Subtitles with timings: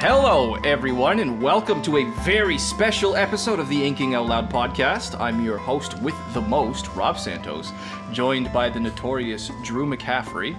[0.00, 5.18] Hello, everyone, and welcome to a very special episode of the Inking Out Loud podcast.
[5.18, 7.72] I'm your host with the most, Rob Santos,
[8.12, 10.56] joined by the notorious Drew McCaffrey.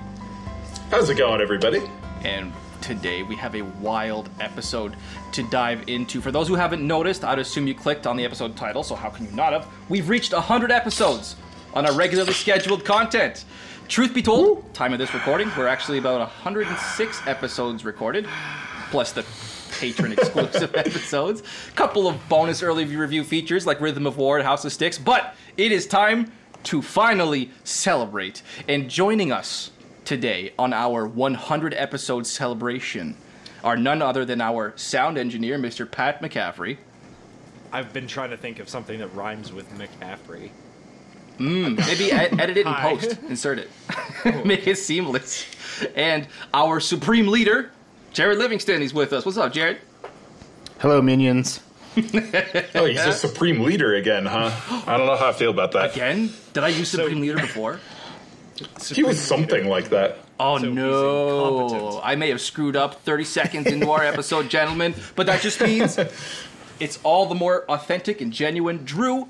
[0.91, 1.89] How's it going, everybody?
[2.25, 2.51] And
[2.81, 4.97] today we have a wild episode
[5.31, 6.19] to dive into.
[6.19, 9.07] For those who haven't noticed, I'd assume you clicked on the episode title, so how
[9.07, 9.67] can you not have?
[9.87, 11.37] We've reached 100 episodes
[11.73, 13.45] on our regularly scheduled content.
[13.87, 18.27] Truth be told, time of this recording, we're actually about 106 episodes recorded,
[18.91, 19.25] plus the
[19.79, 21.41] patron exclusive episodes.
[21.67, 24.97] a Couple of bonus early review features like Rhythm of War and House of Sticks,
[24.97, 26.31] but it is time
[26.63, 28.41] to finally celebrate.
[28.67, 29.71] And joining us
[30.05, 33.15] today on our 100 episode celebration
[33.63, 35.89] are none other than our sound engineer, Mr.
[35.89, 36.77] Pat McCaffrey.
[37.71, 40.49] I've been trying to think of something that rhymes with McCaffrey.
[41.37, 43.69] Hmm, maybe ed- edit it in post, insert it,
[44.45, 45.45] make it seamless.
[45.95, 47.71] And our supreme leader,
[48.13, 49.25] Jared Livingston, is with us.
[49.25, 49.77] What's up, Jared?
[50.79, 51.61] Hello, minions.
[52.75, 54.51] Oh, he's a supreme leader again, huh?
[54.87, 55.93] I don't know how I feel about that.
[55.93, 56.31] Again?
[56.53, 57.79] Did I use supreme leader before?
[58.89, 60.19] He was something like that.
[60.39, 62.01] Oh So no!
[62.01, 65.99] I may have screwed up 30 seconds into our episode, gentlemen, but that just means
[66.79, 68.85] it's all the more authentic and genuine.
[68.85, 69.27] Drew,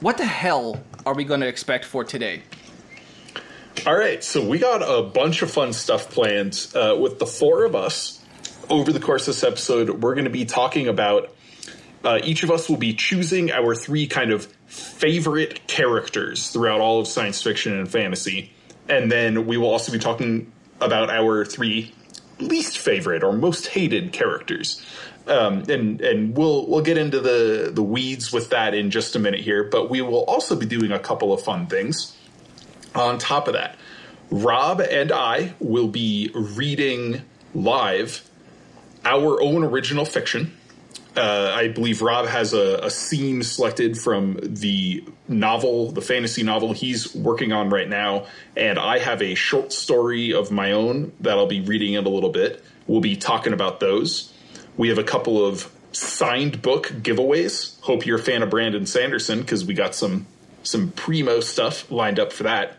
[0.00, 2.42] what the hell are we going to expect for today?
[3.84, 7.64] All right, so we got a bunch of fun stuff planned uh, with the four
[7.64, 8.20] of us.
[8.68, 11.32] Over the course of this episode, we're going to be talking about.
[12.04, 17.00] Uh, each of us will be choosing our three kind of favorite characters throughout all
[17.00, 18.52] of science fiction and fantasy,
[18.88, 21.94] and then we will also be talking about our three
[22.38, 24.84] least favorite or most hated characters.
[25.26, 29.18] Um, and and we'll we'll get into the the weeds with that in just a
[29.18, 32.15] minute here, but we will also be doing a couple of fun things.
[32.96, 33.76] On top of that,
[34.30, 37.22] Rob and I will be reading
[37.54, 38.28] live
[39.04, 40.56] our own original fiction.
[41.14, 46.72] Uh, I believe Rob has a, a scene selected from the novel, the fantasy novel
[46.72, 48.26] he's working on right now,
[48.56, 52.08] and I have a short story of my own that I'll be reading in a
[52.08, 52.64] little bit.
[52.86, 54.32] We'll be talking about those.
[54.76, 57.78] We have a couple of signed book giveaways.
[57.80, 60.26] Hope you're a fan of Brandon Sanderson because we got some
[60.66, 62.76] some primo stuff lined up for that.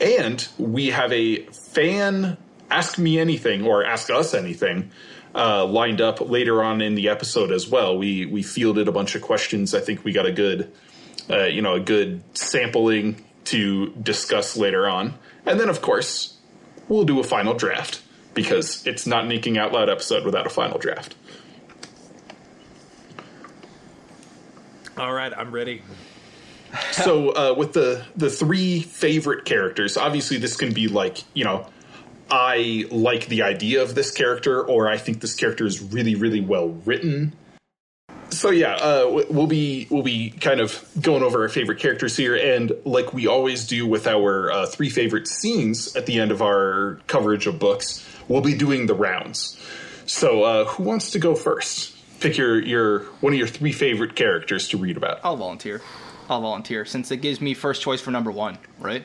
[0.00, 1.44] And we have a
[1.74, 2.36] fan
[2.70, 4.90] ask me anything or ask us anything
[5.34, 7.96] uh, lined up later on in the episode as well.
[7.96, 9.74] We we fielded a bunch of questions.
[9.74, 10.72] I think we got a good
[11.30, 15.14] uh, you know a good sampling to discuss later on.
[15.46, 16.38] And then of course
[16.88, 18.02] we'll do a final draft
[18.34, 21.14] because it's not an inking out loud episode without a final draft.
[24.96, 25.82] All right, I'm ready.
[26.92, 31.66] so uh, with the the three favorite characters obviously this can be like you know
[32.30, 36.40] i like the idea of this character or i think this character is really really
[36.40, 37.34] well written.
[38.30, 42.34] So yeah uh, we'll be we'll be kind of going over our favorite characters here.
[42.34, 46.40] And like we always do with our uh, three favorite scenes at the end of
[46.40, 49.58] our coverage of books we'll be doing the rounds.
[50.06, 51.96] So uh, who wants to go first?
[52.20, 55.20] Pick your your one of your three favorite characters to read about.
[55.24, 55.80] I'll volunteer.
[56.32, 59.04] I'll volunteer since it gives me first choice for number one, right?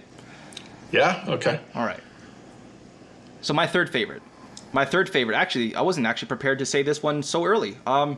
[0.91, 1.99] yeah okay All right.
[3.41, 4.21] So my third favorite,
[4.73, 5.35] my third favorite.
[5.35, 7.77] Actually, I wasn't actually prepared to say this one so early.
[7.85, 8.17] Um,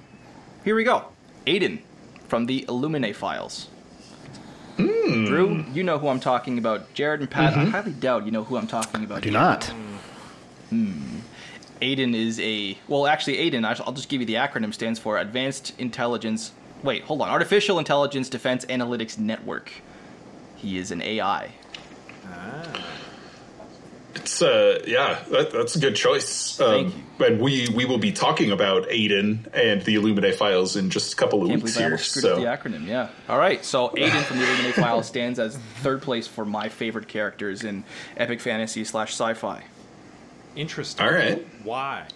[0.64, 1.06] here we go.
[1.46, 1.80] Aiden
[2.28, 3.68] from the Illuminae files.
[4.78, 5.26] Mm.
[5.28, 6.94] Drew, you know who I'm talking about.
[6.94, 9.18] Jared and Pat, I highly doubt you know who I'm talking about.
[9.18, 9.66] I do not.
[10.70, 11.18] Hmm.
[11.82, 13.66] Aiden is a well, actually, Aiden.
[13.66, 14.74] I'll I'll just give you the acronym.
[14.74, 16.52] Stands for Advanced Intelligence.
[16.84, 17.30] Wait, hold on.
[17.30, 19.72] Artificial Intelligence Defense Analytics Network.
[20.56, 21.52] He is an AI.
[22.26, 22.86] Ah.
[24.16, 26.58] It's uh yeah, that, that's a good choice.
[26.58, 30.90] Thank Um, and we we will be talking about Aiden and the Illuminae files in
[30.90, 31.92] just a couple of Can't weeks believe I here.
[31.94, 32.88] almost screwed up So the acronym.
[32.88, 33.10] Yeah.
[33.30, 33.64] All right.
[33.64, 37.84] So Aiden from the Illuminae Files stands as third place for my favorite characters in
[38.18, 39.64] epic fantasy slash sci-fi.
[40.56, 41.06] Interesting.
[41.06, 41.46] All right.
[41.64, 42.08] Why?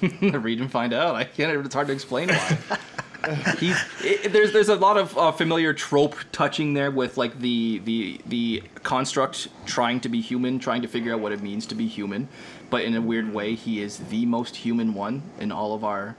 [0.02, 1.14] Read and find out.
[1.14, 1.64] I can't.
[1.64, 2.58] It's hard to explain why.
[3.58, 7.78] He's it, there's there's a lot of uh, familiar trope touching there with like the
[7.84, 11.74] the the construct trying to be human, trying to figure out what it means to
[11.74, 12.28] be human,
[12.70, 16.16] but in a weird way, he is the most human one in all of our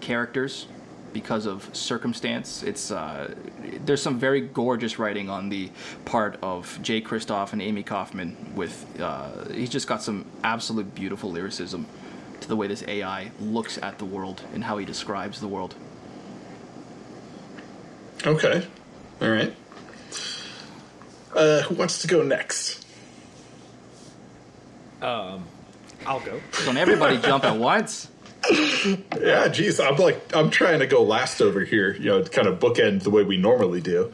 [0.00, 0.66] characters
[1.12, 2.62] because of circumstance.
[2.62, 3.34] It's uh,
[3.84, 5.70] there's some very gorgeous writing on the
[6.04, 8.36] part of Jay Kristoff and Amie Kaufman.
[8.54, 11.86] With uh, he's just got some absolute beautiful lyricism
[12.40, 15.74] to the way this AI looks at the world and how he describes the world.
[18.26, 18.66] Okay.
[19.20, 19.54] All right.
[21.34, 22.84] Uh, who wants to go next?
[25.00, 25.46] Um,
[26.06, 26.40] I'll go.
[26.64, 28.08] Don't everybody jump at once.
[29.20, 32.48] Yeah, geez, I'm like I'm trying to go last over here, you know, to kind
[32.48, 34.10] of bookend the way we normally do.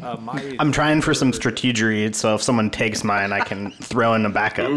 [0.00, 4.14] Uh, my I'm trying for some strategery, so if someone takes mine, I can throw
[4.14, 4.68] in a backup.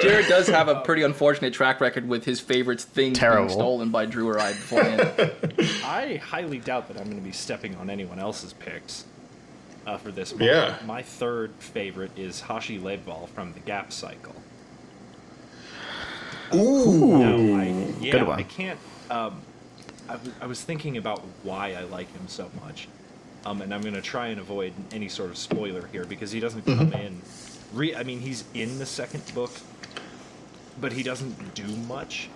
[0.00, 3.46] Jared does have a pretty unfortunate track record with his favorites things Terrible.
[3.46, 5.32] being stolen by Drew or I beforehand.
[5.84, 9.06] I highly doubt that I'm going to be stepping on anyone else's picks
[9.86, 10.32] uh, for this.
[10.32, 10.42] Month.
[10.42, 10.76] Yeah.
[10.84, 14.34] My third favorite is Hashi Lebwohl from the Gap Cycle.
[16.54, 17.18] Ooh.
[17.18, 17.64] No, I,
[18.00, 18.38] yeah, Good one.
[18.38, 18.78] I can't.
[19.10, 19.40] Um,
[20.08, 22.88] I, w- I was thinking about why I like him so much,
[23.46, 26.40] um, and I'm going to try and avoid any sort of spoiler here because he
[26.40, 27.20] doesn't come in.
[27.72, 29.52] Re- I mean, he's in the second book,
[30.80, 32.28] but he doesn't do much.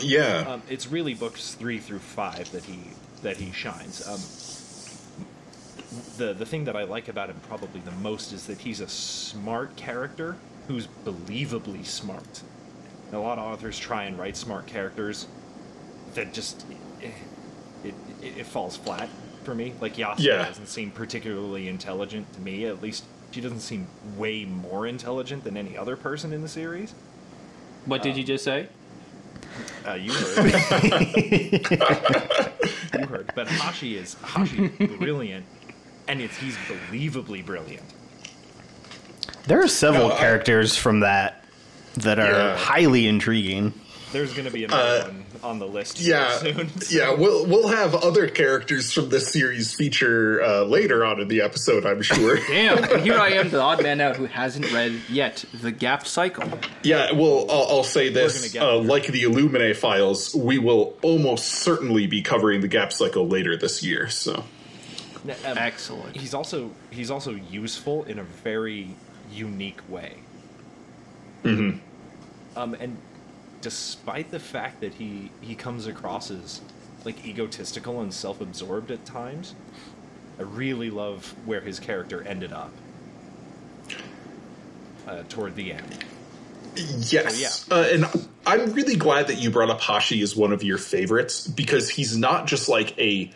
[0.00, 0.44] Yeah.
[0.48, 2.78] Um, it's really books three through five that he
[3.22, 4.06] that he shines.
[4.06, 4.20] Um,
[6.18, 8.88] the the thing that I like about him probably the most is that he's a
[8.88, 10.36] smart character
[10.68, 12.42] who's believably smart.
[13.06, 15.26] And a lot of authors try and write smart characters
[16.14, 16.64] that just
[17.00, 17.12] it,
[17.84, 17.94] it,
[18.38, 19.08] it falls flat
[19.44, 19.74] for me.
[19.80, 20.44] Like Yasuo Yeah.
[20.46, 22.66] doesn't seem particularly intelligent to me.
[22.66, 23.86] At least she doesn't seem
[24.16, 26.94] way more intelligent than any other person in the series.
[27.84, 28.68] what did you just say?
[29.86, 30.52] Uh, you heard.
[32.98, 33.30] you heard.
[33.34, 34.68] But Hashi is Hashi
[34.98, 35.44] brilliant,
[36.08, 37.84] and it's he's believably brilliant.
[39.46, 41.44] There are several No, I- characters from that
[41.96, 42.56] that are Yeah.
[42.56, 43.72] highly intriguing.
[44.12, 46.70] There's going to be another Uh, one on the list Yeah, soon.
[46.90, 51.42] yeah, we'll we'll have other characters from this series feature uh, later on in the
[51.42, 52.36] episode, I'm sure.
[52.48, 56.06] Damn, and here I am, the odd man out who hasn't read yet The Gap
[56.06, 56.48] Cycle.
[56.84, 62.06] yeah, well, I'll, I'll say this: uh, like the Illuminae files, we will almost certainly
[62.06, 64.08] be covering the Gap Cycle later this year.
[64.08, 64.44] So,
[65.24, 66.16] Um, Excellent.
[66.16, 68.90] He's also he's also useful in a very
[69.32, 70.14] unique way.
[71.44, 71.78] Mm-hmm.
[72.56, 72.96] Um, and
[73.60, 76.60] despite the fact that he he comes across as
[77.04, 79.54] like egotistical and self-absorbed at times,
[80.38, 82.72] I really love where his character ended up.
[85.06, 86.04] Uh, toward the end.
[86.74, 88.06] yes, uh, and
[88.44, 92.16] I'm really glad that you brought up Hashi as one of your favorites because he's
[92.16, 93.30] not just like a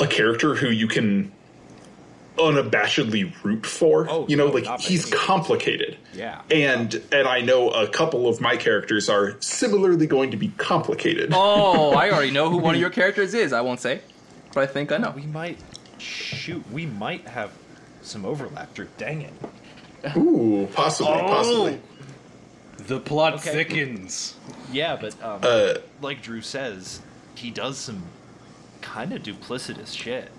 [0.00, 1.32] a character who you can
[2.36, 4.08] unabashedly root for.
[4.10, 5.96] Oh, you know, no, like he's any complicated.
[6.14, 6.42] Yeah.
[6.50, 11.30] And and I know a couple of my characters are similarly going to be complicated.
[11.32, 13.52] Oh, I already know who one of your characters is.
[13.52, 14.00] I won't say,
[14.52, 15.10] but I think I know.
[15.14, 15.58] We might
[15.98, 16.62] shoot.
[16.70, 17.52] We might have
[18.02, 18.88] some overlap, Drew.
[18.98, 19.32] Dang it.
[20.16, 21.26] Ooh, possibly, Oh.
[21.26, 21.80] possibly.
[22.76, 23.52] The plot Okay.
[23.52, 24.34] thickens.
[24.70, 27.00] Yeah, but um, Uh, like Drew says,
[27.34, 28.02] he does some
[28.82, 30.30] kind of duplicitous shit.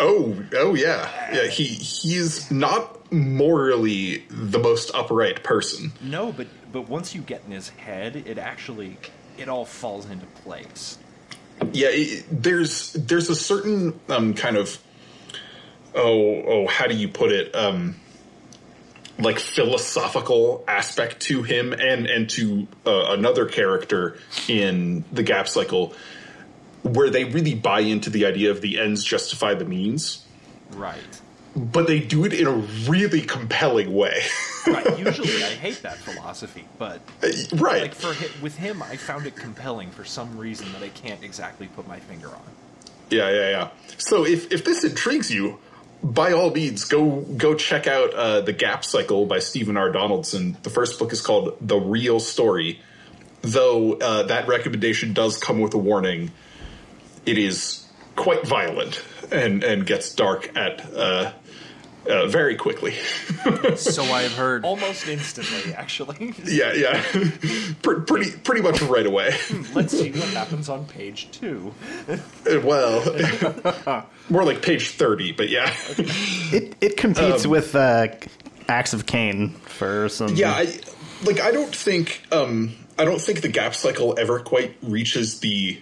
[0.00, 1.46] Oh, oh yeah, yeah.
[1.46, 5.92] He he's not morally the most upright person.
[6.00, 8.96] No, but but once you get in his head, it actually
[9.38, 10.98] it all falls into place.
[11.72, 14.78] Yeah, it, there's there's a certain um kind of
[15.94, 17.96] oh oh how do you put it um
[19.18, 24.18] like philosophical aspect to him and and to uh, another character
[24.48, 25.92] in the gap cycle
[26.82, 30.24] where they really buy into the idea of the ends justify the means
[30.72, 31.20] Right.
[31.56, 32.52] but they do it in a
[32.88, 34.22] really compelling way
[34.66, 34.98] Right.
[34.98, 37.00] Usually, I hate that philosophy, but
[37.54, 41.22] right like for with him, I found it compelling for some reason that I can't
[41.24, 42.42] exactly put my finger on.
[43.08, 43.68] Yeah, yeah, yeah.
[43.96, 45.58] So if if this intrigues you,
[46.02, 49.90] by all means, go go check out uh, the Gap Cycle by Stephen R.
[49.90, 50.58] Donaldson.
[50.62, 52.80] The first book is called The Real Story.
[53.40, 56.30] Though uh, that recommendation does come with a warning,
[57.26, 57.86] it is
[58.16, 61.32] quite violent and and gets dark at uh,
[62.08, 62.94] uh, very quickly.
[63.76, 64.64] So I've heard.
[64.66, 66.34] Almost instantly, actually.
[66.44, 67.02] yeah, yeah,
[67.82, 69.34] Pre- pretty pretty much right away.
[69.74, 71.72] Let's see what happens on page two.
[72.62, 73.02] well,
[74.28, 75.74] more like page thirty, but yeah.
[75.96, 78.08] It it competes with uh,
[78.68, 80.34] Acts of Caine for some.
[80.34, 80.78] Yeah, I,
[81.24, 85.80] like I don't think um I don't think the gap cycle ever quite reaches the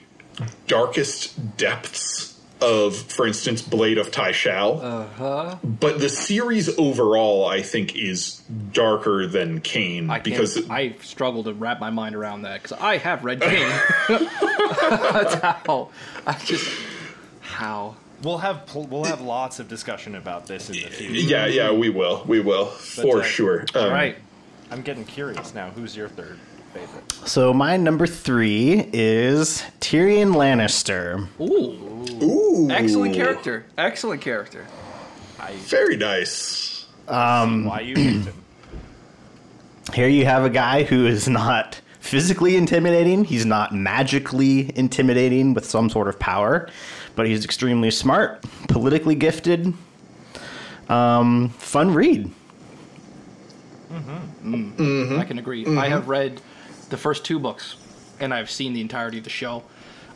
[0.66, 4.82] darkest depths of, for instance, Blade of Tyshalle.
[4.82, 5.56] Uh-huh.
[5.62, 8.42] But the series overall, I think, is
[8.72, 12.78] darker than Caine I can't, because I struggle to wrap my mind around that because
[12.78, 13.68] I have read King.
[14.08, 15.90] That's how.
[16.26, 16.68] I just
[17.40, 17.96] how.
[18.22, 21.12] We'll have pl- we'll have lots of discussion about this in the future.
[21.14, 23.60] yeah, yeah, we will, we will for uh, sure.
[23.74, 24.16] Um, All right.
[24.72, 25.70] I'm getting curious now.
[25.70, 27.12] Who's your third favorite?
[27.28, 31.28] So my number three is Tyrion Lannister.
[31.40, 31.88] Ooh.
[32.22, 33.64] Ooh, Excellent character.
[33.76, 34.66] Excellent character.
[35.38, 36.86] I Very nice.
[37.06, 38.44] Um, why you picked him.
[39.94, 43.24] Here you have a guy who is not physically intimidating.
[43.24, 46.68] He's not magically intimidating with some sort of power,
[47.14, 49.74] but he's extremely smart, politically gifted.
[50.88, 52.30] Um, fun read.
[53.92, 54.54] Mm-hmm.
[54.54, 55.18] Mm-hmm.
[55.18, 55.62] I can agree.
[55.62, 55.78] I mm-hmm.
[55.78, 56.40] have read
[56.90, 57.76] the first two books,
[58.20, 59.62] and I've seen the entirety of the show.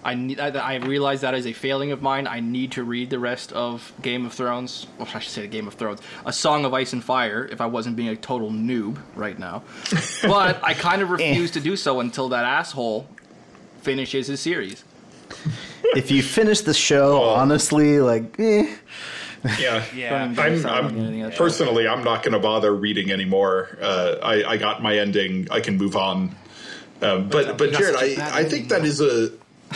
[0.04, 0.40] I need.
[0.40, 2.26] I, I realize that is a failing of mine.
[2.26, 4.88] I need to read the rest of Game of Thrones.
[4.98, 7.48] Well, I should say Game of Thrones, A Song of Ice and Fire.
[7.50, 9.62] If I wasn't being a total noob right now,
[10.22, 13.06] but I kind of refuse to do so until that asshole
[13.82, 14.84] finishes his series.
[15.94, 18.74] If you finish the show, honestly, like, eh.
[19.58, 20.14] Yeah, Yeah.
[20.36, 23.78] I'm, I'm personally, I'm not going to bother reading anymore.
[23.80, 25.48] Uh, I, I got my ending.
[25.50, 26.34] I can move on.
[27.02, 29.30] Um, but but Jared, such a I, bad I think that is a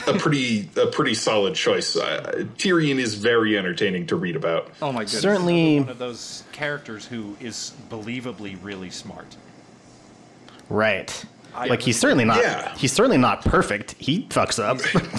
[0.06, 1.96] a pretty a pretty solid choice.
[1.96, 4.70] Uh, Tyrion is very entertaining to read about.
[4.82, 5.20] Oh my goodness.
[5.22, 9.36] certainly One of those characters who is believably really smart.
[10.68, 11.24] right.
[11.54, 12.38] I- Like he's certainly not.
[12.42, 12.74] Yeah.
[12.76, 13.92] He's certainly not perfect.
[13.98, 14.78] He fucks up.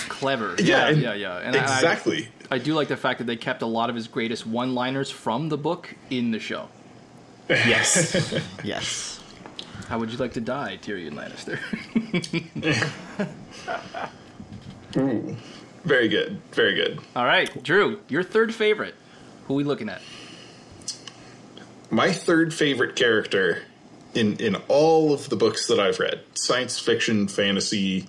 [0.09, 0.55] clever.
[0.59, 1.37] Yeah, Yeah, and- yeah, yeah.
[1.39, 2.29] And exactly.
[2.51, 5.09] I, I do like the fact that they kept a lot of his greatest one-liners
[5.09, 6.69] from the book in the show.
[7.49, 8.39] yes.
[8.63, 9.16] yes.
[9.87, 11.59] How would you like to die, Tyrion Lannister?
[14.97, 15.35] Ooh,
[15.85, 16.99] very good, very good.
[17.15, 18.95] All right, Drew, your third favorite.
[19.47, 20.01] Who are we looking at?
[21.89, 23.63] My third favorite character
[24.13, 28.07] in in all of the books that I've read, science fiction, fantasy,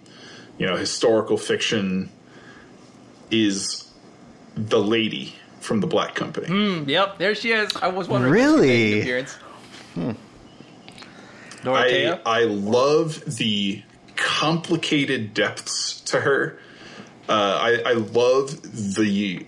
[0.59, 2.11] you know, historical fiction,
[3.31, 3.89] is
[4.57, 6.49] the lady from the Black Company.
[6.49, 7.71] Hmm, yep, there she is.
[7.77, 8.33] I was wondering.
[8.33, 8.95] Really?
[9.01, 9.37] If
[9.97, 10.17] she
[12.25, 13.83] I I love the
[14.17, 16.59] complicated depths to her.
[17.29, 17.33] Uh,
[17.87, 19.47] I, I love the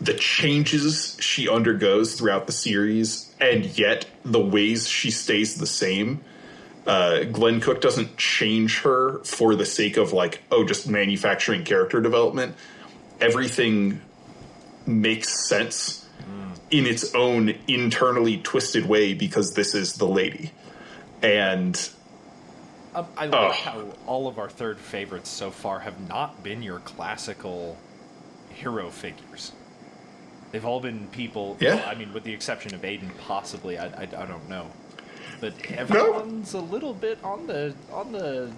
[0.00, 6.22] the changes she undergoes throughout the series, and yet the ways she stays the same.
[6.86, 12.00] Uh, Glenn Cook doesn't change her for the sake of like, oh, just manufacturing character
[12.00, 12.56] development.
[13.20, 14.00] Everything
[14.86, 16.06] makes sense
[16.70, 20.52] in its own internally twisted way because this is the lady.
[21.22, 21.90] And
[22.94, 23.52] Um, I like Oh.
[23.52, 27.76] how all of our third favorites so far have not been your classical
[28.54, 29.52] hero figures.
[30.52, 31.56] They've all been people.
[31.60, 31.76] Yeah.
[31.76, 33.78] well, I mean, with the exception of Aiden, possibly.
[33.78, 34.66] I, I, I don't know,
[35.40, 38.50] but everyone's a little bit on the on the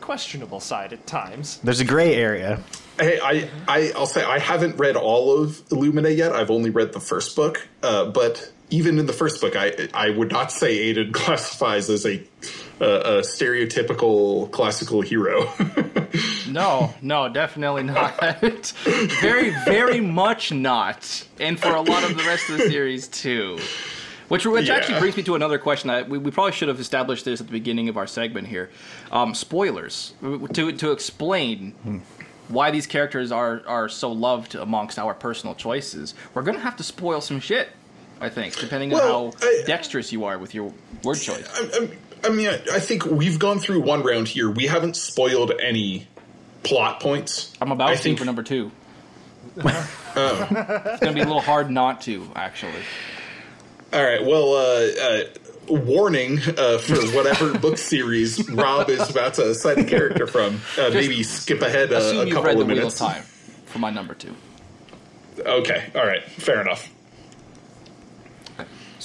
[0.00, 1.58] questionable side at times.
[1.62, 2.60] There's a gray area.
[2.98, 6.32] Hey, I, I, I'll say I haven't read all of Illuminae yet.
[6.32, 10.10] I've only read the first book, uh, but even in the first book, I, I
[10.10, 12.22] would not say Aiden classifies as a,
[12.80, 15.52] a, a stereotypical classical hero.
[16.48, 18.18] No, no, definitely not.
[19.20, 21.26] very, very much not.
[21.38, 23.58] And for a lot of the rest of the series too.
[24.28, 25.90] Which, which actually brings me to another question.
[25.90, 28.70] I, we, we probably should have established this at the beginning of our segment here.
[29.12, 30.14] Um, spoilers
[30.54, 32.02] to to explain
[32.48, 36.14] why these characters are are so loved amongst our personal choices.
[36.34, 37.68] We're gonna have to spoil some shit.
[38.20, 40.72] I think, depending Well, on how I- dexterous you are with your
[41.04, 41.46] word choice.
[41.54, 41.88] I, I-
[42.24, 44.50] I mean, I, think we've gone through one round here.
[44.50, 46.08] We haven't spoiled any
[46.64, 47.52] plot points.
[47.60, 48.72] I'm about to think for number two.
[49.56, 52.72] It's gonna be a little hard not to, actually.
[53.92, 54.24] All right.
[54.24, 55.24] Well, uh, uh,
[55.68, 60.60] warning uh, for whatever book series Rob is about to cite a character from.
[60.78, 62.94] Uh, maybe skip ahead a, Assume a you've couple read The of Wheel of.
[62.96, 63.22] Time
[63.66, 64.34] for my number two.
[65.38, 65.90] Okay.
[65.94, 66.24] All right.
[66.24, 66.90] Fair enough.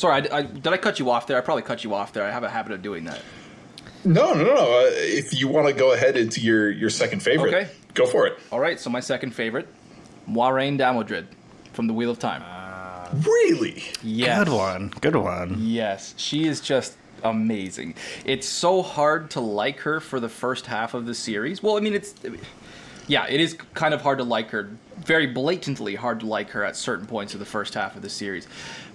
[0.02, 1.38] Sorry, I, I- did I cut you off there?
[1.38, 2.24] I probably cut you off there.
[2.26, 3.22] I have a habit of doing that.
[4.04, 4.56] No, no, no.
[4.56, 7.70] Uh, if you want to go ahead into your your second favorite, Okay.
[7.94, 8.40] go for it.
[8.52, 9.68] All right, so my second favorite,
[10.28, 11.26] Moiraine Damodred
[11.74, 12.42] from The Wheel of Time.
[13.24, 13.84] Really?
[14.02, 14.40] yes.
[14.40, 14.92] Good one.
[15.02, 15.58] Good one.
[15.60, 17.94] Yes, she is just amazing.
[18.26, 21.62] It's so hard to like her for the first half of the series.
[21.62, 22.16] Well, I mean, it's
[23.08, 24.72] yeah, it is kind of hard to like her.
[24.98, 28.10] Very blatantly hard to like her at certain points of the first half of the
[28.10, 28.48] series.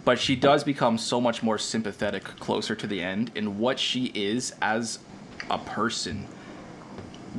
[0.07, 4.13] But she does become so much more sympathetic closer to the end in what she
[4.15, 5.01] is as
[5.51, 6.29] a person.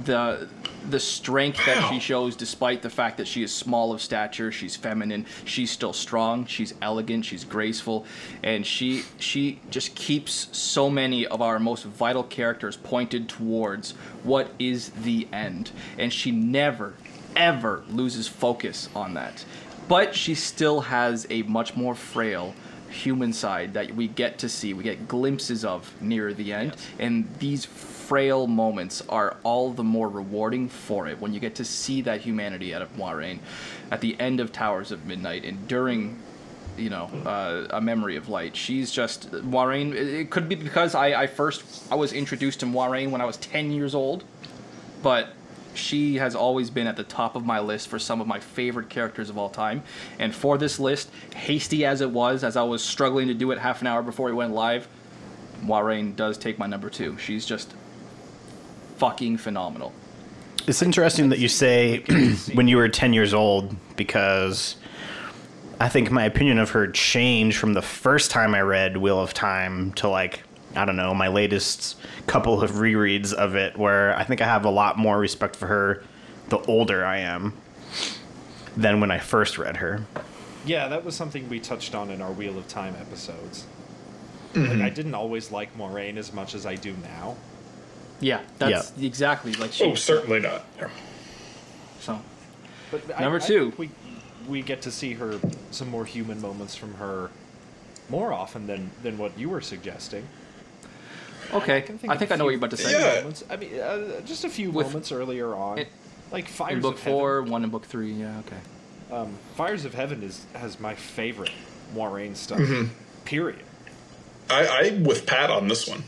[0.03, 0.49] The
[0.89, 4.75] the strength that she shows despite the fact that she is small of stature, she's
[4.75, 8.05] feminine, she's still strong, she's elegant, she's graceful,
[8.43, 13.91] and she she just keeps so many of our most vital characters pointed towards
[14.23, 15.71] what is the end.
[15.97, 16.95] And she never
[17.37, 19.45] ever loses focus on that.
[19.87, 22.53] But she still has a much more frail
[22.89, 26.75] human side that we get to see, we get glimpses of near the end.
[26.99, 31.65] And these frail moments are all the more rewarding for it when you get to
[31.65, 33.39] see that humanity out of Moiraine
[33.91, 36.17] at the end of Towers of Midnight and during
[36.77, 38.55] you know, uh, a memory of light.
[38.55, 39.93] She's just Moiraine.
[39.93, 43.25] It, it could be because I, I first I was introduced to Moiraine when I
[43.25, 44.23] was ten years old,
[45.01, 45.29] but
[45.77, 48.89] she has always been at the top of my list for some of my favorite
[48.89, 49.83] characters of all time.
[50.19, 53.59] And for this list, hasty as it was, as I was struggling to do it
[53.59, 54.87] half an hour before we went live,
[55.61, 57.17] Moiraine does take my number two.
[57.17, 57.73] She's just
[58.97, 59.93] fucking phenomenal.
[60.67, 61.99] It's interesting that you say
[62.53, 64.75] when you were 10 years old because
[65.79, 69.33] I think my opinion of her changed from the first time I read Wheel of
[69.33, 70.41] Time to like,
[70.77, 74.65] I don't know, my latest couple of rereads of it, where I think I have
[74.65, 76.03] a lot more respect for her
[76.49, 77.53] the older I am
[78.75, 80.05] than when I first read her.
[80.65, 83.65] Yeah, that was something we touched on in our Wheel of Time episodes.
[84.53, 84.93] Like, I mm-hmm.
[84.93, 87.35] didn't always like Moiraine as much as I do now.
[88.19, 89.85] Yeah, that's exactly like she.
[89.85, 90.65] Oh, certainly not.
[90.77, 90.89] Yeah.
[91.99, 92.19] So
[92.89, 93.71] But Number I two.
[93.71, 93.89] think we
[94.47, 95.39] we get to see her
[95.71, 97.29] some more human moments from her
[98.09, 100.27] more often than than what you were suggesting.
[101.53, 102.91] Okay, can I think a I know what you're about to say.
[102.91, 103.19] Yeah.
[103.21, 103.43] Moments.
[103.49, 105.87] I mean, uh, just a few With- moments earlier on, it-
[106.31, 107.51] like Fires In book of four, Heaven.
[107.51, 108.11] one in book three.
[108.11, 109.15] Yeah, okay.
[109.15, 111.51] Um, Fires of Heaven is has my favorite
[111.95, 112.59] Moiraine stuff.
[112.59, 112.87] Mm-hmm.
[113.23, 113.59] Period.
[114.49, 116.03] I, I'm with Pat on this one.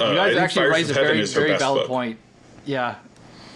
[0.00, 1.88] Uh, You guys actually raise a very, very valid book.
[1.88, 2.18] point.
[2.64, 2.94] Yeah,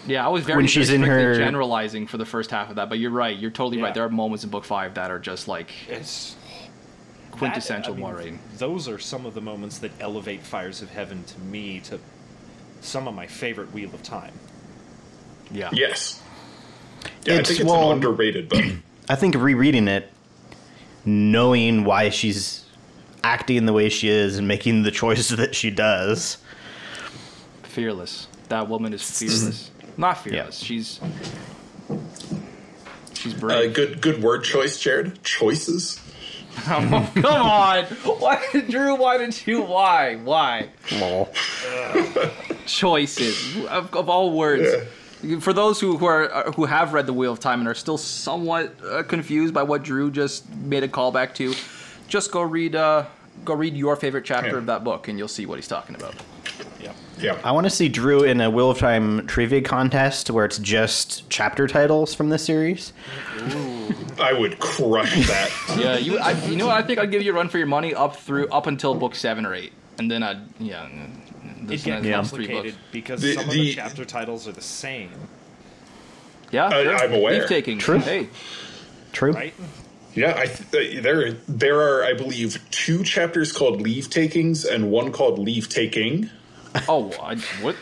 [0.05, 0.23] yeah.
[0.25, 2.99] I was very When she's in her- generalizing for the first half of that, but
[2.99, 3.35] you're right.
[3.35, 3.85] You're totally Yeah.
[3.85, 3.93] right.
[3.95, 6.35] There are moments in book five that are just like It's
[7.37, 8.57] quintessential that, I mean, Moiraine.
[8.57, 11.99] Those are some of the moments that elevate Fires of Heaven to me to
[12.81, 14.33] some of my favorite Wheel of Time.
[15.51, 15.69] Yeah.
[15.73, 16.21] Yes.
[17.25, 18.65] Yeah, I It's- think it's well- an underrated book.
[19.09, 20.11] I think rereading it,
[21.05, 22.65] knowing why she's
[23.23, 26.37] acting the way she is and making the choices that she does,
[27.63, 28.27] Fearless.
[28.49, 29.69] That woman is fearless.
[29.97, 30.57] Not fearless.
[30.57, 30.99] She's
[33.13, 33.73] she's Uh, brave.
[33.73, 35.23] good, good word choice, Jared.
[35.23, 35.99] Choices.
[36.65, 36.93] Come
[37.25, 37.85] on.
[37.85, 38.95] Why, Drew?
[38.95, 39.61] Why did you?
[39.61, 40.15] Why?
[40.15, 40.69] Why?
[40.99, 41.29] lol.
[42.65, 44.85] choices of, of all words.
[45.43, 47.73] For those who, who are uh, who have read the Wheel of Time and are
[47.75, 51.53] still somewhat uh, confused by what Drew just made a callback to,
[52.07, 53.05] just go read uh,
[53.43, 54.57] go read your favorite chapter Yeah.
[54.57, 56.13] of that book, and you'll see what he's talking about.
[57.19, 57.33] Yeah.
[57.33, 57.39] Yeah.
[57.43, 61.29] I want to see Drew in a Wheel of Time trivia contest where it's just
[61.29, 62.93] chapter titles from the series.
[64.19, 65.51] I would crush that.
[65.77, 66.75] Yeah, you I, you know what?
[66.83, 69.15] I think I'd give you a run for your money up through up until book
[69.15, 70.83] seven or eight, and then I'd yeah.
[70.83, 72.87] Uh, it This gets one has three complicated books.
[72.91, 75.09] because The- some of the- the chapter titles are the same,
[76.51, 76.95] Yeah, I- sure.
[76.95, 77.39] I'm aware.
[77.39, 77.77] Leave taking.
[77.79, 77.99] True.
[77.99, 78.29] Hey,
[79.11, 79.31] True.
[79.33, 79.53] right?
[80.13, 84.89] Yeah, I th- uh, there there are, I believe, two chapters called leave takings and
[84.91, 86.29] one called leave taking.
[86.87, 87.75] Oh, I, what?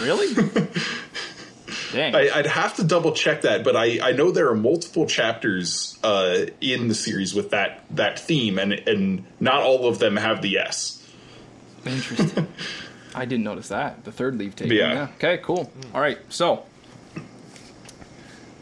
[0.00, 0.34] Really?
[1.92, 2.14] Dang.
[2.14, 5.98] I, I'd have to double check that, but I, I know there are multiple chapters
[6.02, 10.40] uh, in the series with that that theme, and and not all of them have
[10.40, 11.06] the S.
[11.84, 12.48] Interesting.
[13.14, 14.04] I didn't notice that.
[14.04, 14.76] The third leave taking.
[14.76, 14.92] Yeah.
[14.92, 15.08] Yeah.
[15.16, 15.70] Okay, cool.
[15.94, 16.18] All right.
[16.30, 16.64] So,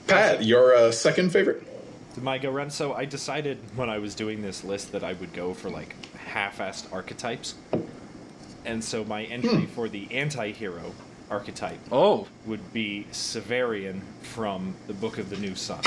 [0.08, 1.62] Pat, your uh, second favorite?
[2.20, 2.70] My go run.
[2.70, 5.94] So I decided when I was doing this list that I would go for like
[6.16, 7.54] half-assed archetypes,
[8.64, 10.92] and so my entry for the anti-hero
[11.30, 15.80] archetype oh, would be Severian from the Book of the New Sun.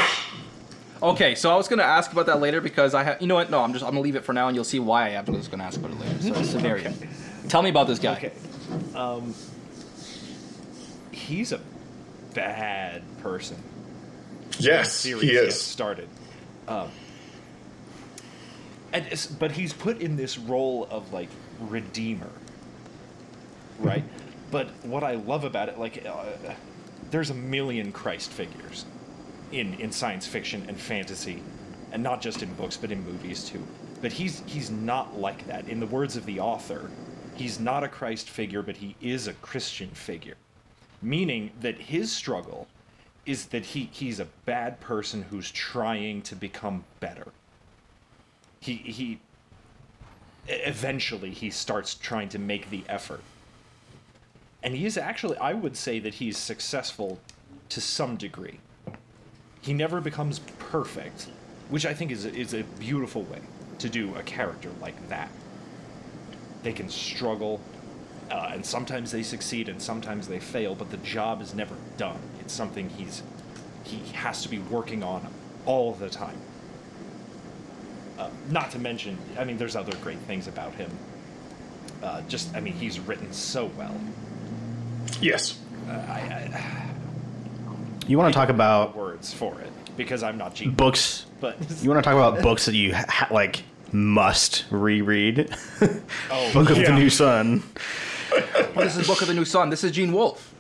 [1.02, 1.36] okay.
[1.36, 3.22] So I was gonna ask about that later because I have.
[3.22, 3.50] You know what?
[3.50, 3.84] No, I'm just.
[3.84, 5.92] I'm gonna leave it for now, and you'll see why I was gonna ask about
[5.92, 6.22] it later.
[6.22, 7.50] So Severian.
[7.50, 8.16] Tell me about this guy.
[8.16, 8.32] Okay.
[8.96, 9.34] Um,
[11.12, 11.60] he's a
[12.34, 13.58] bad person.
[14.60, 15.62] Yes, he gets is.
[15.62, 16.08] started.
[16.68, 16.90] Um,
[18.94, 22.30] and but he's put in this role of like redeemer,
[23.80, 24.04] right?
[24.52, 26.26] but what I love about it, like, uh,
[27.10, 28.86] there's a million Christ figures
[29.52, 31.42] in in science fiction and fantasy,
[31.92, 33.66] and not just in books, but in movies too.
[34.02, 35.68] But he's he's not like that.
[35.68, 36.90] In the words of the author,
[37.36, 40.36] he's not a Christ figure, but he is a Christian figure
[41.04, 42.68] meaning that his struggle
[43.26, 47.28] is that he, he's a bad person who's trying to become better.
[48.60, 49.20] He he
[50.48, 53.22] eventually he starts trying to make the effort.
[54.64, 57.20] And he is actually I would say that he's successful
[57.70, 58.60] to some degree.
[59.62, 61.28] He never becomes perfect,
[61.70, 63.40] which I think is a, is a beautiful way
[63.80, 65.30] to do a character like that.
[66.64, 67.60] They can struggle,
[68.32, 72.20] uh, and sometimes they succeed and sometimes they fail but the job is never done
[72.40, 73.22] it's something he's
[73.84, 75.28] he has to be working on
[75.66, 76.38] all the time
[78.18, 80.90] uh, not to mention i mean there's other great things about him
[82.02, 83.96] uh, just i mean he's written so well
[85.24, 85.58] Yes.
[88.08, 90.72] You want to talk about words for it because I'm not Gene.
[90.72, 91.26] books?
[91.40, 95.50] But You want to talk about books that you ha- like must reread?
[96.32, 96.92] oh, Book of the.
[96.94, 97.64] New Sun.
[98.32, 99.70] Well, this is Book of the New Sun.
[99.70, 100.54] This is Gene Wolfe.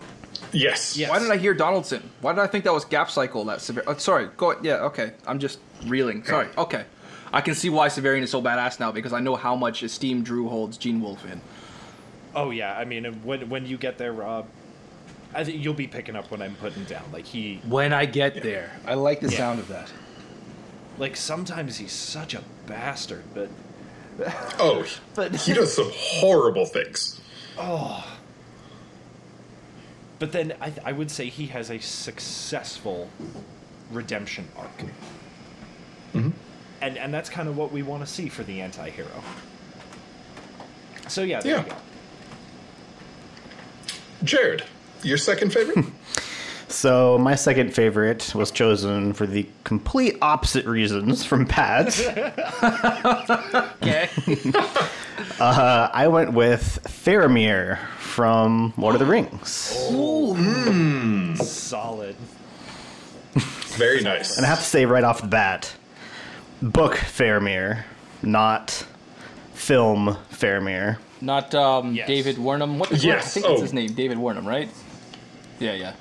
[0.53, 0.95] Yes.
[0.95, 1.09] Yes.
[1.09, 2.09] Why did I hear Donaldson?
[2.21, 3.43] Why did I think that was Gap Cycle?
[3.45, 3.83] That severe.
[3.87, 4.29] Oh, uh, sorry.
[4.37, 4.51] Go.
[4.51, 4.63] Ahead.
[4.63, 4.75] Yeah.
[4.85, 5.13] Okay.
[5.27, 6.23] I'm just reeling.
[6.23, 6.47] Sorry.
[6.57, 6.85] Okay.
[7.33, 10.23] I can see why Severian is so badass now because I know how much esteem
[10.23, 11.41] Drew holds Gene Wolfe in.
[12.35, 14.47] Oh yeah, I mean when when you get there, Rob,
[15.33, 17.03] I think you'll be picking up what I'm putting down.
[17.11, 19.37] Like he, When I get there, I like the Yeah.
[19.37, 19.91] sound of that.
[20.99, 23.49] like sometimes he's such a bastard, but
[24.59, 27.19] Oh, But- he does some horrible things.
[27.57, 28.03] Oh.
[30.19, 33.09] But then I I would say he has a successful
[33.91, 34.77] redemption arc.
[36.13, 36.29] Mm-hmm.
[36.81, 39.23] And and that's kind of what we want to see for the anti-hero.
[41.07, 41.75] So yeah, there Yeah.
[44.31, 44.43] You go.
[44.43, 44.63] Jared,
[45.03, 45.85] your second favorite?
[46.69, 51.93] So my second favorite was chosen for the complete opposite reasons from Pat.
[53.83, 54.09] Okay.
[55.39, 59.77] uh, I went with Faramir from Lord of the Rings.
[59.91, 61.35] Ooh.
[61.35, 62.15] Solid.
[63.33, 64.37] Very nice.
[64.37, 65.75] And I have to say right off the bat,
[66.61, 67.83] book Faramir,
[68.23, 68.85] not
[69.53, 70.97] film Faramir.
[71.23, 72.07] Not um, Yes.
[72.07, 72.77] David Wernham.
[72.77, 72.91] What?
[72.91, 73.33] what- I Yes.
[73.33, 73.61] think that's Oh.
[73.61, 73.93] his name.
[73.93, 74.69] David Wernham, right?
[75.59, 75.73] Yeah.
[75.73, 75.93] Yeah.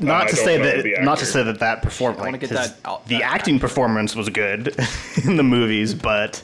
[0.00, 2.76] Not I to say that, not to say that that perform wanna like, get that
[2.84, 4.74] out- the that- acting performance was good
[5.24, 6.42] in the movies, but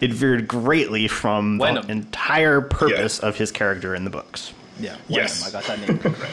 [0.00, 1.86] it veered greatly from Wenham.
[1.86, 4.52] the entire purpose of his character in the books.
[4.80, 4.96] Yeah.
[5.08, 5.42] Yes.
[5.42, 5.48] Wenham.
[5.48, 6.32] I got that name correct.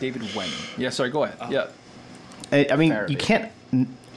[0.00, 0.54] David Wenham.
[0.76, 0.90] Yeah.
[0.90, 1.10] Sorry.
[1.10, 1.36] Go ahead.
[1.50, 1.66] yeah.
[2.52, 3.10] I, I mean, Faramir.
[3.10, 3.50] you can't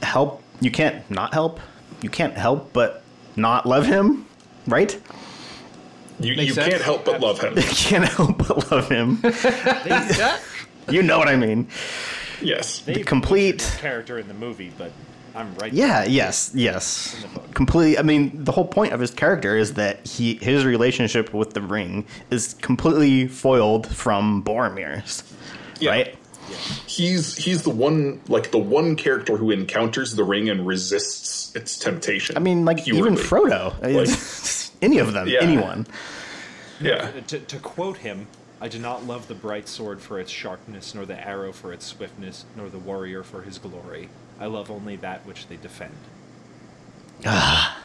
[0.02, 1.60] help, you can't not help,
[2.00, 3.02] you can't help but
[3.36, 4.24] not love him,
[4.66, 4.98] right?
[6.22, 6.68] You, you sense.
[6.68, 7.54] can't help but love him.
[7.56, 9.18] You can't help but love him.
[10.90, 11.68] You know what I mean?
[12.40, 12.80] Yes.
[12.80, 14.90] The complete- character in the movie, but
[15.34, 15.72] I'm right.
[15.72, 17.14] Yeah, yes, yes.
[17.14, 17.54] In the book.
[17.54, 17.98] Completely.
[17.98, 21.62] I mean, the whole point of his character is that he his relationship with the
[21.62, 25.22] ring is completely foiled from Boromir's,
[25.80, 25.90] Yeah.
[25.92, 26.18] right?
[26.86, 31.78] He's he's the one like the one character who encounters the ring and resists its
[31.78, 32.36] temptation.
[32.36, 33.14] I mean, like even.
[33.14, 35.38] Frodo, It's- any of them, Yeah.
[35.40, 35.86] anyone.
[36.80, 37.12] Yeah.
[37.28, 38.26] To, to quote him,
[38.60, 41.86] I do not love the bright sword for its sharpness, nor the arrow for its
[41.86, 44.08] swiftness, nor the warrior for his glory.
[44.40, 45.94] I love only that which they defend.
[47.24, 47.80] Ah.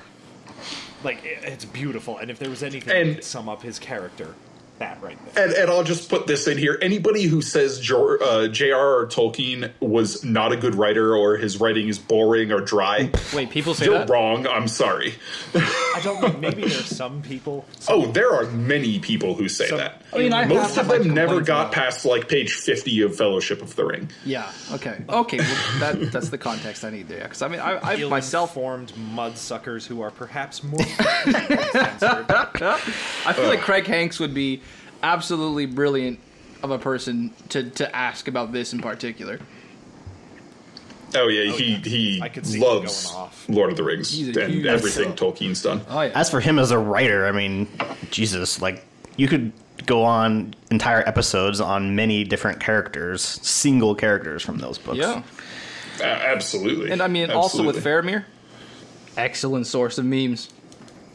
[1.03, 3.77] like it, it's beautiful, and if there was anything And- that could sum up his
[3.79, 4.33] character,
[4.79, 5.45] that right there.
[5.47, 6.77] And, and I'll just put this in here.
[6.81, 11.99] Anybody who says Jor- uh, Tolkien was not a good writer or his writing is
[11.99, 13.49] boring or dry, Wait.
[13.49, 14.09] People say you're that.
[14.09, 14.47] wrong.
[14.47, 15.15] I'm sorry.
[15.55, 16.39] I don't know.
[16.39, 17.65] Maybe there's some people.
[17.79, 20.01] some- Oh, there are many people who say So- that.
[20.13, 23.01] I mean, I Most have of my them never got about- past like page 50
[23.01, 24.09] of Fellowship of the Ring.
[24.25, 24.49] Yeah.
[24.71, 25.03] Okay.
[25.09, 25.37] Okay.
[25.37, 27.23] Well, that that's the context I need there.
[27.23, 30.79] Because I mean, I, I myself, formed mudsuckers who are perhaps more.
[31.99, 34.61] I feel like Craig Hanks would be
[35.03, 36.19] absolutely brilliant
[36.63, 39.39] of a person to to ask about this in particular.
[41.15, 41.77] Oh yeah, oh, he yeah.
[41.79, 43.45] he I could see loves going off.
[43.49, 45.81] Lord of the Rings and huge- everything Tolkien's done.
[45.89, 46.11] Oh yeah.
[46.15, 47.67] As for him as a writer, I mean,
[48.11, 49.51] Jesus, like you could
[49.87, 54.99] go on entire episodes on many different characters, single characters from those books.
[54.99, 55.23] yeah.
[55.99, 56.91] A- absolutely.
[56.91, 58.11] And I mean, also with Absolutely.
[58.19, 58.25] Faramir,
[59.17, 60.49] excellent source of memes.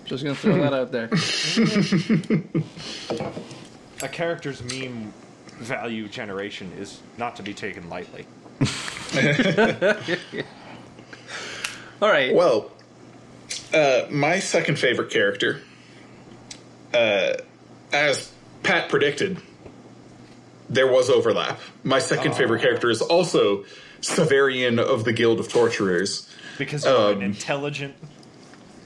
[0.07, 1.09] Just gonna throw that out there.
[4.03, 5.13] A character's meme
[5.61, 8.27] value generation is not to be taken lightly.
[12.03, 12.35] All right.
[12.35, 12.73] Well,
[13.73, 15.61] uh, my second favorite character,
[16.93, 17.35] uh,
[17.93, 18.32] as
[18.63, 19.39] Pat predicted,
[20.69, 21.61] there was overlap.
[21.85, 23.65] My second favorite character is also
[24.01, 26.29] Severian of the Guild of Torturers.
[26.59, 27.95] Because you're Um, an intelligent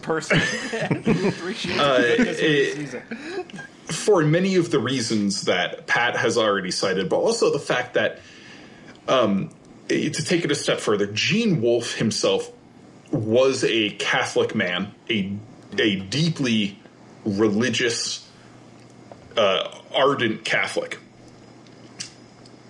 [0.03, 0.39] person.
[0.79, 6.73] Uh, the goodness of the it- for many of the reasons that Pat has already
[6.73, 8.19] cited, but also the fact that,
[9.07, 9.51] um,
[9.89, 12.51] to take it a step further, Gene Wolfe himself
[13.13, 15.33] was a Catholic man, a
[15.79, 16.79] a deeply
[17.25, 18.26] religious,
[19.37, 20.99] uh, ardent Catholic,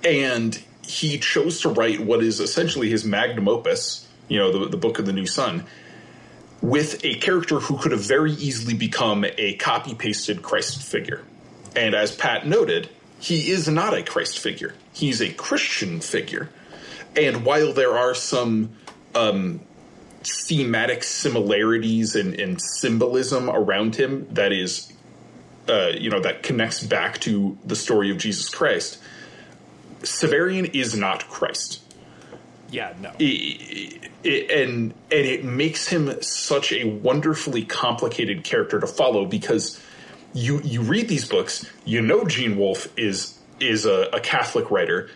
[0.04, 4.76] and he chose to write what is essentially his magnum opus, you know, the, the
[4.76, 5.64] Book of the New Sun,
[6.60, 11.22] with a character who could have very easily become a copy pasted Christ figure.
[11.74, 16.48] And as Pat noted, he is not a Christ figure, he's a Christian figure.
[17.16, 18.76] And while there are some
[19.14, 19.60] um,
[20.22, 24.92] thematic similarities and, and symbolism around him that is,
[25.68, 28.98] uh, you know, that connects back to the story of Jesus Christ,
[30.02, 31.82] Severian is not Christ.
[32.70, 33.10] Yeah, no.
[33.20, 39.80] I- I- and and it makes him such a wonderfully complicated character to follow because
[40.34, 45.08] you you read these books, you know Gene Wolfe is is a, a Catholic writer.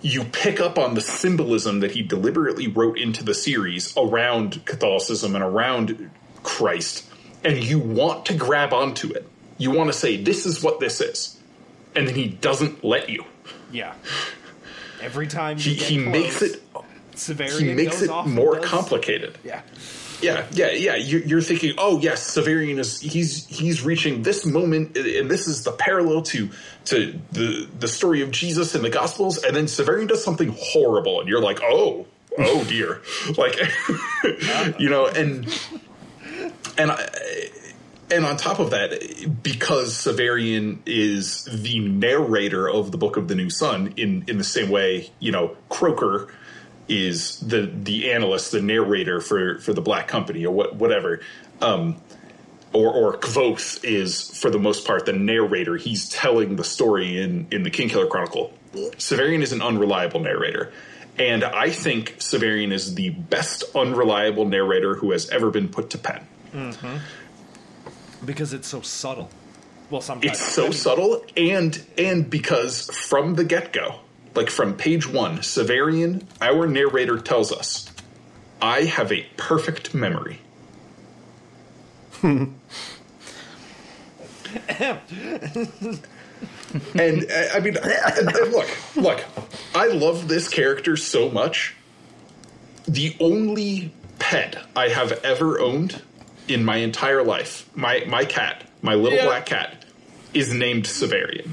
[0.00, 5.34] You pick up on the symbolism that he deliberately wrote into the series around Catholicism
[5.34, 6.10] and around
[6.44, 7.04] Christ,
[7.42, 9.26] and you want to grab onto it.
[9.58, 11.38] You want to say, "This is what this is,"
[11.94, 13.24] and then he doesn't let you.
[13.70, 13.94] Yeah.
[15.00, 16.62] Every time He he makes it
[17.18, 19.38] Severian he makes it more complicated.
[19.44, 19.62] Yeah.
[20.20, 20.96] Yeah, yeah, yeah.
[20.96, 25.62] You're, you're thinking, oh yes, Severian is he's he's reaching this moment, and this is
[25.62, 26.50] the parallel to
[26.86, 31.20] to the the story of Jesus in the Gospels, and then Severian does something horrible,
[31.20, 33.00] and you're like, oh, oh dear,
[33.38, 33.60] like,
[34.80, 35.46] you know, and
[36.76, 37.08] and I,
[38.10, 43.34] and on top of that, because Severian is the narrator of the Book of the
[43.34, 46.32] New Sun, in in the same way, you know, Croaker
[46.88, 51.20] is the the analyst, the narrator for for the Black Company or what whatever.
[51.60, 51.96] Um,
[52.72, 55.76] or or Kvothe is for the most part the narrator.
[55.76, 58.52] He's telling the story in in the Kingkiller Chronicle.
[58.74, 60.72] Severian is an unreliable narrator.
[61.18, 65.98] And I think Severian is the best unreliable narrator who has ever been put to
[65.98, 66.24] pen.
[68.24, 69.30] Because it's so subtle.
[69.90, 74.00] Well, sometimes It's so subtle, and and because from the get go,
[74.34, 77.90] like from page one, Severian, our narrator tells us,
[78.60, 80.40] "I have a perfect memory."
[82.22, 82.54] and
[87.30, 89.24] uh, I mean, and, and look, look,
[89.74, 91.74] I love this character so much.
[92.86, 96.02] The only pet I have ever owned
[96.48, 99.26] in my entire life, my my cat, my little Yeah.
[99.26, 99.84] black cat,
[100.34, 101.50] is named Severian.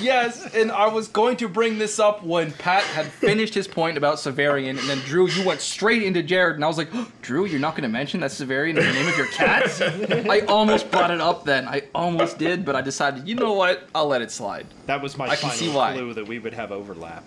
[0.00, 3.96] Yes, and I was going to bring this up when Pat had finished his point
[3.96, 7.10] about Severian, and then Drew, you went straight into Jared, and I was like, oh,
[7.22, 9.80] Drew, you're not going to mention that Severian is the name of your cat?
[10.28, 11.68] I almost brought it up then.
[11.68, 13.88] I almost did, but I decided, you know what?
[13.94, 14.66] I'll let it slide.
[14.86, 15.92] That was my I can final see why.
[15.92, 17.22] clue that we would have overlap.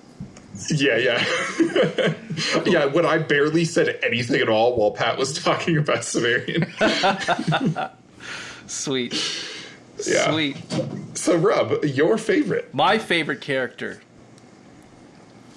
[0.70, 2.14] Yeah, yeah.
[2.66, 6.70] yeah, when I barely said anything at all while Pat was talking about Severian.
[8.68, 9.14] Sweet.
[10.06, 10.32] Yeah.
[10.32, 10.58] Sweet.
[11.16, 12.74] So, Rob, your favorite?
[12.74, 14.02] My favorite character,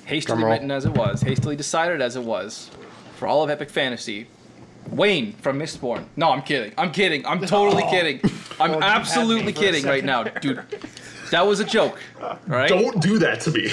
[0.05, 2.71] hastily written as it was, hastily decided as it was,
[3.17, 4.29] for all of epic fantasy,
[4.91, 6.05] Wayne from Mistborn.
[6.17, 6.73] No, I'm kidding.
[6.79, 7.27] I'm kidding.
[7.27, 8.21] I'm totally kidding.
[8.59, 10.63] I'm Well, you had me absolutely kidding right now, dude.
[11.31, 11.99] That was a joke.
[12.21, 12.69] All right.
[12.69, 13.69] Don't do that to me.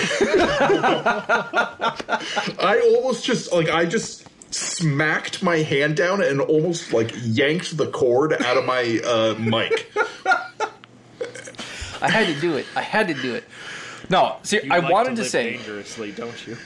[2.59, 7.87] I almost just, like, I just smacked my hand down and almost, like, yanked the
[7.87, 9.91] cord out of my uh, mic.
[12.01, 12.65] I had to do it.
[12.75, 13.45] I had to do it.
[14.09, 16.57] No, see, You I like wanted to, to, say dangerously, don't you?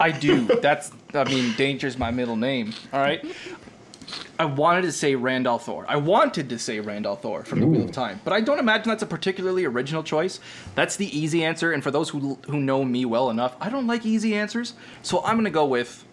[0.00, 0.46] I do.
[0.46, 2.74] That's I mean, danger's my middle name.
[2.92, 3.24] All right.
[4.38, 5.84] I wanted to say Rand al'Thor.
[5.88, 8.88] I wanted to say Rand al'Thor from the Wheel of Time, but I don't imagine
[8.88, 10.40] that's a particularly original choice.
[10.74, 13.86] That's the easy answer, and for those who who know me well enough, I don't
[13.86, 16.04] like easy answers, so I'm gonna go with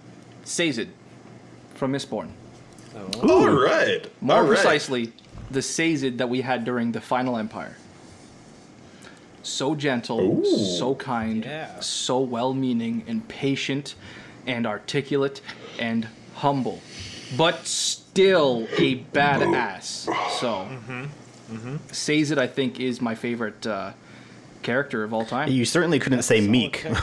[0.44, 0.88] Sazed
[1.76, 2.30] from Mistborn.
[3.22, 3.30] Oh.
[3.30, 4.10] All right.
[4.22, 4.48] More All right.
[4.50, 5.14] precisely,
[5.52, 7.76] the Sazed that we had during the Final Empire.
[9.44, 10.78] So gentle, Ooh.
[10.78, 11.80] so kind, Yeah.
[11.80, 13.96] so well meaning and patient
[14.46, 15.42] and articulate
[15.80, 16.82] and humble,
[17.38, 20.08] but still a badass.
[20.40, 20.68] So,
[21.92, 23.92] Sazed, I think, is my favorite uh,
[24.62, 25.50] character of all time.
[25.50, 26.86] You certainly couldn't say meek.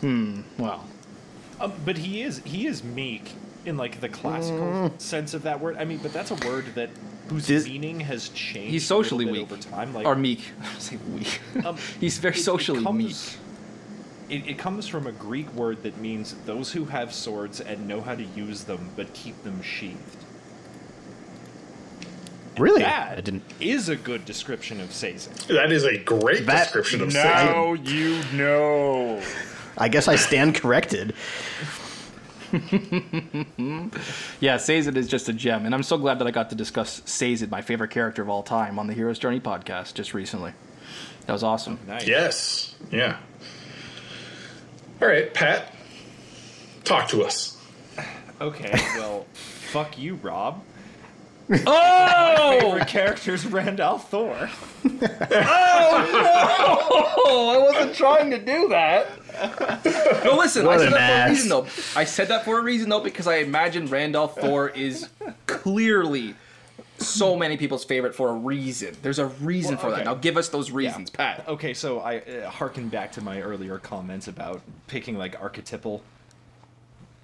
[0.00, 0.42] Hmm.
[0.58, 0.84] Well,
[1.60, 3.32] Um, but he is he is meek
[3.64, 5.00] in like the classical Mm.
[5.00, 5.76] sense of that word.
[5.78, 6.90] I mean, but that's a word that
[7.28, 8.70] whose This- meaning has changed.
[8.70, 9.42] he's a socially bit weak.
[9.44, 9.94] over time.
[9.94, 10.42] Like or meek.
[10.62, 11.40] I say weak.
[11.64, 13.16] um, He's very it- it socially comes- meek.
[14.34, 18.00] It, it comes from a Greek word that means those who have swords and know
[18.00, 20.16] how to use them, but keep them sheathed.
[22.58, 22.82] really?
[22.82, 23.42] That I didn't.
[23.60, 25.48] is a good description of Sazed.
[25.48, 27.88] That is a great That- description of Sazed.
[27.88, 29.20] you know.
[29.76, 31.14] I guess I stand corrected.
[34.40, 37.02] Yeah, Sazed is just a gem, and I'm so glad that I got to discuss
[37.04, 40.52] Sazed, my favorite character of all time, on the Hero's Journey podcast just recently.
[41.26, 41.78] That was awesome.
[41.86, 42.06] Nice.
[42.06, 42.74] Yes.
[42.92, 43.16] Yeah.
[45.02, 45.72] All right, Pat,
[46.84, 47.56] talk to us.
[48.40, 50.62] Okay, well, fuck you, Rob.
[51.66, 52.56] Oh!
[52.56, 54.48] My Favorite character's Rand al'Thor.
[55.36, 57.50] oh, no!
[57.50, 60.24] I wasn't trying to do that.
[60.24, 61.66] No, listen, What I said an that for a reason though.
[61.96, 65.10] I said that for a reason though because I imagine Rand al'Thor is
[65.46, 66.34] clearly
[67.08, 68.96] so many people's favorite for a reason.
[69.02, 70.04] There's a reason Well, for that.
[70.04, 71.44] Now give us those reasons, Pat.
[71.48, 76.02] Okay, so I uh, harken back to my earlier comments about picking like archetypal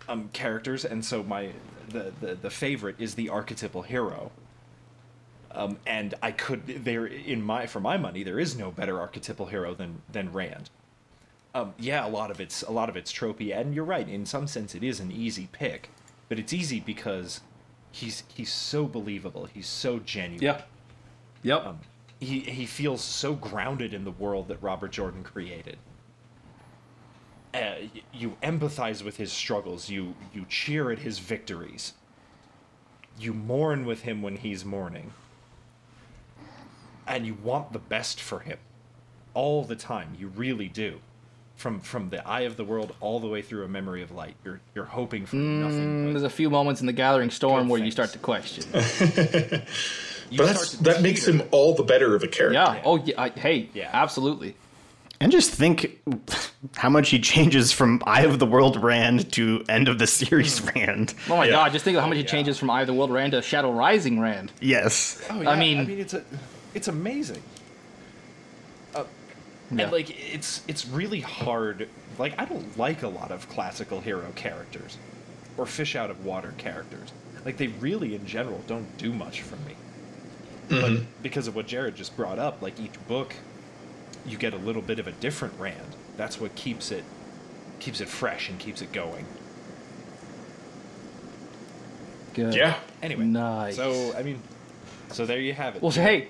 [0.08, 1.50] um, characters, and so my
[1.88, 4.30] the, the the favorite is the archetypal hero.
[5.52, 9.46] Um, and I could there in my for my money there is no better archetypal
[9.46, 10.70] hero than than Rand.
[11.54, 14.08] Um, yeah, a lot of it's a lot of it's tropey, and you're right.
[14.08, 15.90] In some sense, it is an easy pick,
[16.28, 17.40] but it's easy because
[17.90, 19.46] he's he's so believable.
[19.46, 20.62] He's so genuine Yeah.
[21.42, 21.66] Yep.
[21.66, 21.80] um,
[22.20, 25.78] he he feels so grounded in the world that Robert Jordan created.
[27.52, 27.74] Uh,
[28.12, 29.88] you empathize with his struggles.
[29.88, 31.94] You you cheer at his victories.
[33.18, 35.12] You mourn with him when he's mourning,
[37.06, 38.58] and you want the best for him,
[39.34, 40.16] all the time.
[40.18, 41.00] You really do.
[41.60, 44.34] From from the eye of the world all the way through a memory of light,
[44.44, 46.10] you're you're hoping for mm, nothing.
[46.10, 48.64] There's a few moments in the Gathering Storm Good where you start to question.
[50.36, 52.54] But that's, to that makes him all the better of a character.
[52.54, 52.82] Yeah.
[52.84, 53.20] Oh, yeah.
[53.20, 53.68] I, hey.
[53.74, 53.90] Yeah.
[53.92, 54.54] Absolutely.
[55.20, 56.00] And just think
[56.76, 60.60] how much he changes from Eye of the World Rand to end of the series
[60.60, 60.68] hmm.
[60.68, 61.14] Rand.
[61.28, 61.52] Oh my Yeah.
[61.52, 61.72] God!
[61.72, 62.30] Just think of how much he yeah.
[62.30, 64.52] changes from Eye of the World Rand to Shadow Rising Rand.
[64.60, 65.20] Yes.
[65.28, 66.24] Oh, I mean- I mean, it's a,
[66.74, 67.42] it's amazing.
[69.70, 69.84] Yeah.
[69.84, 71.88] And like, it's it's really hard.
[72.18, 74.98] Like, I don't like a lot of classical hero characters,
[75.56, 77.12] or fish out of water characters.
[77.44, 79.76] Like, they really, in general, don't do much for me.
[80.68, 81.04] But mm-hmm.
[81.22, 83.34] because of what Jared just brought up, like each book,
[84.24, 85.96] you get a little bit of a different Rand.
[86.16, 87.04] That's what keeps it
[87.80, 89.26] keeps it fresh and keeps it going.
[92.34, 92.54] Good.
[92.54, 92.76] Yeah.
[93.02, 93.76] Anyway, Nice.
[93.76, 94.40] So I mean,
[95.10, 95.82] so there you have it.
[95.82, 96.28] Well, hey,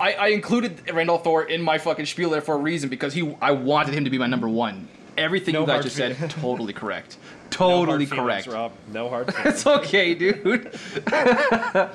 [0.00, 3.34] I, I included Rand al'Thor in my fucking spiel there for a reason because he
[3.40, 4.88] I wanted him to be my number one.
[5.16, 7.16] Everything No you guys just feel- said, totally correct.
[7.50, 8.46] Totally No hard Totally feelings, correct.
[8.48, 8.72] Rob.
[8.92, 9.54] No hard feelings.
[9.54, 10.66] It's okay, dude.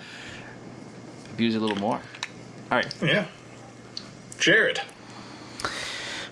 [1.33, 1.95] Abuse a little more.
[2.71, 2.93] All right.
[3.01, 3.25] Yeah.
[4.39, 4.81] Jared.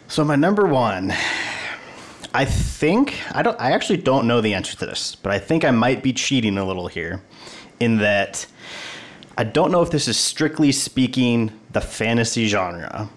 [0.08, 1.12] So my number one,
[2.34, 3.60] I think I don't.
[3.60, 6.58] I actually don't know the answer to this, but I think I might be cheating
[6.58, 7.22] a little here,
[7.82, 8.46] in that
[9.38, 13.10] I don't know if this is strictly speaking the fantasy genre.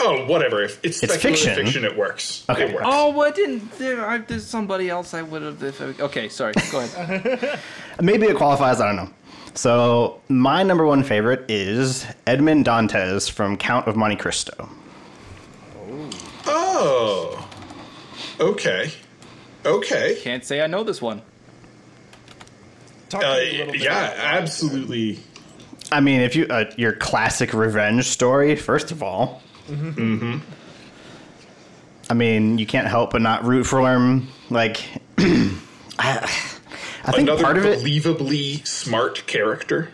[0.00, 0.62] Oh, whatever.
[0.62, 1.84] If it's, It's speculative fiction.
[1.84, 2.44] it works.
[2.48, 2.68] Okay.
[2.68, 2.86] It works.
[2.88, 4.06] Oh, what didn't there?
[4.08, 5.60] I, there's somebody else I would have.
[5.62, 6.52] if I- Okay, sorry.
[6.70, 7.58] Go ahead.
[8.00, 8.80] Maybe it qualifies.
[8.80, 9.10] I don't know.
[9.54, 14.68] So my number one favorite is Edmond Dantes from Count of Monte Cristo.
[16.46, 17.48] Oh.
[18.38, 18.92] Okay.
[19.66, 20.18] Okay.
[20.22, 21.22] Can't say I know this one.
[23.08, 25.18] Talk to Uh, me a little bit yeah, about absolutely.
[25.90, 29.42] I mean, if you uh, your classic revenge story, first of all.
[29.68, 30.38] Mm-hmm.
[32.10, 34.28] I mean, you can't help but not root for him.
[34.50, 34.82] Like,
[35.18, 35.50] I,
[35.98, 39.90] I think Another part of it believably smart character.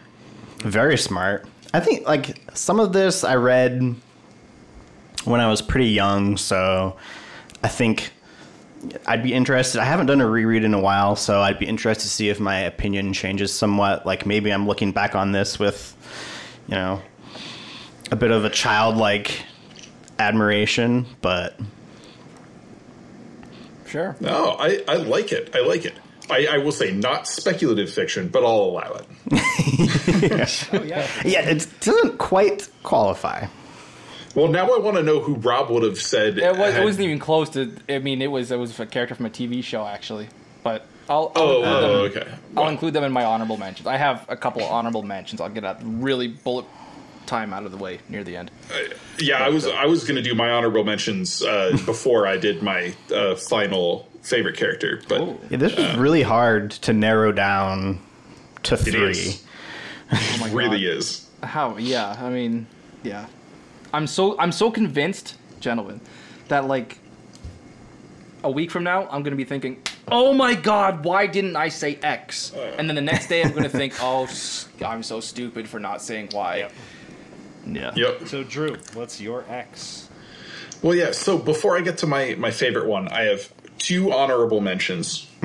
[0.60, 1.46] very smart.
[1.72, 3.94] I think like some of this I read
[5.24, 6.96] when I was pretty young, so
[7.64, 8.10] I think
[9.06, 9.80] I'd be interested.
[9.80, 12.40] I haven't done a reread in a while, so I'd be interested to see if
[12.40, 14.06] my opinion changes somewhat.
[14.06, 15.94] Like maybe I'm looking back on this with,
[16.68, 17.02] you know,
[18.10, 19.42] a bit of a childlike
[20.18, 21.58] admiration, but
[23.86, 24.16] Sure.
[24.18, 25.54] No, I, I like it.
[25.54, 25.94] I like it.
[26.28, 29.06] I, I will say not speculative fiction, but I'll allow it.
[30.72, 31.06] Oh yeah.
[31.24, 33.46] yeah, it doesn't quite qualify.
[34.34, 36.38] Well, now I want to know who Rob would have said.
[36.38, 37.72] It, was, it had- wasn't even close to.
[37.88, 40.28] I mean, it was it was a character from a TV show actually,
[40.62, 41.32] but I'll.
[41.36, 42.32] I'll Oh, include oh, them- okay.
[42.56, 43.86] I'll Well, include them in my honorable mentions.
[43.86, 45.40] I have a couple of honorable mentions.
[45.40, 46.64] I'll get a really bullet
[47.26, 48.50] time out of the way near the end.
[49.18, 52.62] yeah, I was I was going to do my honorable mentions uh, before I did
[52.62, 58.00] my uh, final favorite character, but Oh, Yeah, this was really hard to narrow down
[58.64, 59.10] to it three.
[59.10, 59.44] is.
[60.12, 61.28] oh my really is.
[61.42, 61.76] How?
[61.76, 62.66] Yeah, I mean,
[63.02, 63.26] yeah.
[63.94, 66.00] I'm so I'm so convinced, gentlemen,
[66.48, 66.98] that like
[68.42, 71.98] a week from now I'm gonna be thinking, oh my god, why didn't I say
[72.02, 72.52] X?
[72.56, 74.28] Oh, and then the next day I'm gonna think, oh,
[74.84, 76.56] I'm so stupid for not saying Y.
[76.56, 76.72] Yep.
[77.66, 77.92] Yeah.
[77.94, 78.28] Yep.
[78.28, 80.08] So Drew, what's your X?
[80.82, 81.12] Well, yeah.
[81.12, 85.30] So before I get to my my favorite one, I have two honorable mentions.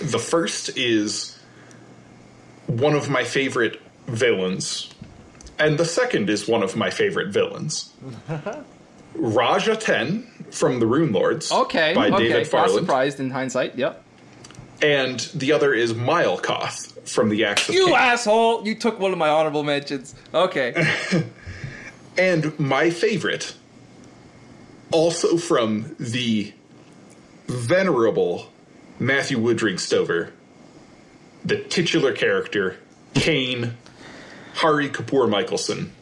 [0.00, 1.38] the first is
[2.66, 4.92] one of my favorite villains,
[5.58, 7.92] and the second is one of my favorite villains.
[9.14, 11.94] Raj Ahten from the Runelords, Okay.
[11.94, 12.28] by okay.
[12.28, 13.76] David Not surprised in hindsight.
[13.76, 14.02] Yep.
[14.82, 18.66] and the other is Ma'elKoth from the Axe You asshole!
[18.66, 20.14] You took one of my honorable mentions.
[20.34, 20.74] Okay.
[22.18, 23.54] And my favorite,
[24.90, 26.52] also from the
[27.46, 28.50] venerable
[28.98, 30.32] Matthew Woodring Stover,
[31.44, 32.76] the titular character,
[33.14, 33.76] Caine,
[34.56, 35.92] Hari Kapoor Michaelson.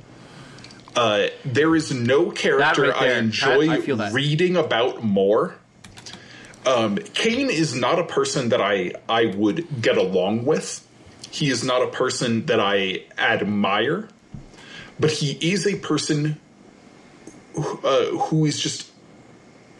[0.94, 5.56] Uh, there is no character right I enjoy I- I reading about more.
[6.64, 10.86] Um, Caine is not a person that I I would get along with.
[11.30, 14.08] He is not a person that I admire,
[15.00, 16.38] but he is a person
[17.54, 18.86] who, uh, who is just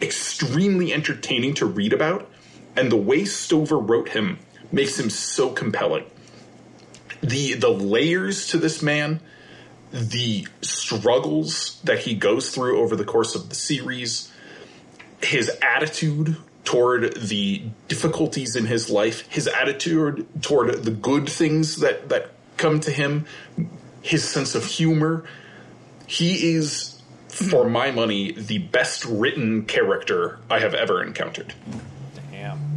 [0.01, 2.29] extremely entertaining to read about,
[2.75, 4.37] and the way Stover wrote him
[4.69, 6.03] makes him so compelling.
[7.25, 9.19] The the layers to this man,
[9.91, 14.31] the struggles that he goes through over the course of the series,
[15.23, 22.09] his attitude toward the difficulties in his life, his attitude toward the good things that
[22.09, 23.25] that come to him,
[24.01, 25.23] his sense of humor,
[26.05, 31.53] he is for my money the best written character I have ever encountered.
[32.31, 32.74] Damn.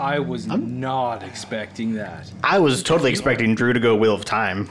[0.00, 2.30] I was not expecting that.
[2.44, 4.68] I was totally expecting Drew to go Wheel of Time.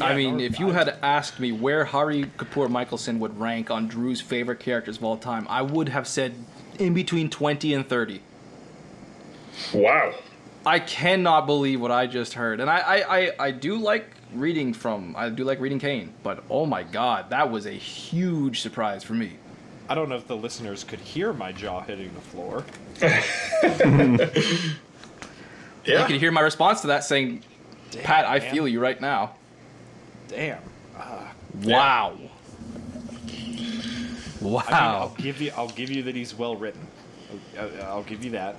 [0.00, 4.20] I mean, if you had asked me where Hari Kapoor Michaelson would rank on Drew's
[4.20, 6.34] favorite characters of all time, I would have said
[6.78, 8.20] in between 20 and 30.
[9.72, 10.14] Wow.
[10.66, 12.60] I cannot believe what I just heard.
[12.60, 16.42] And I, I, I, I do like reading from, I do like reading Caine, but
[16.50, 19.34] oh my god, that was a huge surprise for me.
[19.88, 22.64] I don't know if the listeners could hear my jaw hitting the floor.
[25.86, 26.00] Yeah.
[26.00, 27.42] You can hear my response to that saying,
[28.02, 28.50] Pat, I man.
[28.54, 29.34] feel you right now.
[30.28, 30.62] Damn.
[30.96, 31.26] Uh,
[31.62, 32.16] wow.
[34.40, 34.62] Wow.
[34.66, 35.52] I mean, I'll give you.
[35.56, 36.80] I'll give you that he's well written.
[37.58, 38.56] I'll, I'll give you that.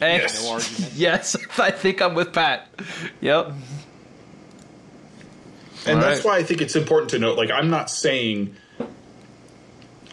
[0.00, 0.92] Ex- No argument.
[0.96, 2.68] yes, I think I'm with Pat.
[3.20, 3.52] Yep.
[5.86, 6.24] And All that's right.
[6.24, 8.54] why I think it's important to note like, I'm not saying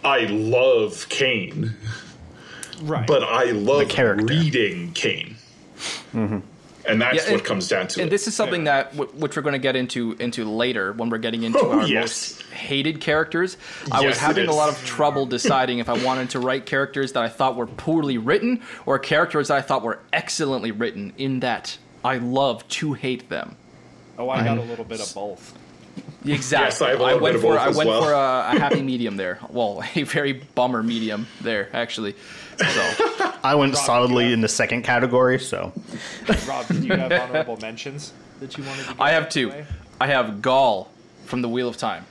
[0.03, 1.73] I love Caine,
[2.81, 3.05] Right.
[3.07, 4.25] but I love character.
[4.25, 5.35] reading Caine.
[6.13, 6.39] Mm-hmm.
[6.85, 8.03] And that's Yeah, and- what comes down to it.
[8.03, 8.11] And it.
[8.11, 8.83] this is something Yeah.
[8.83, 11.79] that w- which we're going to get into into later when we're getting into Oh,
[11.79, 12.35] our yes.
[12.39, 13.57] most hated characters.
[13.91, 16.65] I was Yes, it having a lot of trouble deciding if I wanted to write
[16.65, 21.11] characters that I thought were poorly written or characters that I thought were excellently written.
[21.17, 23.57] In that I love to hate them.
[24.17, 25.53] oh, I got a little bit of both.
[26.25, 26.65] Exactly.
[26.65, 28.03] Yes, I have a went bit of for both I as went well.
[28.03, 29.39] for a, a happy medium there.
[29.49, 32.15] Well, a very bummer medium there actually.
[32.57, 32.93] So
[33.43, 34.33] I went Rob, solidly yeah.
[34.33, 35.71] in the second category, so
[36.47, 38.93] Rob, do you have honorable mentions that you wanted to?
[38.93, 39.49] Get I have two.
[39.49, 39.65] way?
[40.01, 40.91] I have Gaul
[41.25, 42.05] from the Wheel of Time.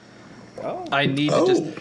[0.62, 1.47] Oh, I need Oh.
[1.47, 1.80] to just oh.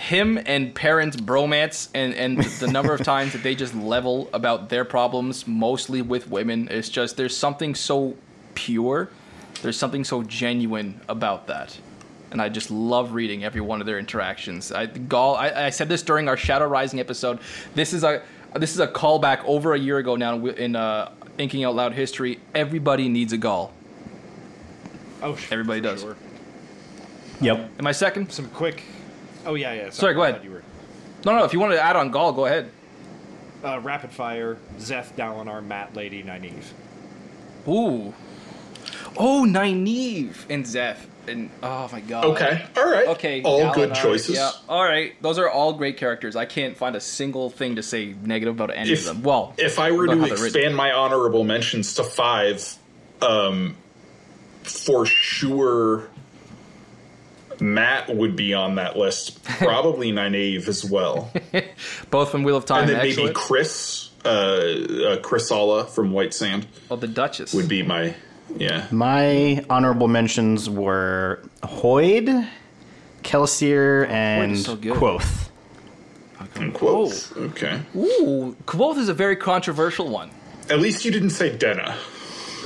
[0.00, 4.68] him and Perrin's bromance and and the number of times that they just level about
[4.68, 8.16] their problems mostly with women it's just there's something so
[8.54, 9.10] pure
[9.62, 11.76] there's something so genuine about that
[12.30, 14.70] and I just love reading every one of their interactions.
[14.70, 17.38] I Gaul, I, I said this during our Shadow Rising episode.
[17.74, 18.22] This is a
[18.54, 22.38] this is a callback over a year ago now in uh, Thinking Out Loud history.
[22.54, 23.72] Everybody needs a Gaul.
[25.22, 26.02] oh, sh- Everybody does.
[26.02, 26.16] sure.
[27.40, 27.70] yep.
[27.78, 28.30] Am I second?
[28.30, 28.82] Some quick.
[29.46, 29.88] Oh yeah, yeah.
[29.90, 30.44] Sorry, go ahead.
[30.44, 30.62] You were,
[31.24, 31.44] No, no.
[31.44, 32.70] If you want to add on Gaul, go ahead.
[33.64, 34.58] uh, rapid fire.
[34.78, 36.72] Szeth, Dalinar, Mat, Lady, Nynaeve.
[37.66, 38.12] Ooh.
[39.18, 41.06] Oh, Nynaeve and Zeph.
[41.26, 42.24] And oh my god.
[42.24, 42.64] okay.
[42.76, 43.08] All right.
[43.08, 43.42] Okay.
[43.42, 44.36] All good choices.
[44.36, 44.50] Yeah.
[44.68, 45.20] All right.
[45.20, 46.36] Those are all great characters.
[46.36, 49.22] I can't find a single thing to say negative about any If, of them.
[49.22, 52.76] Well, if I were to expand my honorable mentions to five,
[53.20, 53.76] um,
[54.62, 56.08] for sure,
[57.60, 59.42] Mat would be on that list.
[59.44, 61.30] Probably Nynaeve as well,
[62.10, 62.82] both from Wheel of Time.
[62.84, 63.28] and then maybe.
[63.34, 67.52] Khriss, uh, uh, Khrissalla from White Sand oh, the Duchess.
[67.52, 68.14] would be my
[68.56, 68.86] yeah.
[68.90, 72.48] My honorable mentions were Hoid,
[73.22, 74.94] Kelsier, oh, and is so good.
[74.94, 75.48] Kvothe.
[76.54, 77.32] And quotes.
[77.36, 77.80] Okay.
[77.94, 80.30] Ooh, Kvothe is a very controversial one.
[80.70, 81.96] At least you didn't say Denna.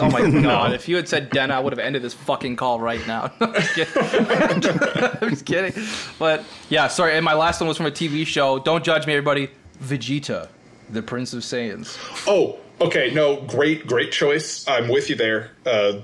[0.01, 0.73] Oh my god!
[0.73, 3.31] If you had said Denna, I would have ended this fucking call right now.
[3.41, 4.27] I'm just kidding.
[5.21, 5.85] I'm just kidding.
[6.19, 7.15] But yeah, sorry.
[7.15, 8.59] And my last one was from a TV show.
[8.59, 9.51] Don't judge me, everybody.
[9.83, 10.49] Vegeta,
[10.91, 11.99] the Prince of Saiyans.
[12.27, 13.11] Oh, okay.
[13.15, 14.67] No, great, great choice.
[14.69, 15.51] I'm with you there.
[15.67, 16.01] Uh,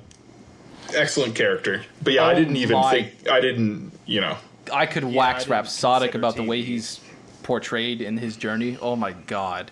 [0.94, 1.82] excellent character.
[2.02, 3.28] But yeah, I Oh didn't even my- think.
[3.30, 3.92] I didn't.
[4.06, 4.36] You know.
[4.72, 7.00] I could I wax didn't rhapsodic consider about the way he's
[7.42, 8.76] portrayed in his journey.
[8.80, 9.70] Oh my god.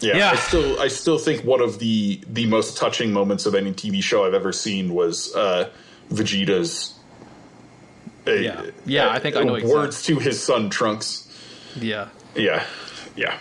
[0.00, 0.30] Yeah, Yeah.
[0.32, 4.02] I still I still think one of the the most touching moments of any TV
[4.02, 5.70] show I've ever seen was uh,
[6.10, 6.92] Vegeta's.
[8.26, 8.62] uh, Yeah.
[8.84, 11.28] Yeah, I think I know words to his son Trunks.
[11.80, 12.08] Yeah.
[12.34, 12.64] Yeah,
[13.16, 13.38] yeah.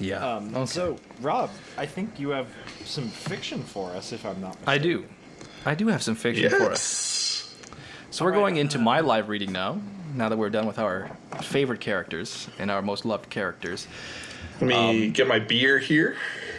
[0.00, 0.36] Yeah.
[0.36, 0.66] Um, Okay.
[0.66, 2.46] So, Rob, I think you have
[2.84, 4.68] some fiction for us, if I'm not mistaken.
[4.68, 5.04] I do.
[5.66, 6.70] I do have some fiction for us.
[6.70, 7.54] Yes.
[8.10, 8.42] So we're All right.
[8.42, 9.80] going into my live reading now.
[10.14, 11.10] Now that we're done with our
[11.42, 13.86] favorite characters and our most loved characters.
[14.60, 14.74] Let me
[15.06, 16.16] Um, get my beer here.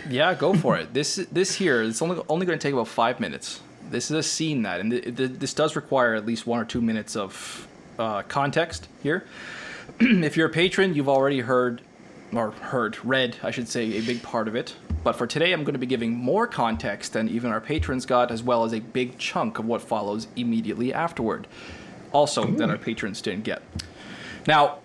[0.10, 0.94] Yeah, go for it.
[0.94, 3.60] This this here it's only only going to take about five minutes.
[3.90, 6.66] This is a scene that, and th- th- this does require at least one or
[6.66, 7.68] two minutes of
[8.00, 9.26] uh, context here.
[10.00, 11.82] if you're a patron, you've already heard
[12.34, 14.76] or heard, read, I should say, a big part of it.
[15.04, 18.32] But for today, I'm going to be giving more context than even our patrons got,
[18.32, 21.48] as well as a big chunk of what follows immediately afterward.
[22.12, 23.62] Also, that our patrons didn't get.
[24.48, 24.80] Now,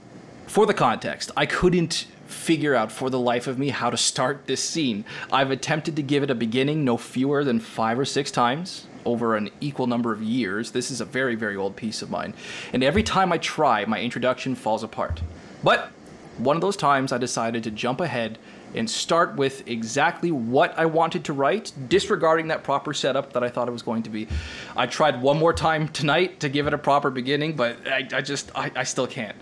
[0.47, 4.47] for the context, I couldn't figure out for the life of me how to start
[4.47, 5.05] this scene.
[5.33, 9.37] I've attempted to give it a beginning no fewer than five or six times over
[9.37, 10.73] an equal number of years.
[10.73, 12.35] This is a very, very old piece of mine.
[12.73, 15.23] And every time I try, my introduction falls apart.
[15.63, 15.91] But
[16.39, 18.39] one of those times I decided to jump ahead
[18.75, 23.49] and start with exactly what I wanted to write, disregarding that proper setup that I
[23.49, 24.29] thought it was going to be.
[24.77, 28.21] I tried one more time tonight to give it a proper beginning, but I, I
[28.21, 29.37] just, I, I still can't.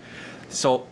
[0.49, 0.87] So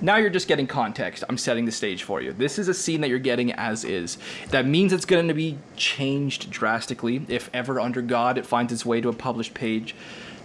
[0.00, 1.24] now you're just getting context.
[1.28, 2.32] I'm setting the stage for you.
[2.32, 4.18] This is a scene that you're getting as is.
[4.50, 8.84] That means it's going to be changed drastically if ever under God it finds its
[8.84, 9.94] way to a published page.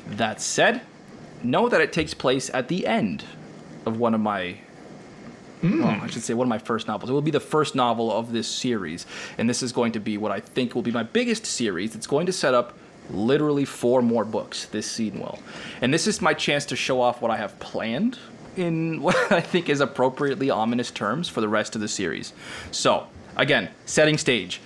[0.08, 0.82] That said,
[1.44, 3.26] know that it takes place at the end
[3.86, 4.58] of one of my
[5.64, 5.82] Hmm.
[5.82, 7.10] well, I should say one of my first novels.
[7.10, 9.06] It will be the first novel of this series,
[9.38, 11.96] and this is going to be what I think will be my biggest series.
[11.96, 12.74] It's going to set up
[13.10, 14.66] literally four more books.
[14.66, 15.40] This scene will,
[15.82, 18.20] and this is my chance to show off what I have planned
[18.58, 22.34] in what I think is appropriately ominous terms for the rest of the series.
[22.72, 23.08] So,
[23.38, 24.60] again, setting stage.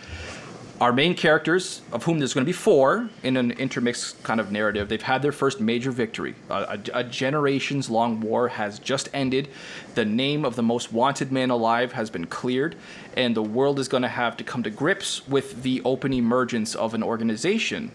[0.79, 4.51] Our main characters, of whom there's going to be four in an intermixed kind of
[4.51, 6.35] narrative, they've had their first major victory.
[6.51, 9.47] A, a, generations long war has just ended.
[9.95, 12.75] The name of the most wanted man alive has been cleared,
[13.15, 16.75] and the world is going to have to come to grips with the open emergence
[16.75, 17.91] of an organization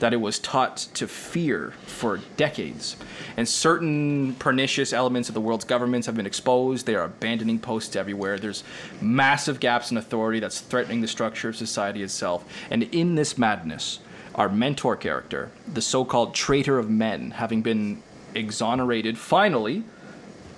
[0.00, 2.96] that it was taught to fear for decades.
[3.36, 6.86] And certain pernicious elements of the world's governments have been exposed.
[6.86, 8.38] They are abandoning posts everywhere.
[8.38, 8.64] There's
[9.00, 12.44] massive gaps in authority that's threatening the structure of society itself.
[12.70, 14.00] And in this madness,
[14.34, 18.02] our mentor character, the so called traitor of men, having been
[18.34, 19.84] exonerated finally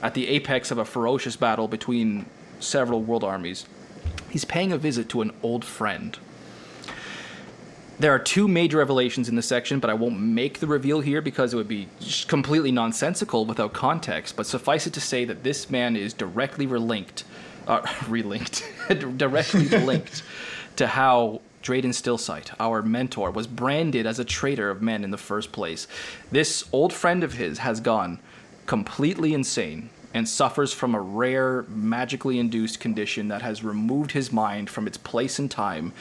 [0.03, 2.27] at the apex of a ferocious battle between
[2.59, 3.67] several world armies,
[4.31, 6.19] he's paying a visit to an old friend
[7.99, 11.23] there are two major revelations in this section, but I won't make the reveal here
[11.23, 11.89] because it would be
[12.29, 14.37] completely nonsensical without context.
[14.37, 17.25] But suffice it to say that this man is directly relinked,
[17.67, 18.63] uh, relinked,
[19.19, 20.23] directly linked
[20.77, 25.17] to how Drayden Stillsight, our mentor, was branded as a traitor of men in the
[25.17, 25.89] first place.
[26.31, 28.21] This old friend of his has gone
[28.67, 34.71] completely insane and suffers from a rare, magically induced condition that has removed his mind
[34.71, 35.93] from its place and time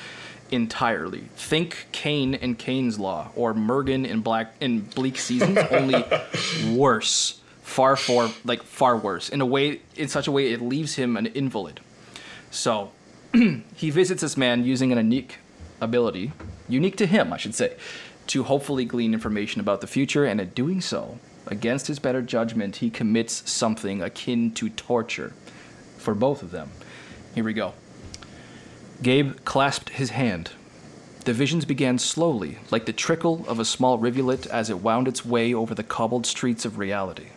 [0.51, 1.21] entirely.
[1.35, 6.03] Think Caine and Caine's Law or Murgen in Black in Bleak Seasons, only
[6.75, 7.41] worse.
[7.61, 9.27] Far for like far worse.
[9.29, 11.79] In a way in such a way it leaves him an invalid.
[12.51, 12.91] So
[13.75, 15.39] he visits this man using an unique
[15.81, 16.31] ability,
[16.69, 17.75] unique to him, I should say,
[18.27, 22.77] to hopefully glean information about the future, and in doing so, against his better judgment,
[22.77, 25.33] he commits something akin to torture
[25.97, 26.69] for both of them.
[27.33, 27.73] Here we go.
[29.01, 30.51] Gabe clasped his hand.
[31.25, 35.25] The visions began slowly, like the trickle of a small rivulet as it wound its
[35.25, 37.27] way over the cobbled streets of reality.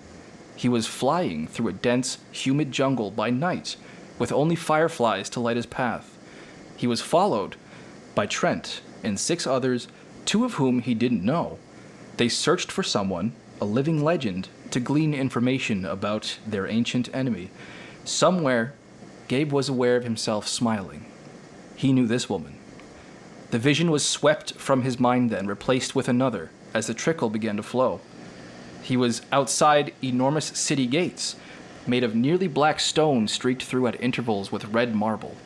[0.54, 3.76] He was flying through a dense, humid jungle by night,
[4.18, 6.16] with only fireflies to light his path.
[6.76, 7.56] He was followed
[8.14, 9.88] by Trent and six others,
[10.26, 11.58] two of whom he didn't know.
[12.18, 17.50] They searched for someone, a living legend, to glean information about their ancient enemy.
[18.04, 18.74] Somewhere,
[19.26, 21.06] Gabe was aware of himself smiling.
[21.78, 22.56] He knew this woman.
[23.52, 27.56] The vision was swept from his mind then, replaced with another, as the trickle began
[27.56, 28.00] to flow.
[28.82, 31.36] He was outside enormous city gates,
[31.86, 35.36] made of nearly black stone streaked through at intervals with red marble.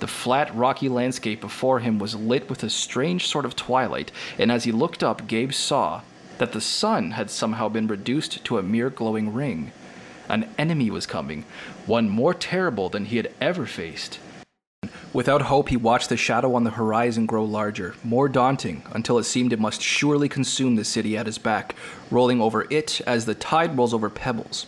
[0.00, 4.10] The flat, rocky landscape before him was lit with a strange sort of twilight,
[4.40, 6.00] and as he looked up, Gabe saw
[6.38, 9.70] that the sun had somehow been reduced to a mere glowing ring.
[10.28, 11.44] An enemy was coming,
[11.86, 14.18] one more terrible than he had ever faced.
[15.12, 19.24] Without hope, he watched the shadow on the horizon grow larger, more daunting, until it
[19.24, 21.74] seemed it must surely consume the city at his back,
[22.10, 24.66] rolling over it as the tide rolls over pebbles.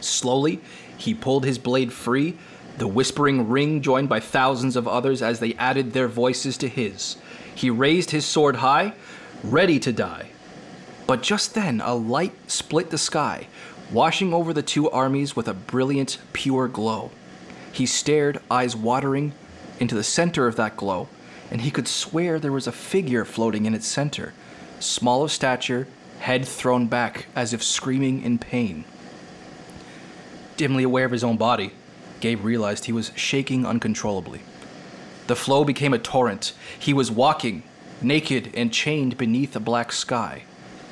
[0.00, 0.60] Slowly,
[0.96, 2.38] he pulled his blade free,
[2.78, 7.16] the whispering ring joined by thousands of others as they added their voices to his.
[7.54, 8.94] He raised his sword high,
[9.44, 10.30] ready to die.
[11.06, 13.48] But just then, a light split the sky,
[13.92, 17.10] washing over the two armies with a brilliant, pure glow.
[17.78, 19.34] He stared, eyes watering,
[19.78, 21.08] into the center of that glow,
[21.48, 24.34] and he could swear there was a figure floating in its center,
[24.80, 25.86] small of stature,
[26.18, 28.84] head thrown back as if screaming in pain.
[30.56, 31.70] Dimly aware of his own body,
[32.18, 34.40] Gabe realized he was shaking uncontrollably.
[35.28, 36.54] The flow became a torrent.
[36.76, 37.62] He was walking,
[38.02, 40.42] naked and chained beneath a black sky.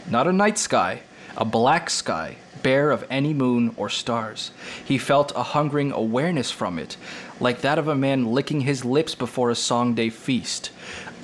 [0.08, 1.00] Not a night sky,
[1.36, 4.50] a black sky, bare of any moon or stars.
[4.84, 6.96] He felt a hungering awareness from it,
[7.38, 10.72] like that of a man licking his lips before a song day feast.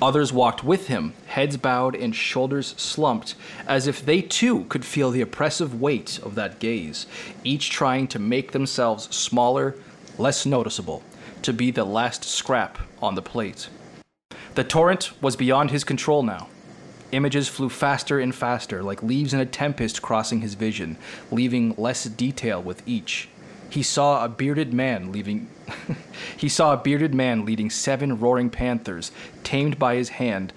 [0.01, 3.35] Others walked with him, heads bowed and shoulders slumped,
[3.67, 7.07] as if they too could feel the oppressive weight of that gaze,
[7.43, 9.75] each trying to make themselves smaller,
[10.17, 11.03] less noticeable,
[11.41, 13.67] to be the last scrap on the plate.
[14.55, 16.47] The torrent was beyond his control now.
[17.13, 20.97] Images flew faster and faster, like leaves in a tempest crossing his vision,
[21.29, 23.29] leaving less detail with each.
[23.69, 25.47] He saw a bearded man leaving
[26.37, 29.11] he saw a bearded man leading seven roaring panthers,
[29.43, 30.53] tamed by his hand,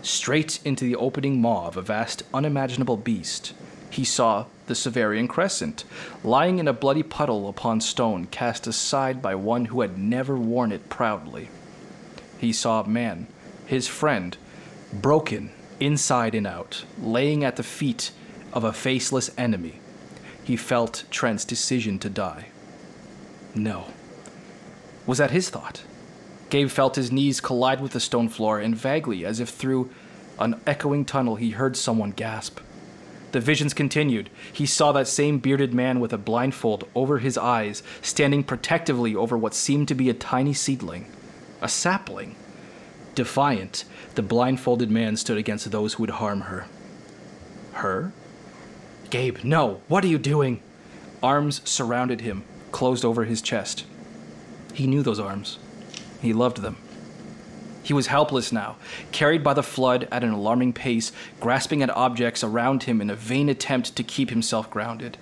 [0.00, 3.52] straight into the opening maw of a vast, unimaginable beast.
[3.90, 5.82] He saw the Severian Crescent,
[6.22, 10.70] lying in a bloody puddle upon stone, cast aside by one who had never worn
[10.70, 11.48] it proudly.
[12.38, 13.26] He saw a man,
[13.66, 14.36] his friend,
[14.92, 15.50] broken
[15.80, 18.10] inside and out, laying at the feet
[18.52, 19.80] of a faceless enemy.
[20.42, 22.46] He felt Trent's decision to die.
[23.54, 23.86] No.
[25.06, 25.82] Was that his thought?
[26.50, 29.90] Gabe felt his knees collide with the stone floor, and vaguely, as if through
[30.38, 32.60] an echoing tunnel, he heard someone gasp.
[33.32, 34.30] The visions continued.
[34.52, 39.36] He saw that same bearded man with a blindfold over his eyes, standing protectively over
[39.36, 41.06] what seemed to be a tiny seedling,
[41.60, 42.36] a sapling.
[43.16, 46.66] Defiant, the blindfolded man stood against those who would harm her.
[47.72, 48.12] Her?
[49.08, 49.80] Gabe, no!
[49.88, 50.60] What are you doing?
[51.22, 53.86] Arms surrounded him, closed over his chest.
[54.74, 55.58] He knew those arms.
[56.20, 56.76] He loved them.
[57.82, 58.76] He was helpless now,
[59.12, 61.10] carried by the flood at an alarming pace,
[61.40, 65.16] grasping at objects around him in a vain attempt to keep himself grounded.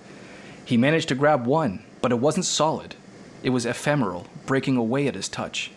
[0.64, 2.96] He managed to grab one, but it wasn't solid.
[3.44, 5.70] It was ephemeral, breaking away at his touch.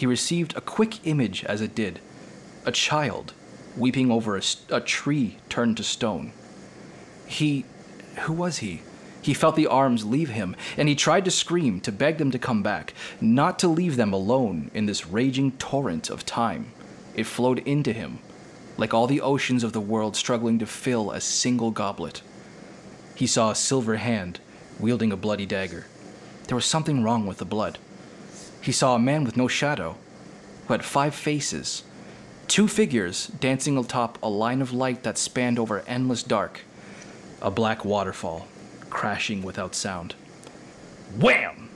[0.00, 2.00] He received a quick image as it did
[2.64, 3.34] a child
[3.76, 6.32] weeping over a, a tree turned to stone.
[7.26, 7.66] He.
[8.20, 8.80] Who was he?
[9.20, 12.38] He felt the arms leave him, and he tried to scream, to beg them to
[12.38, 16.72] come back, not to leave them alone in this raging torrent of time.
[17.14, 18.20] It flowed into him,
[18.78, 22.22] like all the oceans of the world struggling to fill a single goblet.
[23.14, 24.40] He saw a silver hand
[24.78, 25.84] wielding a bloody dagger.
[26.46, 27.76] There was something wrong with the blood.
[28.62, 29.96] He saw a man with no shadow,
[30.66, 31.82] who had five faces,
[32.46, 36.60] two figures dancing atop a line of light that spanned over endless dark,
[37.40, 38.46] a black waterfall
[38.90, 40.14] crashing without sound.
[41.16, 41.70] Wham!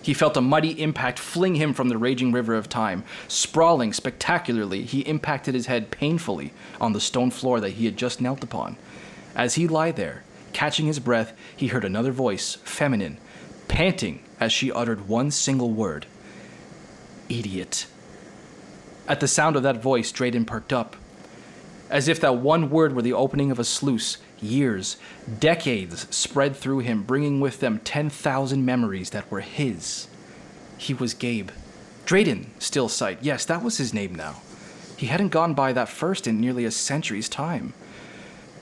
[0.00, 3.04] He felt a mighty impact fling him from the raging river of time.
[3.28, 8.20] Sprawling spectacularly, he impacted his head painfully on the stone floor that he had just
[8.20, 8.76] knelt upon.
[9.34, 13.18] As he lay there, catching his breath, he heard another voice, feminine,
[13.68, 16.06] panting as she uttered one single word
[17.38, 17.86] Idiot.
[19.08, 20.96] At the sound of that voice, Drayden perked up.
[21.90, 24.96] As if that one word were the opening of a sluice, years,
[25.40, 30.08] decades spread through him, bringing with them 10,000 memories that were his.
[30.78, 31.50] He was Gabe.
[32.06, 33.18] Drayden, still sight.
[33.22, 34.42] Yes, that was his name now.
[34.96, 37.74] He hadn't gone by that first in nearly a century's time.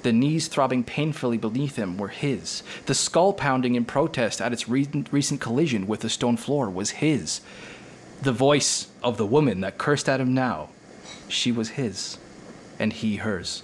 [0.02, 2.62] The knees throbbing painfully beneath him were his.
[2.86, 6.90] The skull pounding in protest at its re- recent collision with the stone floor was
[6.90, 7.40] his.
[8.22, 10.68] The voice of the woman that cursed at him now,
[11.28, 12.18] she was his,
[12.78, 13.62] and he hers.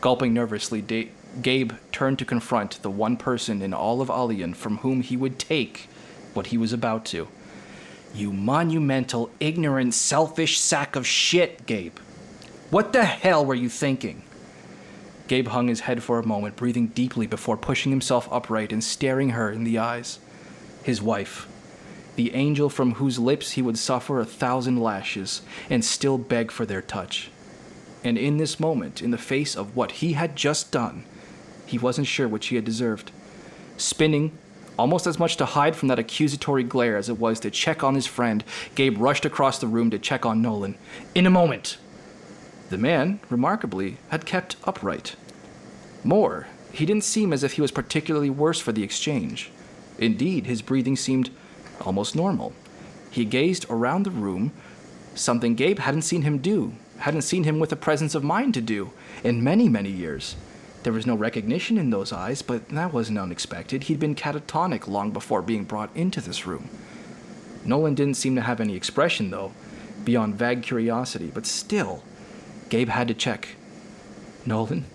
[0.00, 1.10] Gulping nervously, da-
[1.42, 5.40] Gabe turned to confront the one person in all of Alian from whom he would
[5.40, 5.88] take
[6.34, 7.26] what he was about to.
[8.14, 11.98] You monumental, ignorant, selfish sack of shit, Gabe.
[12.70, 14.22] What the hell were you thinking?
[15.26, 19.30] Gabe hung his head for a moment, breathing deeply before pushing himself upright and staring
[19.30, 20.20] her in the eyes.
[20.84, 21.48] His wife.
[22.20, 25.40] The angel from whose lips he would suffer a thousand lashes
[25.70, 27.30] and still beg for their touch.
[28.04, 31.06] And in this moment, in the face of what he had just done,
[31.64, 33.10] he wasn't sure which he had deserved.
[33.78, 34.36] Spinning,
[34.78, 37.94] almost as much to hide from that accusatory glare as it was to check on
[37.94, 38.44] his friend,
[38.74, 40.76] Gabe rushed across the room to check on Nolan.
[41.14, 41.78] In a moment!
[42.68, 45.16] The man, remarkably, had kept upright.
[46.04, 49.50] More, he didn't seem as if he was particularly worse for the exchange.
[49.98, 51.30] Indeed, his breathing seemed
[51.80, 52.52] almost normal.
[53.10, 54.52] He gazed around the room,
[55.14, 58.60] something Gabe hadn't seen him do, hadn't seen him with a presence of mind to
[58.60, 58.92] do,
[59.24, 60.36] in many, many years.
[60.82, 63.84] There was no recognition in those eyes, but that wasn't unexpected.
[63.84, 66.68] He'd been catatonic long before being brought into this room.
[67.64, 69.52] Nolan didn't seem to have any expression, though,
[70.04, 72.02] beyond vague curiosity, but still,
[72.70, 73.56] Gabe had to check.
[74.46, 74.86] Nolan?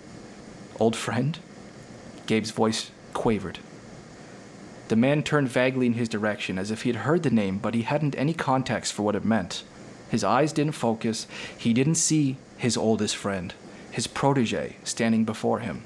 [0.80, 1.38] Old friend?
[2.26, 3.60] Gabe's voice quavered.
[4.88, 7.74] The man turned vaguely in his direction as if he had heard the name, but
[7.74, 9.64] he hadn't any context for what it meant.
[10.10, 11.28] His eyes didn't focus.
[11.58, 13.54] He didn't see his oldest friend,
[13.90, 15.84] his protege, standing before him.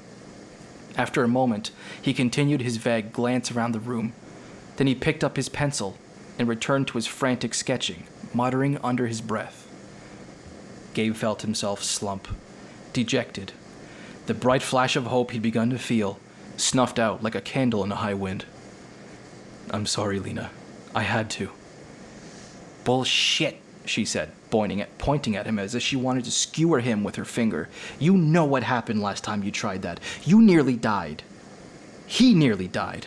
[0.96, 1.70] After a moment,
[2.00, 4.12] he continued his vague glance around the room.
[4.76, 5.96] Then he picked up his pencil
[6.38, 9.66] and returned to his frantic sketching, muttering under his breath.
[10.92, 12.28] Gabe felt himself slump,
[12.92, 13.52] dejected.
[14.26, 16.18] The bright flash of hope he'd begun to feel
[16.56, 18.44] snuffed out like a candle in a high wind.
[19.70, 20.50] I'm sorry, Lena.
[20.94, 21.50] I had to.
[22.84, 27.04] Bullshit, she said, pointing at, pointing at him as if she wanted to skewer him
[27.04, 27.68] with her finger.
[27.98, 30.00] You know what happened last time you tried that.
[30.24, 31.22] You nearly died.
[32.06, 33.06] He nearly died.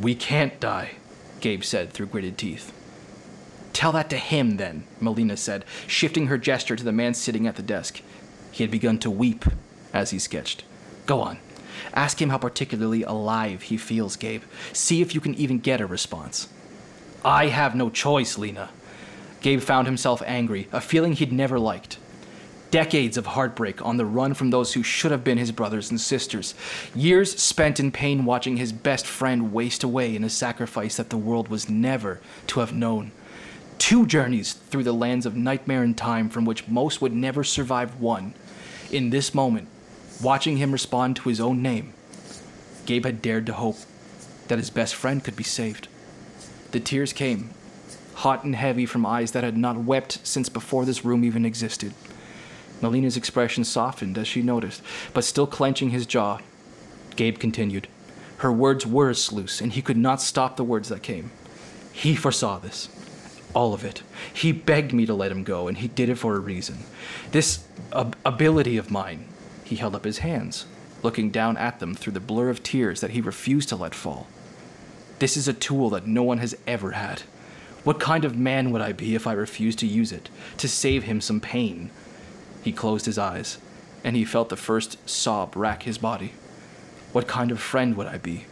[0.00, 0.92] We can't die,
[1.40, 2.72] Gabe said through gritted teeth.
[3.72, 7.56] Tell that to him, then, Melina said, shifting her gesture to the man sitting at
[7.56, 8.00] the desk.
[8.50, 9.44] He had begun to weep
[9.92, 10.64] as he sketched.
[11.04, 11.38] Go on.
[11.92, 14.42] Ask him how particularly alive he feels, Gabe.
[14.72, 16.48] See if you can even get a response.
[17.24, 18.70] I have no choice, Lena.
[19.40, 21.98] Gabe found himself angry, a feeling he'd never liked.
[22.70, 26.00] Decades of heartbreak on the run from those who should have been his brothers and
[26.00, 26.54] sisters.
[26.94, 31.16] Years spent in pain watching his best friend waste away in a sacrifice that the
[31.16, 33.12] world was never to have known.
[33.78, 38.00] Two journeys through the lands of nightmare and time from which most would never survive
[38.00, 38.34] one.
[38.90, 39.68] In this moment,
[40.20, 41.92] watching him respond to his own name,
[42.86, 43.76] Gabe had dared to hope
[44.48, 45.88] that his best friend could be saved.
[46.70, 47.50] The tears came,
[48.14, 51.92] hot and heavy from eyes that had not wept since before this room even existed.
[52.80, 54.82] Melina's expression softened as she noticed,
[55.14, 56.38] but still clenching his jaw,
[57.16, 57.88] Gabe continued.
[58.38, 61.30] Her words were a sluice, and he could not stop the words that came.
[61.92, 62.90] He foresaw this.
[63.54, 64.02] All of it.
[64.32, 66.80] He begged me to let him go, and he did it for a reason.
[67.32, 69.26] This ab- ability of mine.
[69.66, 70.64] He held up his hands,
[71.02, 74.28] looking down at them through the blur of tears that he refused to let fall.
[75.18, 77.22] This is a tool that no one has ever had.
[77.82, 81.02] What kind of man would I be if I refused to use it, to save
[81.02, 81.90] him some pain?
[82.62, 83.58] He closed his eyes,
[84.04, 86.34] and he felt the first sob rack his body.
[87.10, 88.44] What kind of friend would I be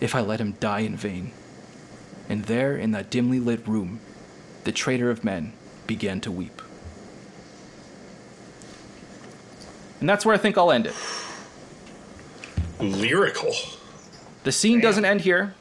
[0.00, 1.32] if I let him die in vain?
[2.30, 4.00] And there, in that dimly lit room,
[4.64, 5.52] the traitor of men
[5.86, 6.62] began to weep.
[10.02, 10.96] And that's where I think I'll end it.
[12.80, 13.52] Lyrical.
[14.42, 15.54] The scene doesn't end here.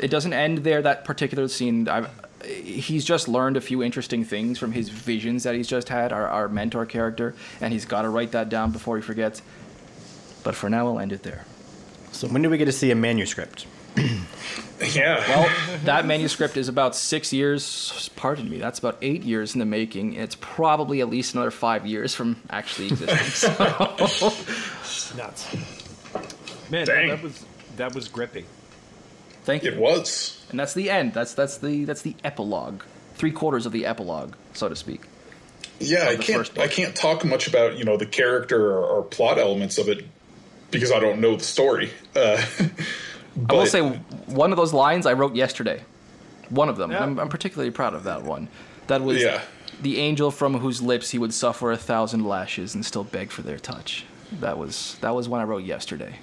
[0.00, 0.82] It doesn't end there.
[0.82, 1.88] That particular scene.
[1.88, 2.08] i
[2.44, 6.12] he's just learned a few interesting things from his visions that he's just had.
[6.12, 9.42] Our, our mentor character, and he's got to write that down before he forgets.
[10.42, 11.44] But for now, I'll end it there.
[12.10, 13.64] So when do we get to see a manuscript?
[14.92, 15.18] Yeah.
[15.28, 18.10] Well, that manuscript is about six years.
[18.16, 18.58] Pardon me.
[18.58, 20.14] That's about eight years in the making.
[20.14, 23.18] It's probably at least another five years from actually existing.
[23.28, 24.26] So,
[25.16, 25.56] Nuts.
[26.70, 27.08] Man, Dang.
[27.08, 27.44] that was
[27.76, 28.44] that was gripping.
[29.44, 29.70] thank you.
[29.72, 30.44] it was.
[30.50, 31.14] And that's the end.
[31.14, 32.82] That's that's the that's the epilogue.
[33.14, 35.02] Three quarters of the epilogue, so to speak.
[35.80, 36.58] Yeah, I can't.
[36.58, 40.04] I can't talk much about you know the character or, or plot elements of it
[40.70, 41.90] because I don't know the story.
[42.14, 42.44] Uh,
[43.48, 43.80] I will say
[44.26, 45.82] one of those lines I wrote yesterday.
[46.50, 46.90] One of them.
[46.92, 47.02] Yeah.
[47.02, 48.48] I'm, I'm particularly proud of that one.
[48.86, 49.40] That was Yeah.
[49.82, 53.42] the angel from whose lips he would suffer a thousand lashes and still beg for
[53.42, 54.04] their touch.
[54.40, 56.16] That was that was one I wrote yesterday.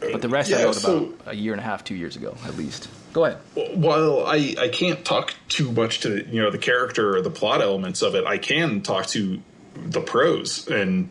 [0.00, 2.36] But the rest I wrote so- about a year and a half, two years ago,
[2.46, 2.88] at least.
[3.12, 3.38] Go ahead.
[3.74, 7.62] While I, I can't talk too much to you know the character or the plot
[7.62, 9.40] elements of it, I can talk to
[9.74, 11.08] the prose, and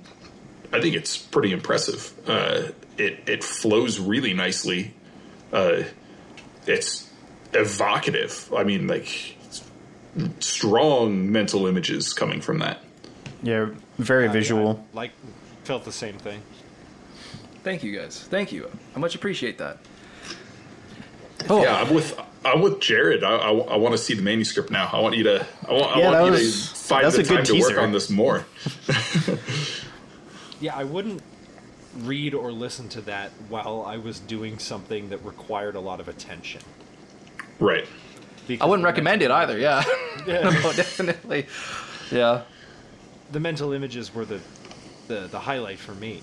[0.72, 2.14] I think it's pretty impressive.
[2.28, 4.93] Uh, it it flows really nicely.
[5.58, 5.84] Uh,
[6.68, 7.10] it's
[7.53, 8.51] evocative.
[8.55, 9.38] I mean, like
[10.39, 12.84] strong mental images coming from that.
[13.41, 14.86] Yeah, very visual.
[14.93, 15.12] I, like,
[15.64, 16.41] felt the same thing.
[17.64, 18.20] Thank you guys.
[18.30, 18.70] Thank you.
[18.95, 19.80] I much appreciate that.
[21.49, 23.24] Oh, Yeah, I'm with I'm with Jared.
[23.24, 24.89] I, I, want to see the manuscript now.
[24.93, 27.16] I want you to I want, I Yeah, want that you was- to find that's
[27.16, 27.80] the a good time to work teaser.
[27.82, 28.45] on this more.
[30.60, 31.22] Yeah, I wouldn't
[32.00, 36.08] read or listen to that while I was doing something that required a lot of
[36.08, 36.62] attention.
[37.60, 37.86] Right.
[38.48, 39.58] Because I wouldn't the recommend it either.
[39.58, 39.84] Yeah.
[40.26, 40.41] Yeah.
[40.64, 41.45] no, definitely.
[42.12, 42.41] Yeah.
[43.32, 44.41] the mental images were the,
[45.08, 46.22] the the highlight for me.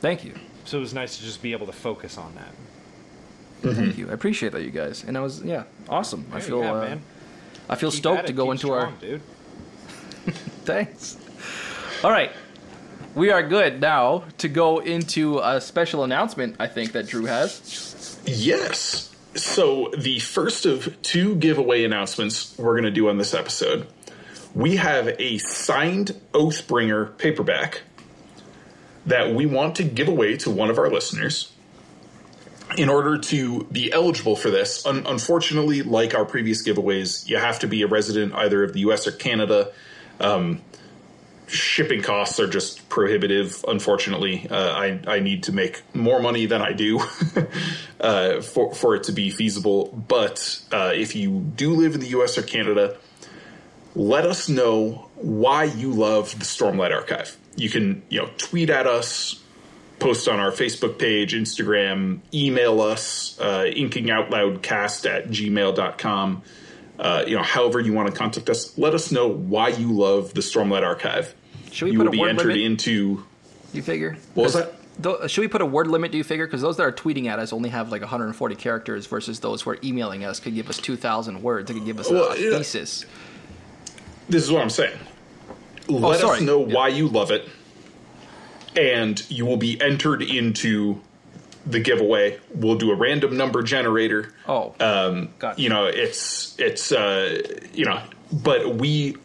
[0.00, 0.34] Thank you.
[0.64, 3.74] So it was nice to just be able to focus on that.
[3.74, 4.10] Thank you.
[4.10, 5.04] I appreciate that, you guys.
[5.04, 6.26] And I was, yeah, awesome.
[6.32, 7.02] I feel, yeah, uh, man.
[7.68, 8.90] I feel Keep stoked to go keep into our.
[9.00, 9.22] dude.
[10.64, 11.16] Thanks.
[12.02, 12.32] All right.
[13.14, 18.20] We are good now to go into a special announcement, I think, that Drew has.
[18.24, 19.14] Yes.
[19.34, 23.86] So the first of two giveaway announcements we're going to do on this episode,
[24.54, 27.82] we have a signed Oathbringer paperback
[29.06, 31.52] that we want to give away to one of our listeners.
[32.76, 37.58] in order to be eligible for this, un- unfortunately, like our previous giveaways, you have
[37.58, 39.72] to be a resident either of the US or Canada.
[40.20, 40.60] Um,
[41.50, 44.46] shipping costs are just prohibitive, unfortunately.
[44.48, 47.00] Uh, I, I need to make more money than I do
[48.00, 49.88] uh, for, for it to be feasible.
[49.88, 52.96] But uh, if you do live in the US or Canada,
[53.94, 57.36] let us know why you love the Stormlight Archive.
[57.56, 59.42] You can, you know, tweet at us,
[59.98, 66.42] post on our Facebook page, Instagram, email us, uh, inkingoutloudcast at gmail.com.
[66.98, 70.34] Uh, you know, however you want to contact us, let us know why you love
[70.34, 71.34] the Stormlight Archive.
[71.70, 72.60] Should we you put will a be word entered limit?
[72.60, 73.24] into.
[73.72, 74.16] you figure?
[74.34, 74.74] What was 'Cause that?
[74.98, 76.10] tho- should we put a word limit?
[76.12, 76.46] Do you figure?
[76.46, 79.70] Because those that are tweeting at us only have like 140 characters, versus those who
[79.70, 81.68] are emailing us could give us 2,000 words.
[81.68, 82.58] They could give us a, Well, a yeah.
[82.58, 83.04] thesis.
[84.28, 84.98] This is what I'm saying.
[85.88, 86.40] Let us Oh, sorry.
[86.44, 86.74] know Yeah.
[86.74, 87.48] why you love it,
[88.76, 91.00] and you will be entered into
[91.66, 92.38] the giveaway.
[92.54, 94.32] We'll do a random number generator.
[94.48, 95.60] Oh, um, Gotcha.
[95.60, 97.42] you know it's it's uh,
[97.74, 98.00] you know
[98.32, 99.16] but we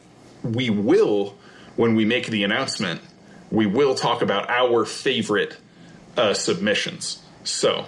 [0.44, 1.36] we will
[1.76, 3.02] when we make the announcement
[3.52, 5.58] we will talk about our favorite
[6.18, 7.86] uh, submissions so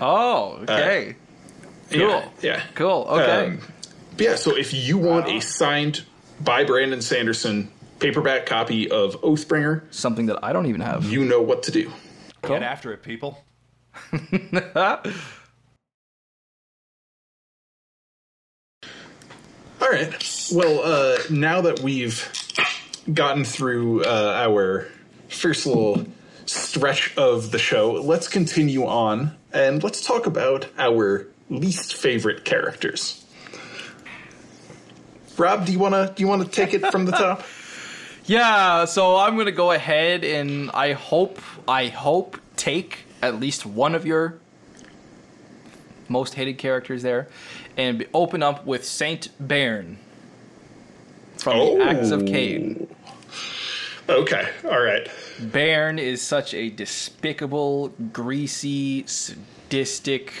[0.00, 1.16] oh, okay,
[1.90, 2.62] cool, yeah, yeah.
[2.74, 3.46] cool, okay.
[3.46, 3.60] Um,
[4.12, 6.04] but yeah so if you want a signed
[6.40, 11.04] by brandon sanderson paperback copy of oathbringer Something that I don't even have.
[11.04, 11.90] you know what to do
[12.42, 12.56] Cool.
[12.56, 13.44] Get after it, people.
[19.80, 20.48] All right.
[20.52, 22.30] Well, uh, now that we've
[23.12, 24.86] gotten through uh, our
[25.28, 26.06] first little
[26.46, 33.24] stretch of the show, let's continue on and let's talk about our least favorite characters.
[35.36, 37.42] Rob, do you wanna do you wanna take it from the top?
[38.26, 43.94] Yeah, so I'm gonna go ahead and I hope I hope take at least one
[43.94, 44.38] of your
[46.08, 47.28] most hated characters there,
[47.76, 49.98] and open up with Saint Berne
[51.42, 52.26] from the Acts of oh.
[52.26, 52.88] Caine.
[54.08, 54.48] Okay.
[54.64, 55.08] All right.
[55.40, 60.32] Berne is such a despicable, greasy, sadistic,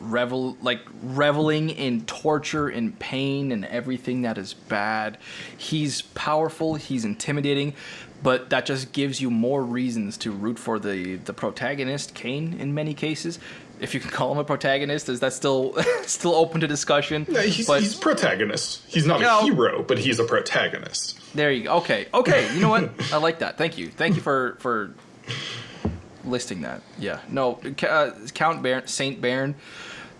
[0.00, 5.18] revel like reveling in torture and pain and everything that is bad.
[5.56, 7.74] He's powerful, he's intimidating,
[8.22, 12.74] but that just gives you more reasons to root for the the protagonist, Caine, in
[12.74, 13.38] many cases.
[13.80, 17.26] If you can call him a protagonist, is that still still open to discussion?
[17.28, 18.82] Yeah, he's, But- he's protagonist.
[18.86, 19.40] He's not No.
[19.40, 21.18] a hero, but he's a protagonist.
[21.34, 21.76] There you go.
[21.76, 22.06] Okay.
[22.12, 22.52] Okay.
[22.54, 22.90] You know what?
[23.12, 23.56] I like that.
[23.56, 23.88] Thank you.
[23.88, 24.94] Thank you for for
[26.24, 26.82] listing that.
[26.98, 27.20] Yeah.
[27.28, 27.60] No.
[27.88, 29.54] Uh, Count Baron, Saint Baron.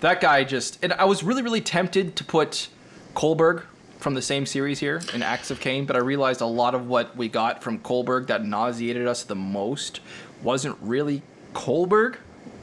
[0.00, 0.82] That guy just.
[0.82, 2.68] And I was really really tempted to put
[3.14, 3.64] Kollberg
[3.98, 6.86] from the same series here in Acts of Caine, but I realized a lot of
[6.86, 10.00] what we got from Kollberg that nauseated us the most
[10.42, 11.20] wasn't really
[11.52, 12.16] Kollberg.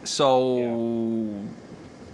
[0.07, 1.43] So.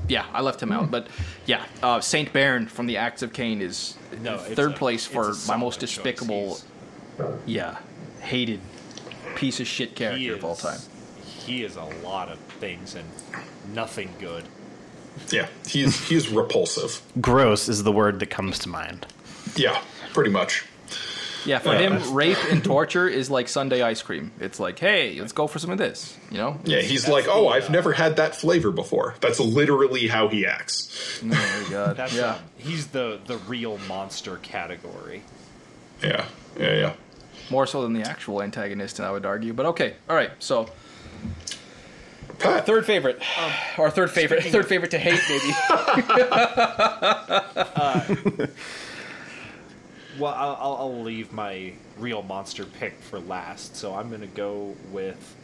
[0.10, 1.08] Yeah, I left him out, but
[1.46, 5.06] yeah, uh, Saint Baron from the Acts of Caine is No, it's third a- place
[5.06, 5.92] it's for a my solid most choice.
[5.96, 6.66] despicable He's-
[7.46, 7.78] yeah,
[8.20, 8.60] hated
[9.38, 10.80] piece of shit he character is, of all time.
[11.26, 13.06] He is a lot of things and
[13.74, 14.44] nothing good.
[15.30, 17.02] Yeah, he's he's repulsive.
[17.22, 19.08] Gross is the word that comes to mind.
[19.56, 19.80] Yeah,
[20.14, 20.66] pretty much.
[21.46, 24.32] Yeah, for Uh, him, rape and torture is like Sunday ice cream.
[24.40, 26.18] It's like, hey, let's go for some of this.
[26.32, 26.60] You know?
[26.64, 29.16] Yeah, he's That's like, oh, uh, I've never had that flavor before.
[29.20, 31.20] That's literally how he acts.
[31.22, 31.98] Oh my god.
[31.98, 32.36] That's yeah.
[32.36, 35.24] um, he's the the real monster category.
[36.02, 36.26] Yeah,
[36.60, 36.94] yeah, yeah.
[37.50, 39.54] More so than the actual antagonist, I would argue.
[39.54, 40.32] But okay, all right.
[40.40, 40.70] So
[42.40, 43.22] Pat, third favorite,
[43.78, 45.54] or third favorite, third favorite to hate, maybe.
[50.20, 53.76] Well, I'll, I'll, I'll leave my real monster pick for last.
[53.76, 55.36] So I'm gonna go with.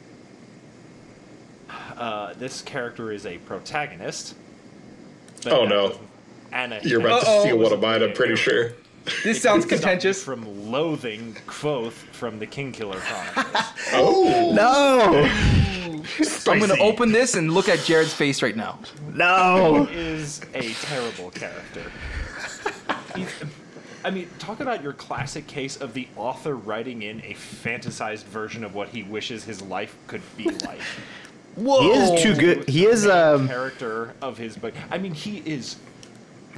[1.98, 4.36] Uh, this character is a protagonist.
[5.46, 5.90] Oh, no.
[5.90, 6.08] doesn't-
[6.52, 7.42] And a, you're about to Uh-oh.
[7.42, 8.02] steal one of mine.
[8.04, 8.74] I'm pretty sure.
[9.24, 10.24] this sounds contentious.
[10.24, 13.64] From loathing Kvothe from the Kingkiller Chronicles.
[13.94, 15.30] Oh, No,
[16.52, 18.80] I'm gonna open this and look at Jared's face right now.
[19.14, 19.86] no.
[19.86, 21.84] He is a terrible character.
[23.16, 23.44] He's-
[24.04, 28.64] I mean, talk about your classic case of the author writing in a fantasized version
[28.64, 30.80] of what he wishes his life could be like.
[31.56, 31.82] Whoa.
[31.82, 32.70] He is too good.
[32.70, 33.48] He is a um.
[33.48, 34.74] character of his book.
[34.90, 35.76] I mean, he is.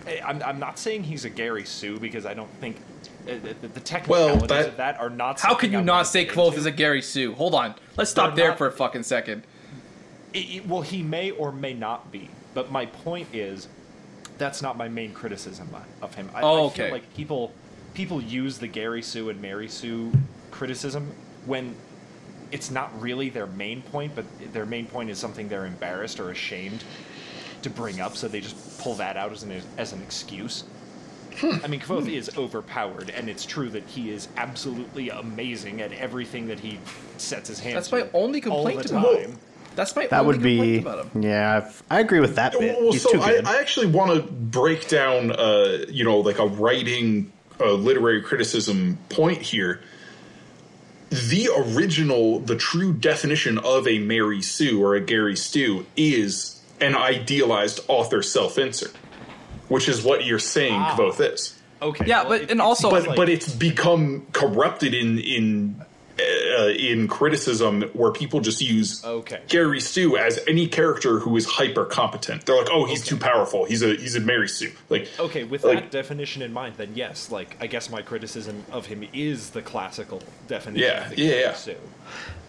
[0.06, 2.78] I- I'm, I'm not saying he's a Gary Sue because I don't think
[3.28, 5.40] uh, the, the technicalities that- of that are not.
[5.40, 7.34] How can you I not say get Kvothe is a Gary Sue?
[7.34, 7.74] Hold on.
[7.98, 9.44] Let's stop They're there not- for a fucking second.
[10.34, 13.68] It- it- well, he may or may not be, but my point is,
[14.42, 15.70] that's not my main criticism
[16.02, 16.28] of him.
[16.34, 16.92] I, Oh, I feel okay.
[16.92, 17.54] like people
[17.94, 20.12] people use the Gary Sue and Mary Sue
[20.50, 21.12] criticism
[21.46, 21.76] when
[22.52, 26.32] it's not really their main point, but their main point is something they're embarrassed or
[26.32, 26.84] ashamed
[27.62, 30.64] to bring up, so they just pull that out as an as an excuse.
[31.64, 36.48] I mean, Kvothe is overpowered, and it's true that he is absolutely amazing at everything
[36.48, 36.78] that he
[37.18, 37.90] sets his hands.
[37.90, 39.40] That's my only complaint about time.
[39.76, 40.78] That's my That only would be.
[40.80, 41.24] about him.
[41.24, 42.78] Yeah, I've- I agree with that bit.
[42.80, 43.46] Well, He's so too I, good.
[43.46, 48.98] I actually want to break down, uh, you know, like a writing, uh, literary criticism
[49.10, 49.82] point here.
[51.10, 56.96] The original, the true definition of a Mary Sue or a Gary Stu is an
[56.96, 58.94] idealized author self-insert,
[59.68, 60.96] which is what you're saying Ah.
[60.98, 61.56] Kvothe is.
[61.82, 62.06] Okay.
[62.08, 65.82] Yeah, well, but- it- and also- but like- but it's become corrupted in in
[66.60, 69.42] uh, in criticism where people just use Okay.
[69.48, 72.46] Gary Stu as any character who is hyper competent.
[72.46, 73.66] They're like, oh, he's too powerful.
[73.66, 74.72] He's a he's a Mary Sue.
[74.90, 78.64] Like Okay, with like, that definition in mind, then yes, like I guess my criticism
[78.72, 80.88] of him is the classical definition.
[80.88, 81.54] Yeah, of the yeah, Gary yeah.
[81.54, 81.76] Sue.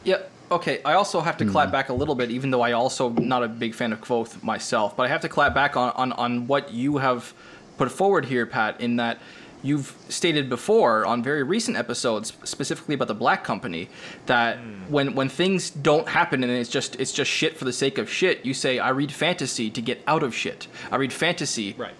[0.04, 0.16] Yeah.
[0.50, 0.80] Okay.
[0.84, 1.50] I also have to Hmm.
[1.52, 4.42] clap back a little bit, even though I also not a big fan of Kvothe
[4.42, 4.96] myself.
[4.96, 7.32] But I have to clap back on, on, on what you have
[7.78, 8.80] put forward here, Pat.
[8.80, 9.18] In that
[9.62, 13.88] you've stated before on very recent episodes, specifically about the Black Company,
[14.26, 14.92] that Hmm.
[14.92, 18.10] when when things don't happen and it's just it's just shit for the sake of
[18.10, 20.66] shit, you say I read fantasy to get out of shit.
[20.90, 21.94] I read fantasy Right.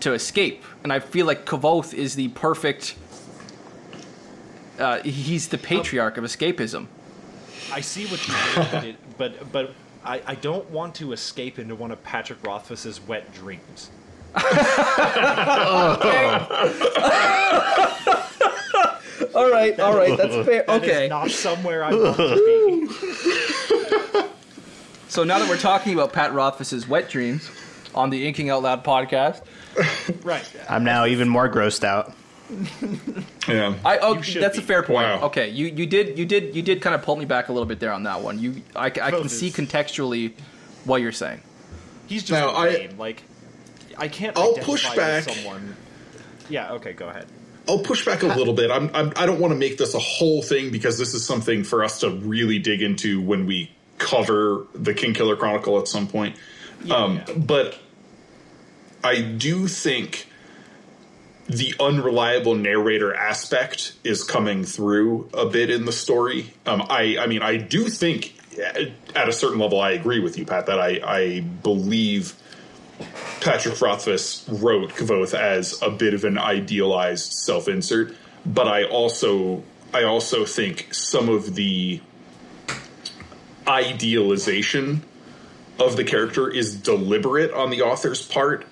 [0.00, 0.62] to escape.
[0.82, 2.94] And I feel like Kvothe is the perfect.
[4.78, 6.86] Uh, he's the patriarch of escapism.
[7.72, 8.34] I see what you
[9.18, 9.74] but but but
[10.04, 13.90] I, I don't want to escape into one of Patrick Rothfuss's wet dreams.
[19.34, 20.64] All right, all right, that's fair.
[20.66, 21.08] That is Okay.
[21.08, 24.24] not somewhere I want to be.
[25.10, 27.50] So now that we're talking about Pat Rothfuss's wet dreams
[27.94, 29.40] on the Inking Out Loud podcast,
[30.22, 30.44] Right.
[30.68, 32.12] I'm now even more grossed out.
[33.48, 33.74] yeah.
[33.86, 34.66] I oh You should that's a be.
[34.66, 35.06] fair point.
[35.08, 35.20] Wow.
[35.28, 37.64] Okay, you you did you did you did kind of pull me back a little
[37.66, 38.38] bit there on that one.
[38.38, 40.34] You I, I can Both see contextually
[40.84, 41.40] what you're saying.
[42.06, 42.98] He's just Now, I- lame.
[42.98, 43.22] like
[43.98, 44.36] I can't.
[44.38, 45.24] I'll identify push with back.
[45.24, 45.76] Someone.
[46.48, 46.72] Yeah.
[46.74, 46.92] Okay.
[46.92, 47.26] Go ahead.
[47.68, 48.70] I'll push back a little bit.
[48.70, 51.64] I'm, I'm I don't want to make this a whole thing because this is something
[51.64, 56.36] for us to really dig into when we cover the Kingkiller Chronicle at some point.
[56.90, 57.34] um, yeah.
[57.36, 57.78] But
[59.04, 60.28] I do think
[61.46, 66.54] the unreliable narrator aspect is coming through a bit in the story.
[66.64, 70.38] Um, I I mean I do think at- at a certain level I agree with
[70.38, 72.34] you, Pat, that I I believe.
[73.40, 79.62] Patrick Rothfuss wrote Kvothe as a bit of an idealized self-insert, but I also
[79.94, 82.00] I also think some of the
[83.66, 85.02] idealization
[85.78, 88.66] of the character is deliberate on the author's part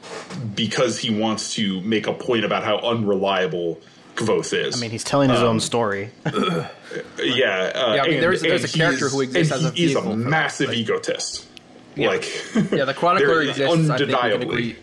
[0.54, 3.80] because he wants to make a point about how unreliable
[4.16, 4.76] Kvothe is.
[4.76, 6.10] I mean, he's telling his own story.
[6.26, 6.72] yeah, uh,
[7.18, 9.84] Yeah, I mean, and- there's- there's and a character who exists and as a he
[9.84, 11.44] is a massive like- egotist.
[11.96, 12.08] Yeah.
[12.08, 12.24] Like,
[12.70, 13.62] Yeah, the chronicler there- exists.
[13.62, 14.46] I think we can undeniably.
[14.70, 14.76] agree.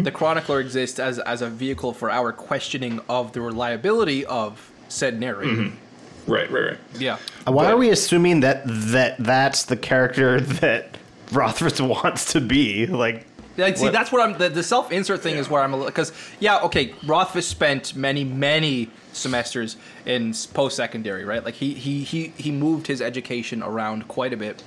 [0.00, 5.20] The chronicler exists as as a vehicle for our questioning of the reliability of said
[5.20, 5.50] narrator.
[5.52, 6.32] Mm-hmm.
[6.32, 6.78] Right, right, right.
[6.98, 7.18] Yeah.
[7.46, 10.96] Uh, why But- are we assuming that that that's the character that
[11.32, 12.86] Rothfuss wants to be?
[12.86, 13.26] Like,
[13.58, 14.38] Like, see, What- that's what I'm.
[14.38, 15.90] The, the self insert thing is where I'm a little.
[15.90, 19.76] Because, yeah, okay, Rothfuss spent many, many semesters
[20.06, 21.44] in post secondary, right?
[21.44, 24.62] Like, he, he, he, he moved his education around quite a bit.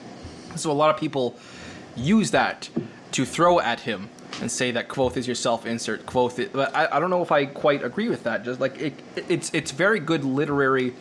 [0.55, 1.35] So, a lot of people
[1.97, 2.69] use that
[3.11, 6.05] to throw at him and say that Kvothe is your self insert.
[6.05, 8.43] Kvothe, is, but I, I don't know if I quite agree with that.
[8.43, 8.93] Just like, it,
[9.27, 10.93] it's, it's very good literary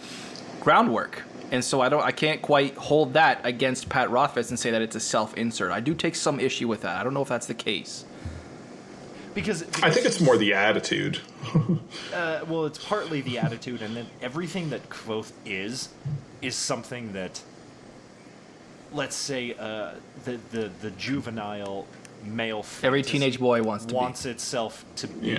[0.60, 1.22] groundwork.
[1.52, 4.82] And so I don't I can't quite hold that against Pat Rothfuss and say that
[4.82, 5.70] it's a self-insert.
[5.70, 6.96] I do take some issue with that.
[6.96, 8.04] I don't know if that's the case.
[9.32, 11.20] Because, I think it's more the attitude.
[12.12, 15.90] Uh, well, it's partly the attitude, and then everything that Kvothe is
[16.40, 17.42] is something that,
[18.92, 19.92] let's say, uh,
[20.24, 21.86] the, the the juvenile
[22.24, 23.96] male Every teenage boy wants to be.
[23.96, 25.38] wants itself to be Yeah.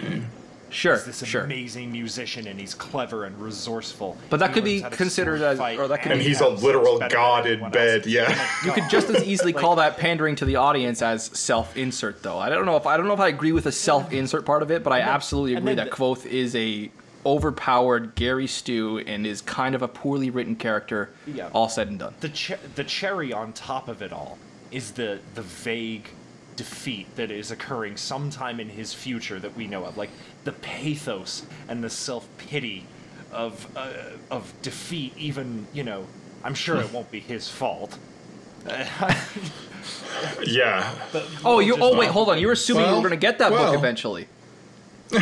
[0.70, 1.44] Sure, this sure.
[1.46, 4.18] amazing musician, and he's clever and resourceful.
[4.30, 7.00] But that He could be considered as- or that could And be- he's a literal
[7.00, 8.08] god in bed, else.
[8.08, 8.48] yeah.
[8.66, 12.38] You could just as easily call that pandering to the audience as self-insert, though.
[12.38, 14.70] I don't know if I don't know if I agree with the self-insert part of
[14.70, 16.92] it, but I absolutely agree that the- Kvothe is a
[17.28, 21.10] overpowered Gary Stu and is kind of a poorly written character.
[21.28, 21.50] Yeah.
[21.54, 22.14] All said and done.
[22.22, 24.38] the cher- the cherry on top of it all
[24.72, 26.10] is the the vague
[26.56, 30.10] defeat that is occurring sometime in his future that we know of like
[30.46, 32.84] the pathos and the self-pity
[33.32, 33.92] of uh,
[34.32, 36.08] of defeat even you know
[36.44, 38.00] i'm sure it won't be his fault
[40.46, 40.94] Yeah.
[41.14, 41.74] but Oh, you.
[41.78, 42.40] just- Oh, wait, hold on.
[42.40, 43.72] You're assuming Well, we're going to get that well.
[43.72, 44.28] book eventually.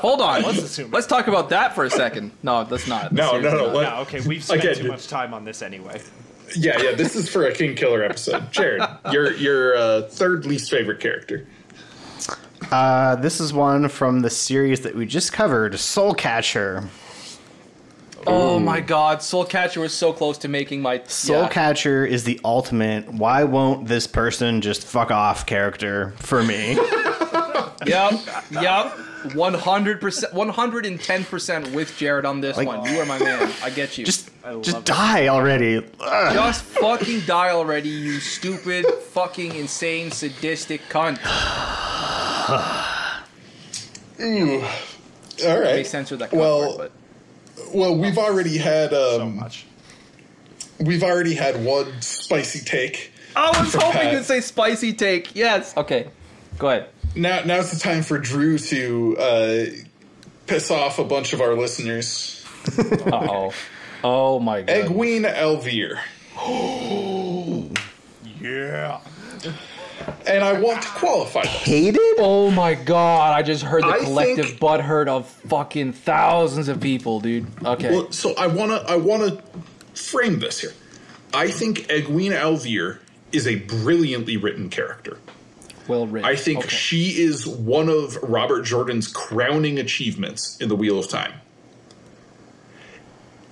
[0.00, 0.42] Hold on.
[0.42, 2.32] Let's Let's, assume let's talk about that for a second.
[2.42, 3.12] No, let's not.
[3.12, 3.74] No, no, Seriously no, not.
[3.74, 6.00] let- No, okay, we've spent Again, too much time on this anyway.
[6.56, 6.92] Yeah, yeah.
[6.94, 8.50] This is for a Kingkiller episode.
[8.50, 8.82] Jared,
[9.12, 11.46] your your uh, third least favorite character.
[12.72, 16.88] Uh, this is one from the series that we just covered, Soulcatcher.
[18.26, 21.48] Oh my god, Soulcatcher was so close to making my Soul yeah.
[21.48, 23.08] Catcher is the ultimate.
[23.12, 26.78] Why won't this person just fuck off character for me?
[27.86, 28.12] Yep,
[28.50, 28.92] yep.
[29.34, 32.84] One hundred percent, one hundred and ten percent with Jared on this Like- one.
[32.92, 33.52] You are my man.
[33.62, 34.04] I get you.
[34.04, 34.84] just, love just it.
[34.84, 35.76] die already.
[36.00, 36.34] Ugh.
[36.34, 41.18] Just fucking die already, you stupid, fucking insane, sadistic cunt.
[44.20, 45.74] All right.
[45.74, 46.92] They censored that cunt Well, word,
[47.74, 49.66] well, we've already had So um, much.
[50.80, 53.12] we've already had one spicy take.
[53.34, 54.12] but I was hoping Pat.
[54.14, 55.34] you'd say spicy take.
[55.36, 55.76] Yes.
[55.76, 56.08] Okay,
[56.58, 56.88] go ahead.
[57.18, 59.64] Now, now's the time for Drew to uh,
[60.46, 62.34] piss off a bunch of our listeners.
[62.78, 63.52] Uh oh.
[64.04, 64.76] Oh my god.
[64.86, 65.98] Egwene al'Vere,
[68.40, 69.00] Yeah.
[70.26, 71.50] and I want to qualify this.
[71.50, 72.00] Hated?
[72.18, 76.80] Oh my god, I just heard the I collective think- butthurt of fucking thousands of
[76.80, 77.46] people, dude.
[77.64, 77.90] Okay.
[77.90, 79.42] Well, so I wanna I wanna
[79.94, 80.72] frame this here.
[81.34, 82.98] I think Egwene al'Vere
[83.32, 85.18] is a brilliantly written character.
[85.88, 86.28] Well written.
[86.28, 86.68] I think Okay.
[86.68, 91.32] she is one of Robert Jordan's crowning achievements in the Wheel of Time.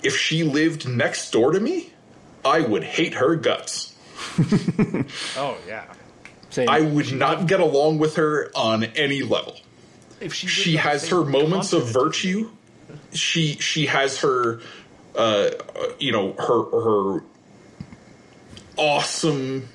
[0.03, 1.93] If she lived next door to me,
[2.45, 3.93] I would hate her guts.
[5.37, 5.85] Oh yeah.
[6.51, 6.69] Same.
[6.69, 9.57] I would not get along with her on any level.
[10.21, 12.51] If she She lived on the has her moments of virtue.
[13.13, 14.61] She she has her
[15.17, 15.51] uh
[15.99, 16.63] you know her
[17.17, 17.25] her
[18.77, 19.69] awesome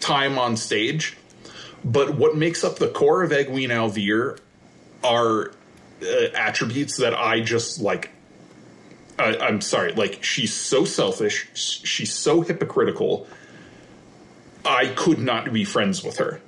[0.00, 1.16] time on stage.
[1.88, 4.38] But what makes up the core of Egwene al'Vere
[5.02, 5.52] are
[6.02, 8.10] uh, attributes that I just like.
[9.18, 13.26] I, I'm sorry, like she's so selfish, she's so hypocritical.
[14.64, 16.40] I could not be friends with her,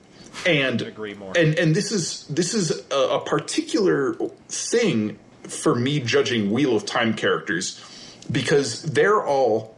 [0.46, 1.32] and Agree more.
[1.36, 4.14] And and this is this is a, a particular
[4.48, 7.80] thing for me judging Wheel of Time characters
[8.30, 9.74] because they're all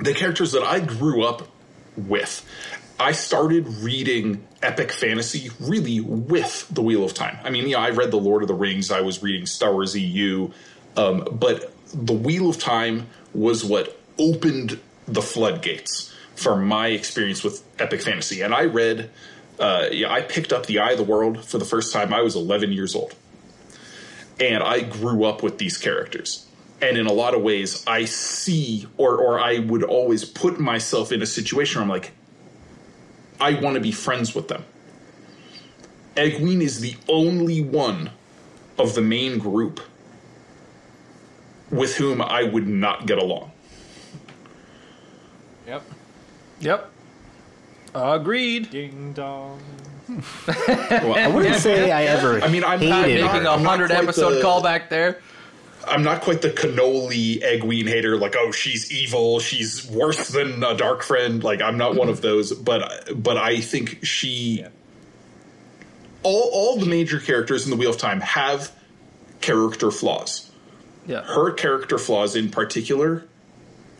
[0.00, 1.46] the characters that I grew up
[1.96, 2.44] with.
[2.98, 7.38] I started reading epic fantasy really with the Wheel of Time.
[7.42, 9.96] I mean, yeah, I read The Lord of the Rings, I was reading Star Wars
[9.96, 10.50] EU,
[10.96, 17.64] um, but the Wheel of Time was what opened the floodgates for my experience with
[17.80, 18.42] epic fantasy.
[18.42, 19.10] And I read,
[19.58, 22.14] uh, yeah, I picked up The Eye of the World for the first time.
[22.14, 23.14] I was 11 years old.
[24.38, 26.46] And I grew up with these characters.
[26.80, 31.12] And in a lot of ways, I see, or, or I would always put myself
[31.12, 32.12] in a situation where I'm like,
[33.44, 34.64] I want to be friends with them.
[36.16, 38.10] Egwene is the only one
[38.78, 39.80] of the main group
[41.70, 43.50] with whom I would not get along.
[45.66, 45.82] Yep.
[46.60, 46.90] Yep.
[47.94, 48.70] Agreed.
[48.70, 49.60] Ding dong.
[50.46, 52.90] Well, I wouldn't say I ever I mean, I'm hated
[53.22, 55.20] not- Making a I'm not hundred episode the- callback there.
[55.86, 60.76] I'm not quite the cannoli Egwene hater, like, oh, she's evil, she's worse than a
[60.76, 61.42] dark friend.
[61.44, 64.68] Like, I'm not one of those, but but I think she Yeah.
[66.22, 68.72] all all the major characters in the Wheel of Time have
[69.40, 70.50] character flaws.
[71.06, 71.22] Yeah.
[71.22, 73.24] Her character flaws in particular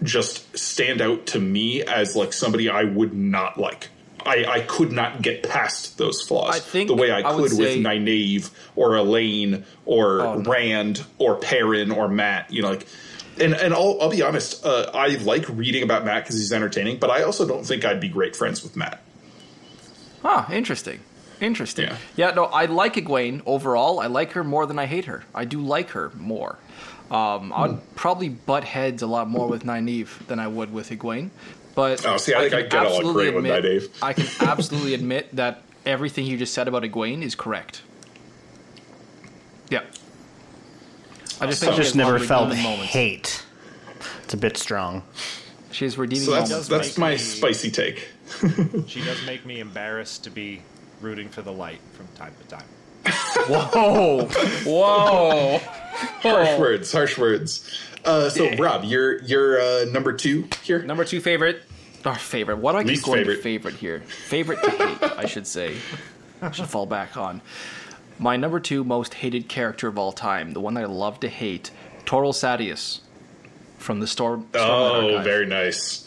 [0.02, 3.88] just stand out to me as like somebody I would not like.
[4.26, 7.42] I, I could not get past those flaws I think the way I I could
[7.42, 10.50] with say- Nynaeve or Elayne or Oh, no.
[10.50, 12.46] Rand or Perrin or Mat.
[12.50, 12.86] You know, like,
[13.40, 14.64] and and I'll, I'll be honest.
[14.64, 18.00] Uh, I like reading about Mat because he's entertaining, but I also don't think I'd
[18.00, 19.00] be great friends with Mat.
[20.22, 21.00] Huh, interesting.
[21.40, 21.86] Interesting.
[21.88, 21.96] Yeah.
[22.16, 22.30] Yeah.
[22.30, 24.00] no, I like Egwene overall.
[24.00, 25.24] I like her more than I hate her.
[25.34, 26.58] I do like her more.
[27.10, 27.76] Um, I'd Hmm.
[27.96, 31.30] probably butt heads a lot more with Nynaeve than I would with Egwene.
[31.74, 33.98] But Oh, see, I think can I get along absolutely great with admit- Nynaeve.
[34.02, 37.82] I can absolutely admit that everything you just said about Egwene is correct.
[39.70, 39.82] Yeah.
[41.40, 43.44] I just think I just has a lot never felt hate.
[44.22, 45.02] It's a bit strong.
[45.72, 48.08] She's has redeeming So that's that's my me- spicy take.
[48.86, 50.62] She does make me embarrassed to be
[51.00, 52.64] rooting for the light from time to time.
[53.48, 54.26] Whoa!
[54.64, 55.60] Whoa!
[55.94, 57.80] Harsh words, harsh words.
[58.04, 60.82] Uh, so, Rob, you're you're uh, number two here.
[60.82, 61.62] Number two favorite.
[62.04, 62.56] Our favorite.
[62.58, 63.42] What do I keep Least going favorite.
[63.42, 64.00] favorite here?
[64.00, 65.74] Favorite to hate, I should say.
[66.42, 67.40] I should fall back on.
[68.18, 71.28] My number two most hated character of all time, the one that I love to
[71.28, 71.70] hate,
[72.04, 73.00] Torol Sadeas
[73.78, 74.46] from the Storm.
[74.52, 75.24] Stormlight Oh, Archive.
[75.24, 76.03] very nice.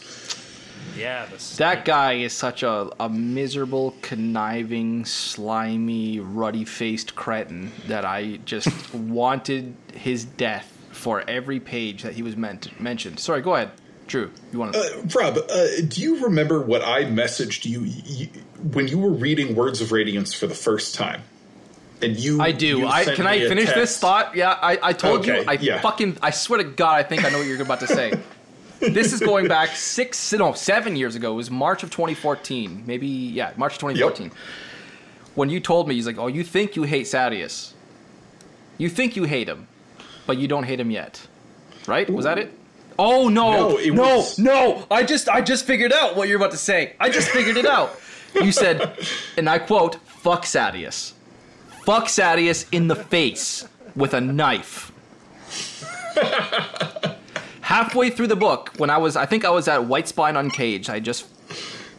[0.95, 8.05] Yeah, the That guy is such a, a miserable, conniving, slimy, ruddy faced cretin that
[8.05, 13.19] I just wanted his death for every page that he was meant mentioned.
[13.19, 13.71] Sorry, go ahead.
[14.07, 14.79] Drew, you want to.
[14.79, 18.27] Uh, Rob, uh, do you remember what I messaged you, you
[18.71, 21.23] when you were reading Words of Radiance for the first time?
[22.01, 22.79] And you, I do.
[22.79, 24.35] you I can me I a finish this thought?
[24.35, 25.43] Yeah, I, I told you.
[25.47, 25.81] I yeah.
[25.81, 28.13] fucking I swear to God, I think I know what you're about to say.
[28.79, 31.33] this is going back six, no, seven years ago.
[31.33, 32.83] It was March of 2014.
[32.85, 34.31] Maybe yeah, March of 2014.
[35.35, 37.73] When you told me, he's like, "Oh, you think you hate Sadeas?
[38.77, 39.67] You think you hate him,
[40.25, 41.27] but you don't hate him yet,
[41.87, 42.09] right?
[42.09, 42.51] Was that it?"
[42.99, 44.87] Oh no, No, no, no, was- no!
[44.89, 46.93] I just I just figured out what you're about to say.
[46.99, 47.99] I just figured it out.
[48.33, 48.97] You said,
[49.37, 51.13] and I quote, "Fuck Sadeas."
[51.85, 54.91] fuck Sadeas in the face with a knife.
[57.67, 60.89] Halfway through the book, when I was, I think I was at White Spine Uncaged,
[60.89, 61.25] I just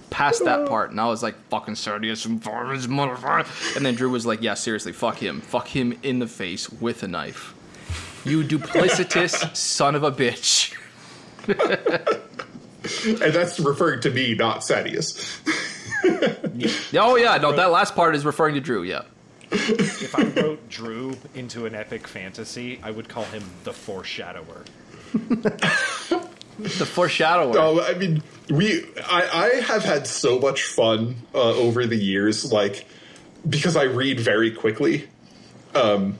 [0.08, 3.76] passed that part, and I was like, fucking Sadeas and Varus, motherfucker.
[3.76, 5.42] And then Drew was like, yeah, seriously, fuck him.
[5.42, 7.54] Fuck him in the face with a knife.
[8.24, 10.74] You duplicitous son of a bitch.
[11.46, 15.40] And that's referring to me, not Sadeas.
[16.98, 19.02] Oh, yeah, no, that last part is referring to Drew, yeah.
[19.50, 24.64] If I wrote Drew into an epic fantasy, I would call him the foreshadower.
[26.58, 27.56] The foreshadower.
[27.56, 28.20] Oh, I mean,
[28.50, 28.84] we.
[29.08, 32.84] I, I have had so much fun uh, over the years, like
[33.48, 35.08] because I read very quickly.
[35.74, 36.18] Um,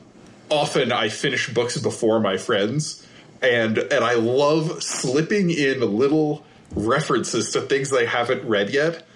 [0.49, 3.05] often I finish books before my friends,
[3.43, 9.08] and and I love slipping in little references to things they haven't read yet.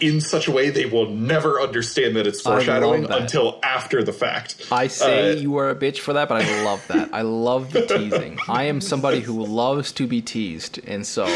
[0.00, 3.20] In such a way they will never understand that it's foreshadowing that.
[3.22, 4.66] until after the fact.
[4.70, 7.10] I say Uh, you are a bitch for that, but I love that.
[7.12, 8.38] I love the teasing.
[8.48, 11.28] I am somebody who loves to be teased, and so uh,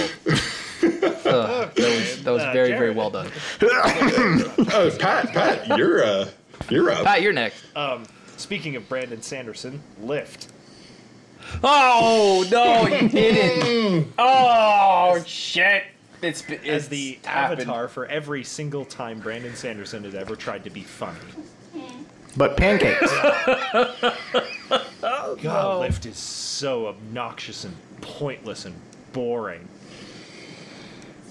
[0.83, 3.29] that was that was Uh, very very well done.
[3.61, 6.29] uh, Pat, Pat, you're uh,
[6.71, 7.05] you're up.
[7.05, 7.63] Pat, you're next.
[7.77, 8.05] Um,
[8.37, 10.49] Speaking of Brandon Sanderson, Lift.
[11.63, 14.13] Oh no, you didn't.
[14.19, 15.85] Oh shit!
[16.23, 17.63] It's it's As the happened.
[17.63, 21.19] avatar for every single time Brandon Sanderson has ever tried to be funny.
[22.37, 23.13] But pancakes.
[25.05, 28.75] Oh, God, Lift is so obnoxious and pointless and
[29.13, 29.69] boring.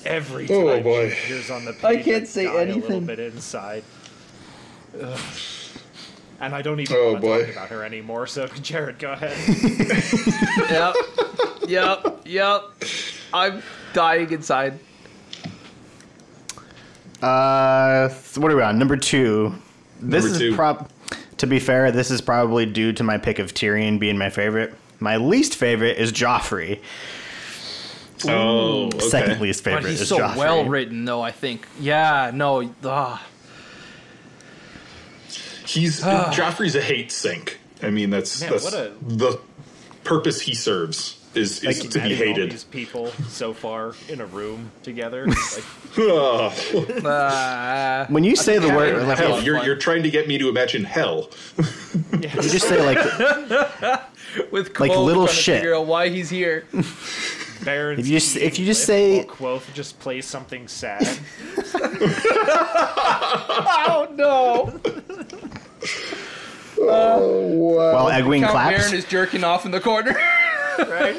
[0.06, 1.10] Every oh, time Oh, boy.
[1.10, 3.84] she appears on the page, I can't I say die A little bit inside.
[5.02, 5.20] Ugh.
[6.42, 7.46] And I don't even Oh, want to boy.
[7.46, 8.28] talk about her anymore.
[8.28, 9.38] So, Jared, go ahead.
[10.70, 10.96] Yep,
[11.68, 12.62] yep, yep.
[13.34, 13.64] I'm
[13.94, 14.80] dying inside.
[17.22, 18.80] Uh, so what are we on?
[18.80, 19.54] Number two.
[20.00, 20.56] This Number is two.
[20.56, 20.90] prob.
[21.38, 24.74] To be fair, this is probably due to my pick of Tyrion being my favorite.
[25.00, 26.80] My least favorite is Joffrey.
[28.28, 29.00] Oh, okay.
[29.00, 30.36] Second least favorite But he's is so Joffrey.
[30.38, 31.22] well written, though.
[31.22, 31.68] I think.
[31.80, 32.32] Yeah.
[32.34, 32.72] No.
[32.84, 33.18] Uh,
[35.66, 37.60] He's Joffrey's a hate sink.
[37.82, 39.40] I mean, that's Man, that's what a- the
[40.04, 42.52] purpose he serves is, is to be Imagine all hated.
[42.52, 45.28] these people so far in a room together.
[45.28, 45.64] Like,
[47.06, 49.04] uh, When you say the word, yeah.
[49.08, 51.30] like, hell, you're you're trying to get me to imagine hell.
[52.12, 52.98] you just say like,
[54.52, 55.56] with Like little trying to shit.
[55.62, 56.66] figure out why he's here.
[57.64, 61.08] Berne's If you s- if you just say- Lift while Kvothe just plays something sad.
[63.94, 64.80] oh no!
[66.80, 67.94] Oh wow!
[67.94, 68.86] while Egwene claps.
[68.90, 70.16] Berne is jerking off in the corner.
[70.90, 71.16] Right?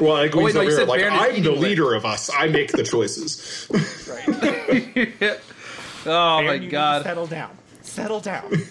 [0.00, 1.94] Well, Egwene's Oh, wait, no, over you here said like Berne I'm the eating leader
[1.94, 2.30] of us.
[2.34, 3.68] I make the choices.
[4.08, 4.28] Right.
[6.06, 7.02] oh Berne, my you need to god.
[7.04, 7.50] settle down.
[7.82, 8.50] Settle down.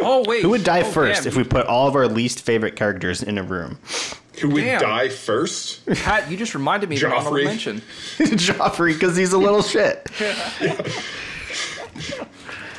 [0.00, 0.42] Oh wait.
[0.42, 1.28] Who would die Oh, first damn.
[1.32, 3.78] if we put all of our least favorite characters in a room?
[4.40, 4.80] Who would Damn.
[4.80, 5.84] die first?
[5.86, 7.44] Pat, you just reminded me of an honorable Joffrey.
[7.44, 7.82] mention.
[8.18, 10.06] Joffrey, because he's a little shit.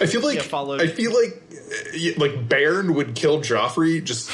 [0.01, 4.03] I feel like Yeah, followed- I feel like uh, like Berne would kill Joffrey.
[4.03, 4.29] Just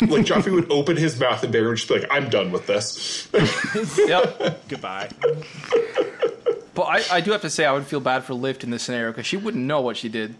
[0.00, 2.66] like Joffrey would open his mouth and Berne would just be like, "I'm done with
[2.66, 3.28] this."
[3.98, 4.68] Yep.
[4.68, 5.08] Goodbye.
[6.74, 8.82] But I, I do have to say I would feel bad for Lift in this
[8.84, 10.34] scenario because she wouldn't know what she did.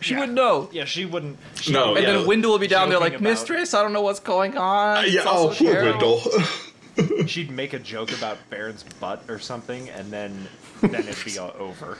[0.00, 0.20] She Yeah.
[0.20, 0.68] wouldn't know.
[0.72, 1.38] Yeah, she wouldn't.
[1.60, 2.12] She No, wouldn't And yeah.
[2.20, 5.04] then Wyndle will be down there like, about- Mistress, I don't know what's going on.
[5.04, 5.22] It's yeah.
[5.26, 5.74] Oh, poor.
[5.74, 7.26] Wyndle.
[7.28, 10.48] She'd make a joke about Berne's butt or something, and then
[10.80, 11.98] then it'd be all over.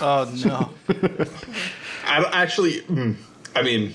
[0.00, 0.70] Oh no.
[2.06, 3.16] I don't- actually, mm,
[3.54, 3.94] I mean,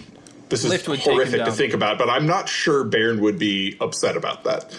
[0.50, 1.52] this is Lift would take him horrific to down.
[1.54, 4.76] think about, but I'm not sure Berne would be upset about that.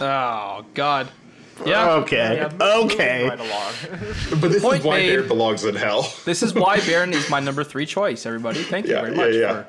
[0.00, 1.08] Oh god.
[1.66, 1.90] Yeah.
[1.94, 2.36] Okay.
[2.36, 3.28] Yeah, moving Okay.
[3.28, 3.72] Right along.
[4.40, 5.16] But this Point is why made.
[5.16, 6.12] Berne belongs in hell.
[6.24, 8.24] This is why Berne is my number three choice.
[8.26, 9.64] Everybody, thank you Yeah, very yeah, much.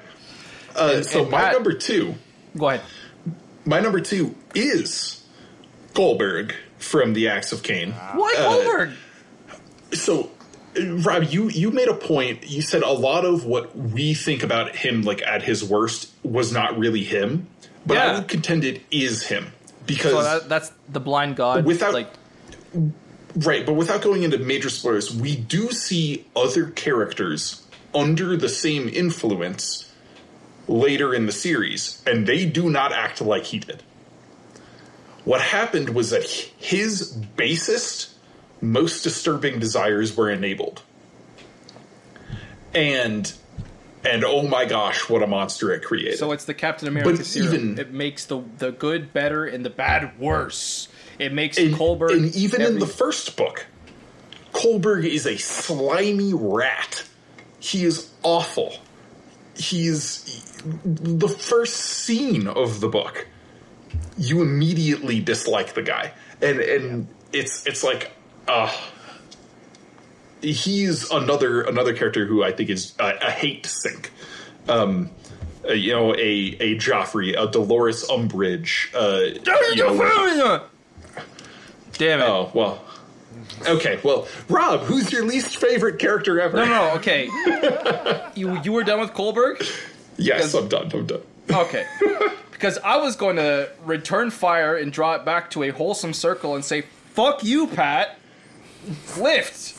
[0.76, 0.80] yeah.
[0.80, 2.14] Uh, so and my Pat- number two,
[2.58, 2.82] Go ahead.
[3.66, 5.24] my number two is
[5.94, 7.92] Kollberg from the Acts of Caine.
[7.94, 8.94] Why Kollberg?
[9.94, 10.39] So, uh,
[10.88, 12.50] Rob, you you made a point.
[12.50, 16.52] You said a lot of what we think about him, like at his worst, was
[16.52, 17.48] not really him.
[17.86, 19.52] But I would contend it is him
[19.86, 21.66] because so that, that's the blind god.
[21.66, 22.10] Without- like,
[23.36, 28.90] Right, but without going into major spoilers, we do see other characters under the same
[28.90, 29.92] influence
[30.68, 33.84] later in the series, and they do not act like he did.
[35.26, 36.24] What happened was that
[36.58, 38.10] his basest,
[38.62, 40.82] most disturbing desires were enabled.
[42.74, 43.32] And
[44.06, 46.18] and oh my gosh, what a monster it created.
[46.18, 47.54] so it's the Captain America But serum.
[47.54, 50.88] even- it makes the the good better and the bad worse.
[51.18, 53.66] It makes and, Kollberg and even in the first book,
[54.54, 57.04] Kollberg is a slimy rat.
[57.60, 58.74] He is awful.
[59.58, 60.24] He's
[60.86, 63.28] the first scene of the book.
[64.18, 68.12] You immediately dislike the guy, and and it's it's like,
[68.50, 68.72] uh
[70.42, 74.12] he's another another character who I think is a, a hate sink.
[74.68, 75.10] Um,
[75.68, 78.94] uh, you know, a a Joffrey, a Dolores Umbridge.
[78.94, 79.40] Uh,
[79.76, 80.64] you know,
[81.94, 82.24] Damn it.
[82.24, 82.86] Oh well.
[83.68, 86.58] Okay, well, Rob, who's your least favorite character ever?
[86.58, 87.26] No, no, okay.
[88.36, 89.62] you you were done with Kollberg?
[90.18, 90.90] Yes, I'm done.
[90.94, 91.22] I'm done.
[91.50, 91.86] Okay.
[92.52, 96.56] because I was going to return fire and draw it back to a wholesome circle
[96.56, 96.82] and say,
[97.14, 98.19] "Fuck you, Pat."
[99.18, 99.76] Lift.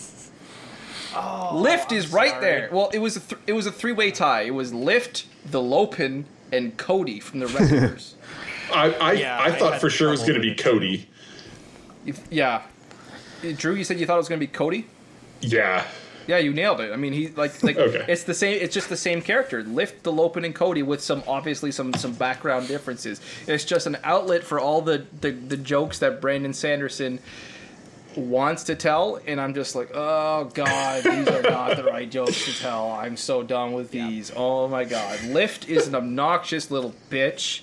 [1.14, 2.40] Oh, Lift is right sorry.
[2.40, 2.68] there.
[2.72, 4.42] Well, it was a th- it was a three way tie.
[4.42, 8.14] It was Lift, the Lopen, and Cody from the Reckoners.
[8.72, 11.08] I I, Yeah, I I thought had for sure it was going to be Cody.
[12.06, 12.62] If- yeah.
[13.56, 14.86] Drew, you said you thought it was going to be Cody.
[15.40, 15.84] Yeah.
[16.26, 16.92] Yeah, you nailed it.
[16.92, 18.04] I mean, he like like Okay.
[18.06, 18.60] it's the same.
[18.62, 19.64] It's just the same character.
[19.64, 23.20] Lift the Lopen and Cody with some obviously some some background differences.
[23.48, 27.18] It's just an outlet for all the the, the jokes that Brandon Sanderson
[28.16, 32.44] wants to tell, and I'm just like, oh god, these are not the right jokes
[32.46, 32.90] to tell.
[32.90, 34.32] I'm so done with these.
[34.34, 37.62] Oh my god, Lift is an obnoxious little bitch.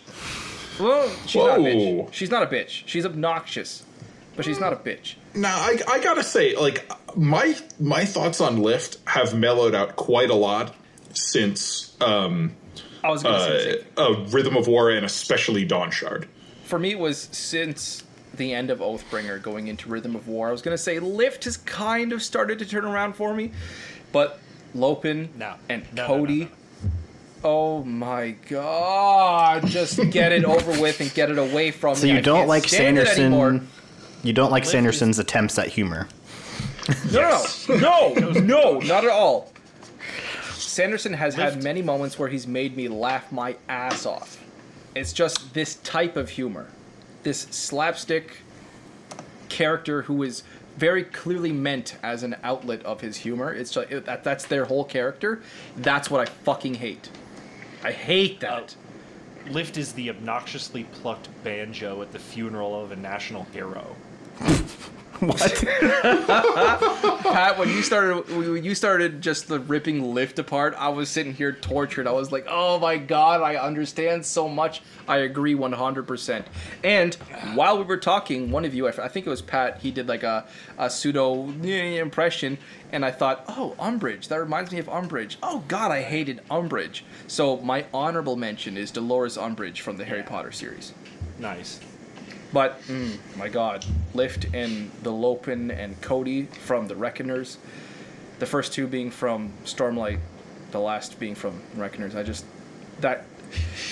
[0.80, 1.69] Well, she's not a Whoa.
[1.69, 2.14] bitch.
[2.14, 2.84] She's not a bitch.
[2.86, 3.84] She's obnoxious,
[4.36, 5.15] but she's not a bitch.
[5.34, 10.30] Now I I gotta say, like my my thoughts on Lift have mellowed out quite
[10.30, 10.76] a lot
[11.14, 12.56] since um
[13.03, 14.24] I was gonna say uh, thing.
[14.26, 16.28] uh Rhythm of War and especially Dawnshard.
[16.64, 18.03] for me it was since
[18.38, 20.49] the end of Oathbringer going into Rhythm of War.
[20.49, 23.51] I was gonna say Lift has kind of started to turn around for me,
[24.11, 24.39] but
[24.76, 25.55] Lopen No.
[25.69, 26.39] and No, no, Cody.
[26.39, 26.51] no, no.
[27.43, 29.68] Oh my god!
[29.68, 32.09] Just get it over with and get it away from So me.
[32.09, 33.49] So you I don't like stand anymore.
[33.51, 33.68] Sanderson?
[34.23, 36.07] You don't like Lift Sanderson's attempts at humor.
[37.11, 39.51] No, no, no, no, not at all.
[40.53, 44.41] Sanderson has had many moments where he's made me laugh my ass off.
[44.95, 46.68] It's just this type of humor,
[47.28, 48.38] this slapstick
[49.49, 50.44] character who is
[50.78, 53.54] very clearly meant as an outlet of his humor.
[53.54, 55.41] It's just, it, that, that's their whole character.
[55.76, 57.10] That's what I fucking hate.
[57.84, 58.78] I hate that.
[59.45, 59.52] Oh.
[59.52, 63.94] Lift is the obnoxiously plucked banjo at the funeral of a national hero.
[67.23, 71.34] Pat, when you started, when you started just the ripping Lift apart, I was sitting
[71.34, 72.07] here tortured.
[72.07, 74.81] I was like, "Oh my god, I understand so much.
[75.07, 76.45] I agree 100%."
[76.84, 77.15] And
[77.56, 80.23] while we were talking, one of you, I think it was Pat, he did like
[80.23, 80.45] a,
[80.77, 82.60] a pseudo impression,
[82.91, 84.27] and I thought, "Oh, Umbridge.
[84.27, 85.38] That reminds me of Umbridge.
[85.41, 90.23] Oh god, I hated Umbridge." So my honorable mention is Dolores Umbridge from the Harry
[90.23, 90.94] Potter series.
[91.39, 91.80] Nice.
[92.58, 93.86] But mm, my God,
[94.16, 97.60] Lift and the Lopen and Cody from the Reckoners,
[98.40, 100.18] the first two being from Stormlight,
[100.72, 102.16] the last being from Reckoners.
[102.16, 102.46] I just
[103.02, 103.26] that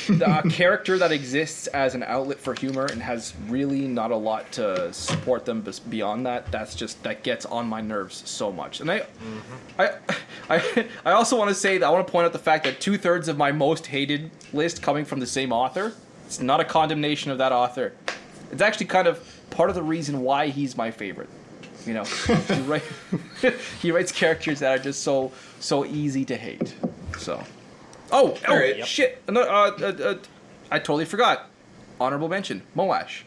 [0.08, 4.16] the a character that exists as an outlet for humor and has really not a
[4.16, 6.52] lot to support them beyond that.
[6.52, 8.82] That's just that gets on my nerves so much.
[8.82, 9.06] And I,
[9.78, 9.92] I,
[10.50, 12.82] I, I also want to say that I want to point out the fact that
[12.82, 15.94] two thirds of my most hated list coming from the same author.
[16.26, 17.94] It's not a condemnation of that author.
[18.52, 21.30] It's actually kind of part of the reason why he's my favorite.
[21.86, 22.84] You know, he, write,
[23.82, 26.74] he writes characters that are just so so easy to hate.
[27.18, 27.44] So,
[28.12, 28.78] oh, oh right.
[28.78, 28.88] Yep.
[28.88, 29.22] shit!
[29.30, 30.16] No, uh, uh, uh,
[30.72, 31.48] I totally forgot.
[32.00, 33.22] Honorable mention: Moash.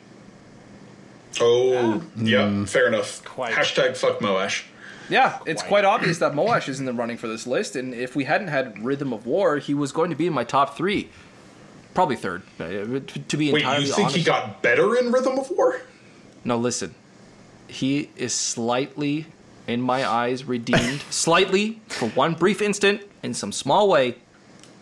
[1.41, 3.25] Oh, yeah, fair enough.
[3.25, 3.55] Quite.
[3.55, 4.65] Hashtag fuck Moash.
[5.09, 5.69] Yeah, it's Quite.
[5.69, 8.49] quite obvious that Moash is in the running for this list, and if we hadn't
[8.49, 11.09] had Rhythm of War, he was going to be in my top three,
[11.99, 12.43] probably third.
[12.61, 14.17] uh, To to be Wait, entirely you think honest.
[14.19, 15.81] he got better in Rhythm of War?
[16.45, 16.95] No, listen.
[17.67, 19.27] He is slightly,
[19.67, 24.15] in my eyes, redeemed, slightly, for one brief instant, in some small way,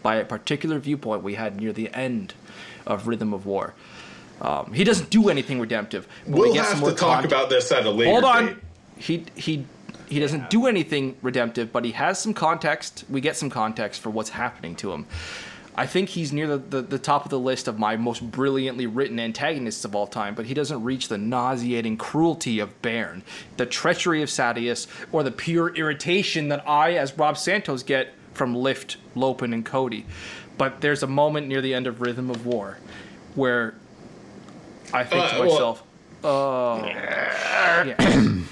[0.02, 2.34] by a particular viewpoint we had near the end
[2.86, 3.72] of Rhythm of War.
[4.42, 6.06] Um, he doesn't do anything redemptive.
[6.26, 8.46] We We'll get have some to talk cont- about this at a later Hold on.
[8.46, 8.56] date.
[8.98, 9.64] He he
[10.06, 13.04] he doesn't do anything redemptive, but he has some context.
[13.08, 15.06] We get some context for what's happening to him.
[15.78, 18.86] I think he's near the, the, the top of the list of my most brilliantly
[18.86, 23.22] written antagonists of all time, but he doesn't reach the nauseating cruelty of Berne,
[23.58, 28.54] the treachery of Sadeas, or the pure irritation that I, as Rob Santos, get from
[28.54, 30.06] Lift, Lopen, and Cody.
[30.56, 32.78] But there's a moment near the end of Rhythm of War
[33.34, 33.74] where
[34.94, 35.82] I think Uh, to well- myself,
[36.24, 36.84] oh.
[36.86, 38.38] Yeah.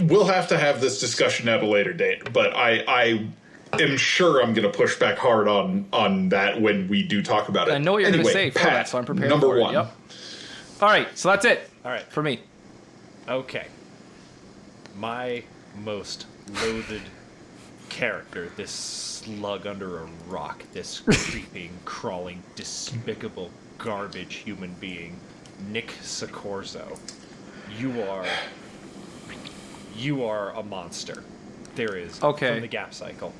[0.00, 3.26] We'll have to have this discussion at a later date, but I, I
[3.74, 7.48] am sure I'm going to push back hard on on that when we do talk
[7.48, 7.72] about it.
[7.72, 9.48] I know what you're anyway, going to say for Pat, that, so I'm prepared Number
[9.48, 9.62] for it.
[9.62, 9.74] one.
[9.74, 9.96] Yep.
[10.82, 11.70] All right, so that's it.
[11.84, 12.02] All right.
[12.04, 12.40] for me.
[13.28, 13.66] Okay.
[14.98, 15.42] My
[15.84, 16.26] most
[16.62, 17.02] loathed
[17.88, 25.16] character, this slug under a rock, this creeping, crawling, despicable, garbage human being,
[25.70, 26.98] Nick Succorso.
[27.78, 28.26] You are.
[29.96, 31.24] You are a monster.
[31.74, 32.22] There is.
[32.22, 32.52] Okay.
[32.52, 33.32] From the Gap Cycle.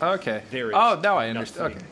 [0.00, 0.42] Okay.
[0.50, 0.98] There oh, is.
[0.98, 1.74] oh, now I understand.
[1.74, 1.84] Okay.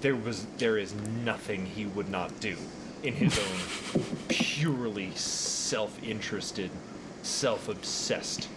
[0.00, 0.46] There was.
[0.58, 0.94] There is
[1.24, 2.56] nothing he would not do
[3.02, 6.70] in his own purely self-interested,
[7.22, 8.48] self-obsessed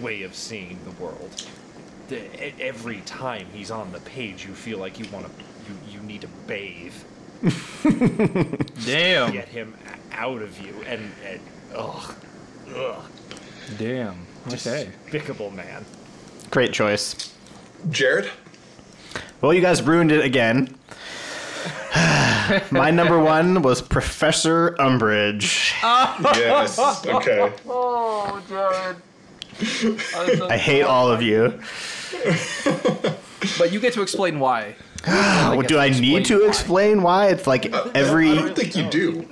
[0.00, 1.46] way of seeing the world.
[2.08, 5.32] The, every time he's on the page, you feel like you want to.
[5.68, 6.94] You, you need to bathe.
[8.84, 9.32] Damn.
[9.32, 9.74] Get him
[10.12, 11.40] out of you, and, and
[11.74, 12.14] ugh,
[12.74, 13.04] ugh,
[13.78, 14.26] Damn.
[14.48, 14.90] Okay.
[15.04, 15.84] despicable man.
[16.50, 17.32] Great choice.
[17.88, 18.30] Jared?
[19.40, 20.76] Well, you guys ruined it again.
[22.70, 25.72] My number one was Professor Umbridge.
[26.36, 26.78] Yes.
[27.06, 27.52] Okay.
[27.68, 28.96] Oh, Jared.
[30.50, 31.60] I hate all of you.
[33.58, 34.74] But you get to explain why.
[35.56, 36.48] What do I need to why.
[36.48, 37.28] explain why?
[37.28, 39.26] It's like every I every don't think you do.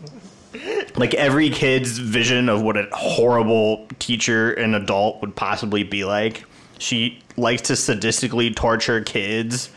[0.97, 6.45] like every kid's vision of what a horrible teacher and adult would possibly be like.
[6.79, 9.71] She likes to sadistically torture kids.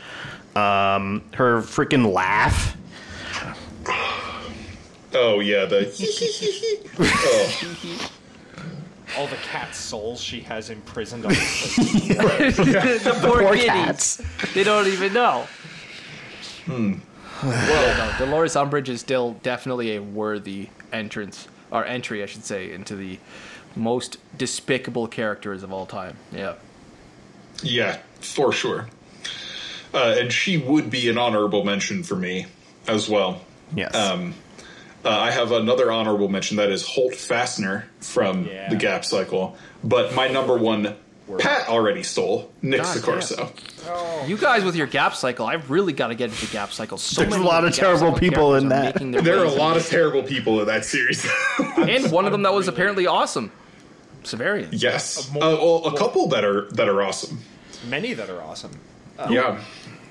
[0.55, 2.75] Um, her freaking laugh.
[5.13, 5.87] Oh yeah, the
[6.99, 8.09] oh,
[9.17, 11.37] All the cat souls she has imprisoned on the
[13.03, 13.65] the poor, Poor kiddies.
[13.65, 14.21] cats.
[14.53, 15.47] They don't even know.
[16.65, 16.93] Hmm.
[17.43, 22.71] well, no, Dolores Umbridge is still definitely a worthy entrance, or entry, I should say,
[22.71, 23.19] into the
[23.75, 26.15] most despicable characters of all time.
[26.31, 26.53] Yeah.
[27.63, 28.87] Yeah, for sure.
[29.93, 32.45] Uh, and she would be an honorable mention for me
[32.87, 33.41] as well.
[33.75, 33.93] Yes.
[33.95, 34.33] Um,
[35.03, 38.69] uh, I have another honorable mention that is Holt Fasner from Yeah.
[38.69, 40.95] the Gap Cycle, but my number one,
[41.39, 44.27] Pat already stole Nick God Succorso.
[44.27, 46.97] You guys with your gap cycle, I've really got to get into gap cycle.
[46.97, 48.97] So There's a many lot of terrible people in that.
[48.99, 51.25] There are a lot of terrible people in that series.
[51.77, 53.51] and one of them that was apparently awesome.
[54.23, 54.69] Severian.
[54.71, 57.39] yes, uh, more- well, a couple that are that are awesome.
[57.89, 58.71] Many that are awesome.
[59.29, 59.59] Yeah,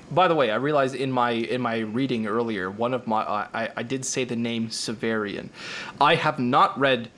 [0.09, 3.47] By the way, I realized in my in my reading earlier, one of my I,
[3.53, 5.49] I- I did say the name Severian.
[5.99, 7.09] I have not read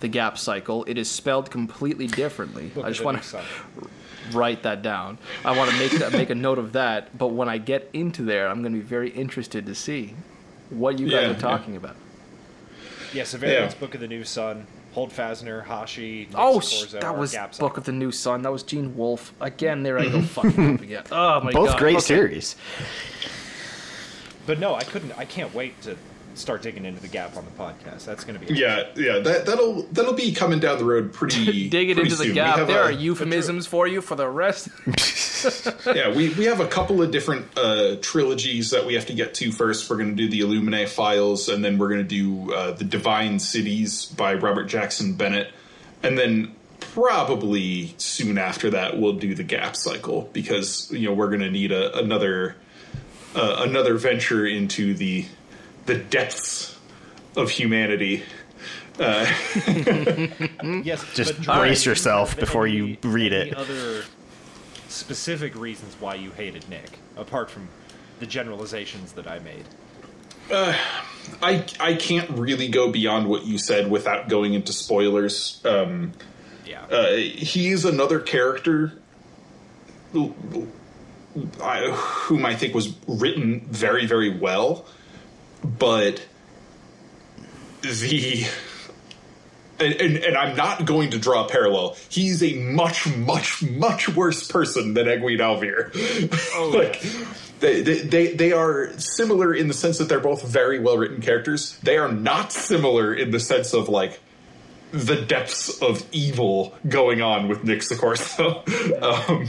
[0.00, 0.84] the Gap Cycle.
[0.84, 2.68] It is spelled completely differently.
[2.68, 3.38] Book I just want to
[4.32, 5.18] write that down.
[5.44, 7.16] I want to make that make a note of that.
[7.16, 10.14] But when I get into there, I'm going to be very interested to see
[10.70, 11.96] what you guys Yeah, are talking about.
[13.14, 13.80] Yeah, Severian's Yeah.
[13.80, 17.76] Book of the New Sun, Holt Fasner, Hashi, Nick Oh, Succorso, that was Gap Book
[17.76, 18.42] of the New Sun.
[18.42, 19.82] That was Gene Wolfe again.
[19.82, 21.04] There I go fucking up again.
[21.12, 21.72] Oh my Both god.
[21.72, 22.04] Both great Okay.
[22.04, 22.56] series.
[24.46, 25.12] But no, I couldn't.
[25.18, 25.96] I can't wait to
[26.38, 28.04] start digging into the Gap on the podcast.
[28.04, 29.18] That's going to be yeah, yeah.
[29.18, 31.68] That that'll that'll be coming down the road pretty.
[31.70, 32.28] Dig it pretty into the soon.
[32.28, 32.66] We gap.
[32.66, 34.68] There a- are euphemisms for you for the rest.
[35.86, 39.34] yeah, we, we have a couple of different uh, trilogies that we have to get
[39.34, 39.88] to first.
[39.88, 42.84] We're going to do the Illuminae Files, and then we're going to do uh, the
[42.84, 45.52] Divine Cities by Robert Jackson Bennett,
[46.02, 51.28] and then probably soon after that we'll do the Gap Cycle because you know we're
[51.28, 52.56] going to need a, another
[53.34, 55.26] uh, another venture into the
[55.88, 56.78] the depths
[57.36, 58.22] of humanity.
[58.98, 61.04] yes.
[61.14, 63.56] Just brace yourself before you any- read any it.
[63.56, 64.02] Other
[64.88, 67.68] specific reasons why you hated Nick, apart from
[68.20, 69.64] the generalizations that I made.
[70.50, 75.60] I I can't really go beyond what you said without going into spoilers.
[75.64, 76.12] Um,
[76.66, 76.84] Yeah.
[76.90, 78.92] uh, he is another character
[81.62, 84.86] I, whom I think was written very, very well,
[85.62, 86.24] but
[87.82, 88.46] the
[89.80, 91.96] and, and, and I'm not going to draw a parallel.
[92.08, 95.92] He's a much, much, much worse person than Egwene al'Vere.
[96.54, 97.00] Oh, like,
[97.60, 101.20] they, they, they, they are similar in the sense that they're both very well written
[101.20, 101.78] characters.
[101.82, 104.20] They are not similar in the sense of, like,
[104.90, 108.64] the depths of evil going on with Nick Succorso.
[109.30, 109.46] um,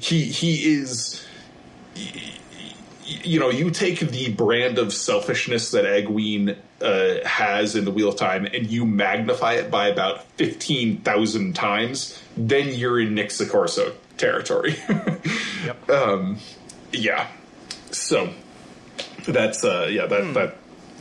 [0.00, 1.24] he, he is
[3.08, 8.10] you know, you take the brand of selfishness that Egwene uh, has in the Wheel
[8.10, 13.94] of Time and you magnify it by about 15,000 times, then you're in Nick Succorso
[14.16, 14.76] territory.
[15.64, 15.90] Yep.
[15.90, 16.38] um,
[16.92, 17.26] yeah.
[17.90, 18.32] So
[19.26, 20.56] that's, uh, yeah, that, that,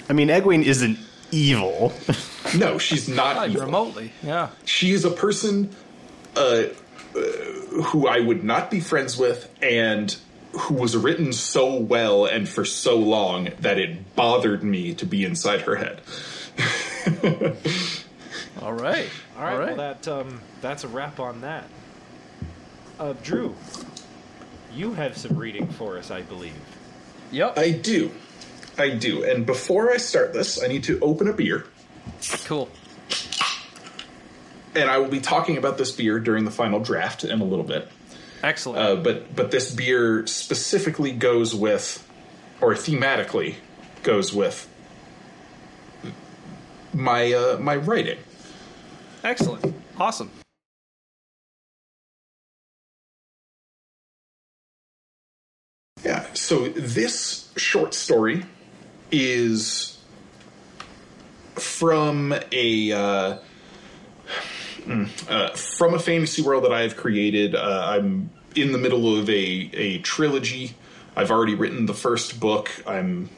[0.10, 0.98] I mean, Egwene isn't
[1.32, 1.94] evil.
[2.58, 3.62] no, she's not Not evil.
[3.66, 4.12] remotely.
[4.24, 4.50] Yeah.
[4.66, 5.74] She is a person
[6.36, 6.40] uh,
[7.16, 7.20] uh,
[7.84, 10.18] who I would not be friends with and
[10.58, 15.24] who was written so well and for so long that it bothered me to be
[15.24, 16.02] inside her head.
[18.62, 19.10] All right.
[19.38, 21.66] All right, well that um, that's a wrap on that.
[23.00, 23.56] Uh, Drew,
[24.74, 26.54] you have some reading for us, I believe.
[27.32, 27.58] Yep.
[27.58, 28.12] I do.
[28.78, 29.24] I do.
[29.24, 31.66] And before I start this, I need to open a beer.
[32.46, 32.70] Cool.
[34.76, 37.66] And I will be talking about this beer during the final draft in a little
[37.66, 37.90] bit.
[38.44, 38.80] Excellent.
[38.80, 42.08] Uh, but but this beer specifically goes with,
[42.62, 43.56] or thematically
[44.04, 44.70] goes with
[46.94, 48.20] my uh, my writing.
[49.24, 49.74] Excellent.
[50.00, 50.32] Awesome.
[56.04, 56.26] Yeah.
[56.34, 58.46] So this short story
[59.12, 59.98] is
[61.56, 63.38] from a uh,
[64.88, 67.56] mm, uh, from a fantasy world that I have created.
[67.56, 70.76] Uh, I'm in the middle of a a trilogy.
[71.16, 72.70] I've already written the first book.
[72.86, 73.30] I'm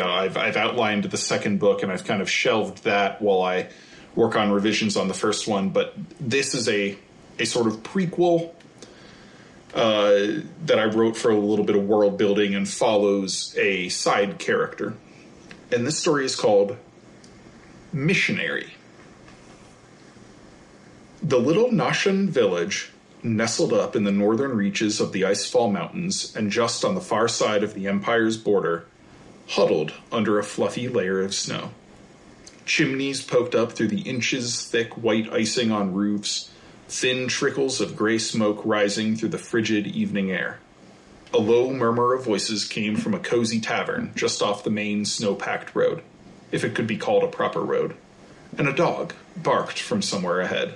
[0.00, 3.68] know, I've I've outlined the second book and I've kind of shelved that while I
[4.14, 5.70] work on revisions on the first one.
[5.70, 6.96] But this is a
[7.38, 8.52] a sort of prequel
[9.74, 14.38] uh, that I wrote for a little bit of world building and follows a side
[14.38, 14.94] character.
[15.70, 16.76] And this story is called
[17.92, 18.75] Missionary.
[21.22, 22.90] The little Nashan village,
[23.22, 27.26] nestled up in the northern reaches of the Icefall Mountains and just on the far
[27.26, 28.86] side of the Empire's border,
[29.48, 31.70] huddled under a fluffy layer of snow.
[32.66, 36.50] Chimneys poked up through the inches thick white icing on roofs,
[36.88, 40.58] thin trickles of gray smoke rising through the frigid evening air.
[41.32, 45.34] A low murmur of voices came from a cozy tavern just off the main snow
[45.34, 46.02] packed road,
[46.52, 47.94] if it could be called a proper road,
[48.58, 50.74] and a dog barked from somewhere ahead.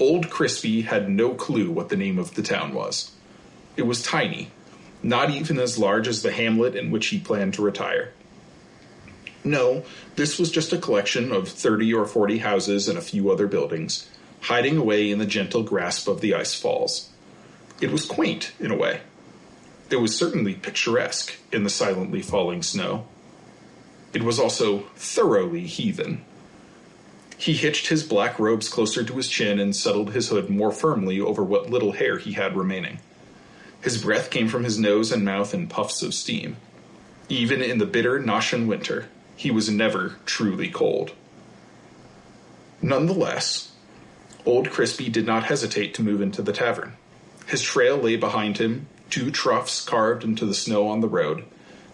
[0.00, 3.12] Old Crispy had no clue what the name of the town was.
[3.76, 4.50] It was tiny,
[5.02, 8.12] not even as large as the hamlet in which he planned to retire.
[9.44, 9.84] No,
[10.16, 14.08] this was just a collection of 30 or 40 houses and a few other buildings,
[14.42, 17.10] hiding away in the gentle grasp of the ice falls.
[17.80, 19.00] It was quaint, in a way.
[19.90, 23.06] It was certainly picturesque in the silently falling snow.
[24.14, 26.24] It was also thoroughly heathen.
[27.44, 31.20] He hitched his black robes closer to his chin and settled his hood more firmly
[31.20, 33.00] over what little hair he had remaining.
[33.82, 36.56] His breath came from his nose and mouth in puffs of steam.
[37.28, 41.12] Even in the bitter Noshan winter, he was never truly cold.
[42.80, 43.72] Nonetheless,
[44.46, 46.94] Old Crispy did not hesitate to move into the tavern.
[47.46, 51.44] His trail lay behind him, two troughs carved into the snow on the road,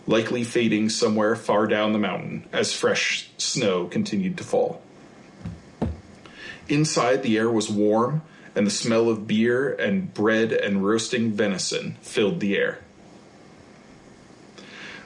[0.07, 4.81] likely fading somewhere far down the mountain as fresh snow continued to fall.
[6.71, 8.23] Inside, the air was warm,
[8.55, 12.79] and the smell of beer and bread and roasting venison filled the air.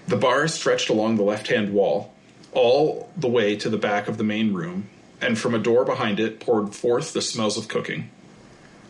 [0.06, 2.12] The bar stretched along the left hand wall,
[2.52, 4.90] all the way to the back of the main room,
[5.22, 8.10] and from a door behind it poured forth the smells of cooking.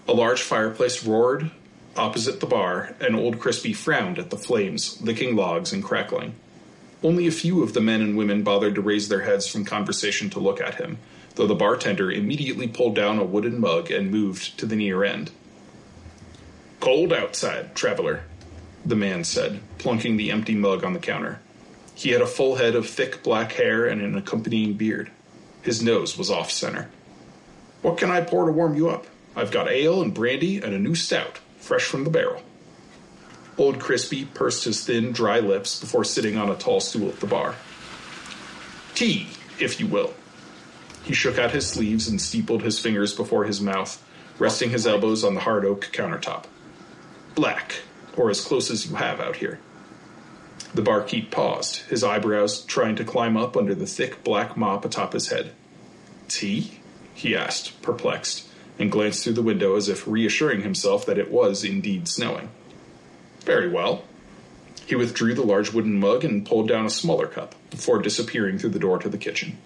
[0.09, 1.53] A large fireplace roared
[1.97, 6.35] opposite the bar, and Old Crispy frowned at the flames, licking logs and crackling.
[7.05, 10.29] Only a few of the men and women bothered to raise their heads from conversation
[10.31, 10.99] to look at him,
[11.35, 15.31] though the bartender immediately pulled down a wooden mug and moved to the near end.
[16.81, 18.25] Cold outside, traveler,
[18.85, 21.41] the man said, plunking the empty mug on the counter.
[21.95, 25.11] He had a full head of thick black hair and an accompanying beard.
[25.63, 26.91] His nose was off center.
[27.83, 29.07] What can I pour to warm you up?
[29.37, 32.43] I've got ale and brandy and a new stout, fresh from the barrel.
[33.57, 37.27] Old Crispy pursed his thin, dry lips before sitting on a tall stool at the
[37.27, 37.55] bar.
[38.95, 39.29] Tea,
[39.59, 40.13] if you will.
[41.05, 44.03] He shook out his sleeves and steepled his fingers before his mouth,
[44.39, 46.45] resting his elbows on the hard oak countertop.
[47.35, 47.83] Black,
[48.17, 49.61] or as close as you have out here.
[50.73, 55.13] The barkeep paused, his eyebrows trying to climb up under the thick black mop atop
[55.13, 55.53] his head.
[56.29, 56.81] Tea?
[57.15, 58.49] he asked, perplexed,
[58.79, 62.49] and glanced through the window as if reassuring himself that it was indeed snowing.
[63.41, 64.05] Very well.
[64.87, 68.71] He withdrew the large wooden mug and pulled down a smaller cup before disappearing through
[68.71, 69.59] the door to the kitchen.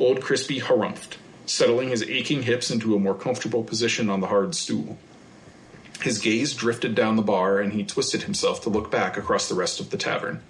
[0.00, 4.54] Old Crispy harumphed, settling his aching hips into a more comfortable position on the hard
[4.54, 4.96] stool.
[6.00, 9.54] His gaze drifted down the bar and he twisted himself to look back across the
[9.54, 10.42] rest of the tavern.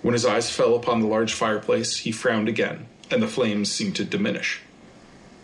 [0.00, 3.96] When his eyes fell upon the large fireplace, he frowned again, and the flames seemed
[3.96, 4.62] to diminish.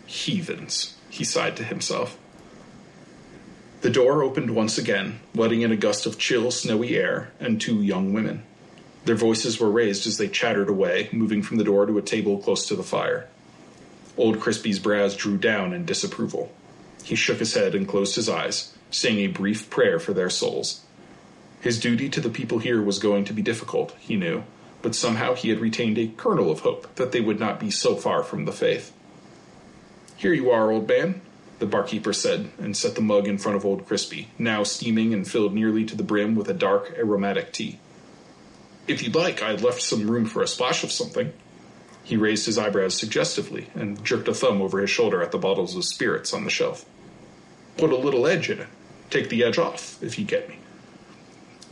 [0.07, 2.17] Heathens, he sighed to himself.
[3.81, 7.83] The door opened once again, letting in a gust of chill, snowy air and two
[7.83, 8.41] young women.
[9.07, 12.39] Their voices were raised as they chattered away, moving from the door to a table
[12.39, 13.29] close to the fire.
[14.17, 16.51] Old Crispy's brows drew down in disapproval.
[17.03, 20.81] He shook his head and closed his eyes, saying a brief prayer for their souls.
[21.61, 24.43] His duty to the people here was going to be difficult, he knew,
[24.81, 27.95] but somehow he had retained a kernel of hope that they would not be so
[27.95, 28.91] far from the faith.
[30.17, 31.21] Here you are, old man,
[31.59, 35.25] the barkeeper said, and set the mug in front of old Crispy, now steaming and
[35.25, 37.79] filled nearly to the brim with a dark, aromatic tea.
[38.87, 41.33] If you'd like, I left some room for a splash of something.
[42.03, 45.75] He raised his eyebrows suggestively and jerked a thumb over his shoulder at the bottles
[45.75, 46.85] of spirits on the shelf.
[47.77, 48.67] Put a little edge in it.
[49.09, 50.59] Take the edge off, if you get me.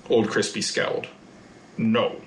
[0.10, 1.08] Old Crispy scowled.
[1.78, 2.22] No.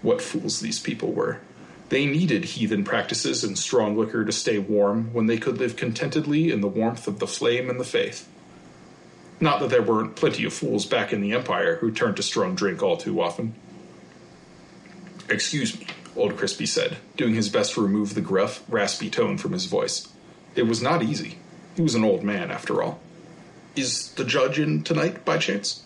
[0.00, 1.40] What fools these people were.
[1.88, 6.52] They needed heathen practices and strong liquor to stay warm when they could live contentedly
[6.52, 8.28] in the warmth of the flame and the faith.
[9.40, 12.54] Not that there weren't plenty of fools back in the Empire who turned to strong
[12.54, 13.54] drink all too often.
[15.30, 15.86] Excuse me,
[16.16, 20.08] Old Crispy said, doing his best to remove the gruff, raspy tone from his voice.
[20.54, 21.38] It was not easy.
[21.76, 22.98] He was an old man, after all.
[23.76, 25.84] Is the judge in tonight, by chance?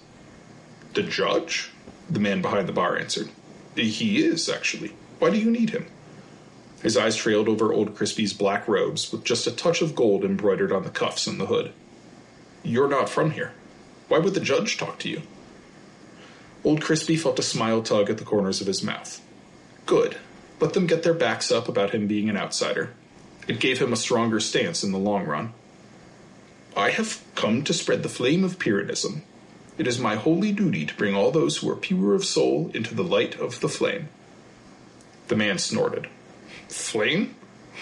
[0.94, 1.70] The judge?
[2.08, 3.30] The man behind the bar answered.
[3.74, 4.94] He is, actually.
[5.18, 5.86] Why do you need him?
[6.82, 10.72] His eyes trailed over Old Crispy's black robes with just a touch of gold embroidered
[10.72, 11.72] on the cuffs and the hood.
[12.62, 13.52] You're not from here.
[14.08, 15.22] Why would the judge talk to you?
[16.64, 19.20] Old Crispy felt a smile tug at the corners of his mouth.
[19.86, 20.16] Good.
[20.60, 22.92] Let them get their backs up about him being an outsider.
[23.48, 25.52] It gave him a stronger stance in the long run.
[26.76, 29.22] I have come to spread the flame of Pyrrhonism.
[29.78, 32.94] It is my holy duty to bring all those who are pure of soul into
[32.94, 34.08] the light of the flame.
[35.28, 36.08] The man snorted.
[36.68, 37.34] Flame?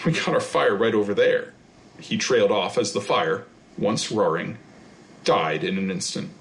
[0.05, 1.53] We got our fire right over there.
[1.99, 3.45] He trailed off as the fire,
[3.77, 4.57] once roaring,
[5.23, 6.31] died in an instant.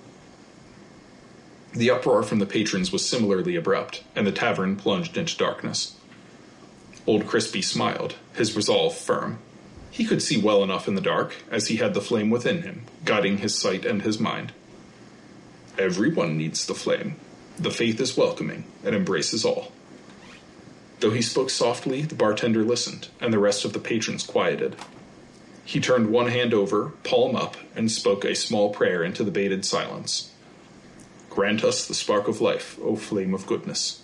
[1.73, 5.97] The uproar from the patrons was similarly abrupt, and the tavern plunged into darkness.
[7.07, 9.39] Old Crispy smiled, his resolve firm.
[9.91, 12.83] He could see well enough in the dark, as he had the flame within him,
[13.05, 14.53] guiding his sight and his mind.
[15.79, 17.17] Everyone needs the flame.
[17.57, 19.73] The faith is welcoming and embraces all.
[20.99, 24.77] Though he spoke softly, the bartender listened, and the rest of the patrons quieted.
[25.65, 29.65] He turned one hand over, palm up, and spoke a small prayer into the bated
[29.65, 30.31] silence.
[31.31, 34.03] Grant us the spark of life, O flame of goodness.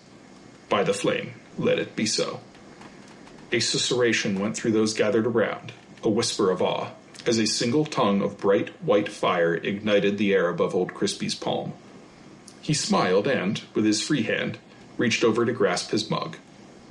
[0.69, 2.41] By the flame, let it be so.
[3.53, 5.73] A susurration went through those gathered around,
[6.03, 6.91] a whisper of awe,
[7.27, 11.73] as a single tongue of bright white fire ignited the air above Old Crispy's palm.
[12.61, 14.59] He smiled and, with his free hand,
[14.97, 16.37] reached over to grasp his mug.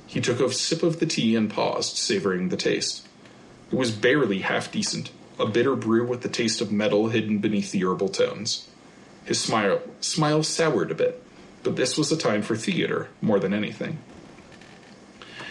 [0.06, 3.06] He took a sip of the tea and paused, savoring the taste.
[3.72, 7.72] It was barely half decent, a bitter brew with the taste of metal hidden beneath
[7.72, 8.68] the herbal tones.
[9.26, 11.22] His smile, smile soured a bit,
[11.64, 13.98] but this was a time for theater more than anything.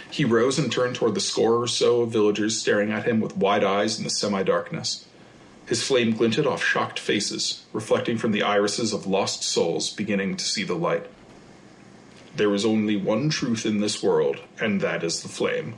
[0.10, 3.36] He rose and turned toward the score or so of villagers staring at him with
[3.36, 5.06] wide eyes in the semi darkness.
[5.66, 10.46] His flame glinted off shocked faces, reflecting from the irises of lost souls beginning to
[10.46, 11.08] see the light.
[12.38, 15.76] There is only one truth in this world, and that is the flame.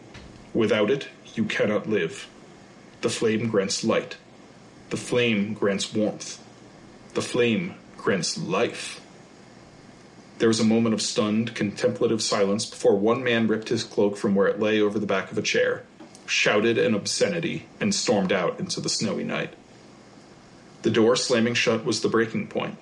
[0.54, 2.28] Without it, you cannot live.
[3.02, 4.18] The flame grants light.
[4.92, 6.44] The flame grants warmth.
[7.16, 7.74] The flame
[8.08, 9.02] grants life.
[10.38, 14.34] There was a moment of stunned, contemplative silence before one man ripped his cloak from
[14.34, 15.84] where it lay over the back of a chair,
[16.26, 19.56] shouted an obscenity, and stormed out into the snowy night.
[20.84, 22.78] The door slamming shut was the breaking point.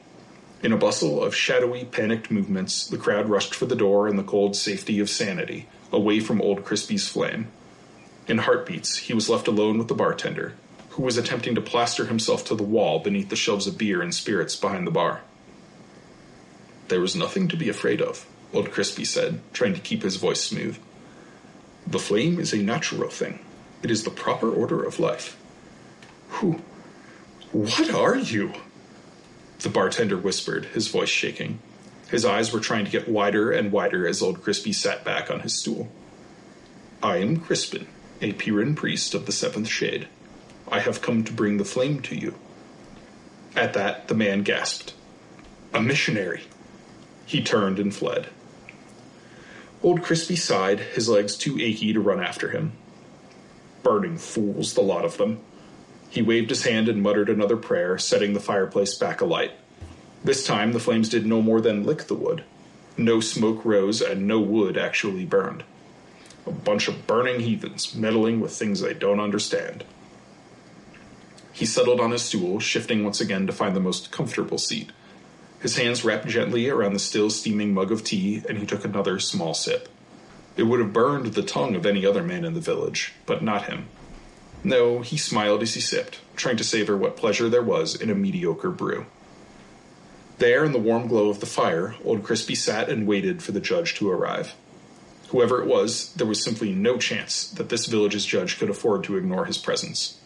[0.62, 4.22] In a bustle of shadowy, panicked movements, the crowd rushed for the door in the
[4.22, 7.48] cold safety of sanity, away from old Crispy's flame.
[8.28, 10.54] In heartbeats, he was left alone with the bartender,
[10.96, 14.16] who was attempting to plaster himself to the wall beneath the shelves of beer and
[14.16, 15.22] spirits behind the bar.
[16.88, 20.40] There was nothing to be afraid of, Old Crispy said, trying to keep his voice
[20.40, 20.78] smooth.
[21.86, 23.40] The flame is a natural thing.
[23.84, 25.38] It is the proper order of life.
[26.30, 26.62] Who?
[27.52, 28.54] What are you?
[29.60, 31.60] The bartender whispered, his voice shaking.
[32.10, 35.42] His eyes were trying to get wider and wider as Old Crispy sat back on
[35.42, 35.92] his stool.
[37.04, 37.88] I am Crispin,
[38.22, 40.08] a Piran priest of the seventh shade.
[40.72, 42.36] I have come to bring the flame to you.
[43.56, 44.94] At that, the man gasped.
[45.74, 46.44] A missionary.
[47.26, 48.28] He turned and fled.
[49.84, 52.74] Old Crispy sighed, his legs too achy to run after him.
[53.84, 55.40] Burning fools, the lot of them.
[56.10, 59.52] He waved his hand and muttered another prayer, setting the fireplace back alight.
[60.24, 62.44] This time, the flames did no more than lick the wood.
[62.98, 65.64] No smoke rose, and no wood actually burned.
[66.48, 69.84] A bunch of burning heathens meddling with things they don't understand.
[71.56, 74.92] He settled on his stool, shifting once again to find the most comfortable seat.
[75.62, 79.20] His hands wrapped gently around the still steaming mug of tea, and he took another
[79.20, 79.88] small sip.
[80.58, 83.68] It would have burned the tongue of any other man in the village, but not
[83.68, 83.88] him.
[84.66, 88.16] No, he smiled as he sipped, trying to savor what pleasure there was in a
[88.16, 89.06] mediocre brew.
[90.40, 93.62] There, in the warm glow of the fire, Old Crispy sat and waited for the
[93.62, 94.56] judge to arrive.
[95.30, 99.16] Whoever it was, there was simply no chance that this village's judge could afford to
[99.16, 100.20] ignore his presence.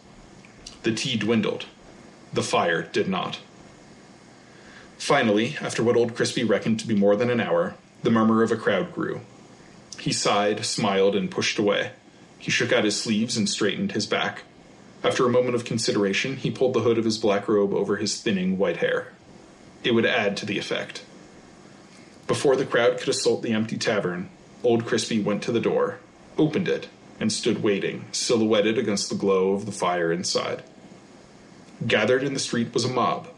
[0.82, 1.66] The tea dwindled.
[2.32, 3.40] The fire did not.
[4.96, 8.52] Finally, after what Old Crispy reckoned to be more than an hour, the murmur of
[8.52, 9.20] a crowd grew.
[9.98, 11.92] He sighed, smiled, and pushed away.
[12.38, 14.42] He shook out his sleeves and straightened his back.
[15.02, 18.20] After a moment of consideration, he pulled the hood of his black robe over his
[18.20, 19.08] thinning white hair.
[19.82, 21.04] It would add to the effect.
[22.26, 24.30] Before the crowd could assault the empty tavern,
[24.62, 25.98] Old Crispy went to the door,
[26.38, 26.88] opened it,
[27.18, 30.62] and stood waiting, silhouetted against the glow of the fire inside.
[31.86, 33.28] Gathered in the street was a mob.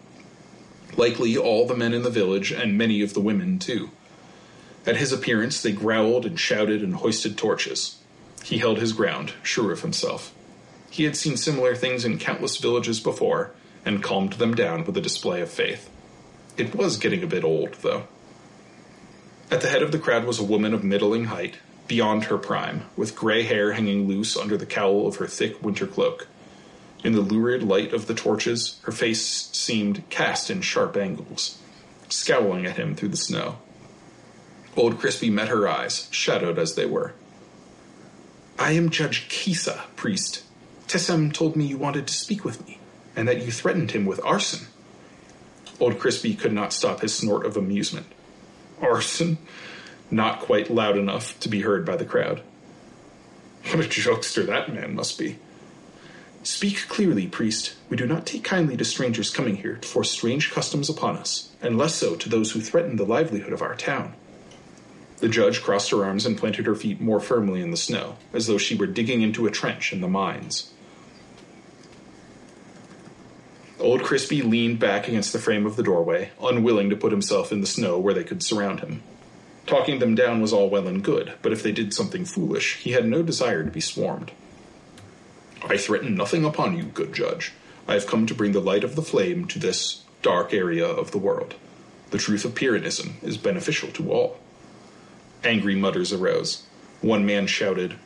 [0.96, 3.90] Likely all the men in the village, and many of the women, too.
[4.84, 7.98] At his appearance, they growled and shouted and hoisted torches.
[8.42, 10.34] He held his ground, sure of himself.
[10.90, 13.52] He had seen similar things in countless villages before,
[13.84, 15.88] and calmed them down with a display of faith.
[16.56, 18.04] It was getting a bit old, though.
[19.50, 22.86] At the head of the crowd was a woman of middling height, beyond her prime,
[22.96, 26.26] with gray hair hanging loose under the cowl of her thick winter cloak.
[27.04, 31.58] In the lurid light of the torches, her face seemed cast in sharp angles,
[32.08, 33.58] scowling at him through the snow.
[34.76, 37.14] Old Crispy met her eyes, shadowed as they were.
[38.58, 40.44] I am Judge Kisa, priest.
[40.86, 42.78] Tessem told me you wanted to speak with me,
[43.16, 44.68] and that you threatened him with arson.
[45.80, 48.06] Old Crispy could not stop his snort of amusement.
[48.80, 49.38] Arson?
[50.10, 52.42] Not quite loud enough to be heard by the crowd.
[53.70, 55.38] What a jokester that man must be.
[56.42, 57.74] Speak clearly, priest.
[57.88, 61.52] We do not take kindly to strangers coming here to force strange customs upon us,
[61.62, 64.14] and less so to those who threaten the livelihood of our town.
[65.18, 68.48] The judge crossed her arms and planted her feet more firmly in the snow, as
[68.48, 70.72] though she were digging into a trench in the mines.
[73.78, 77.60] Old Crispy leaned back against the frame of the doorway, unwilling to put himself in
[77.60, 79.02] the snow where they could surround him.
[79.66, 82.90] Talking them down was all well and good, but if they did something foolish, he
[82.90, 84.32] had no desire to be swarmed.
[85.64, 87.52] I threaten nothing upon you, good judge.
[87.86, 91.10] I have come to bring the light of the flame to this dark area of
[91.10, 91.54] the world.
[92.10, 94.38] The truth of Pyrrhonism is beneficial to all.
[95.44, 96.64] Angry mutters arose.
[97.00, 97.96] One man shouted,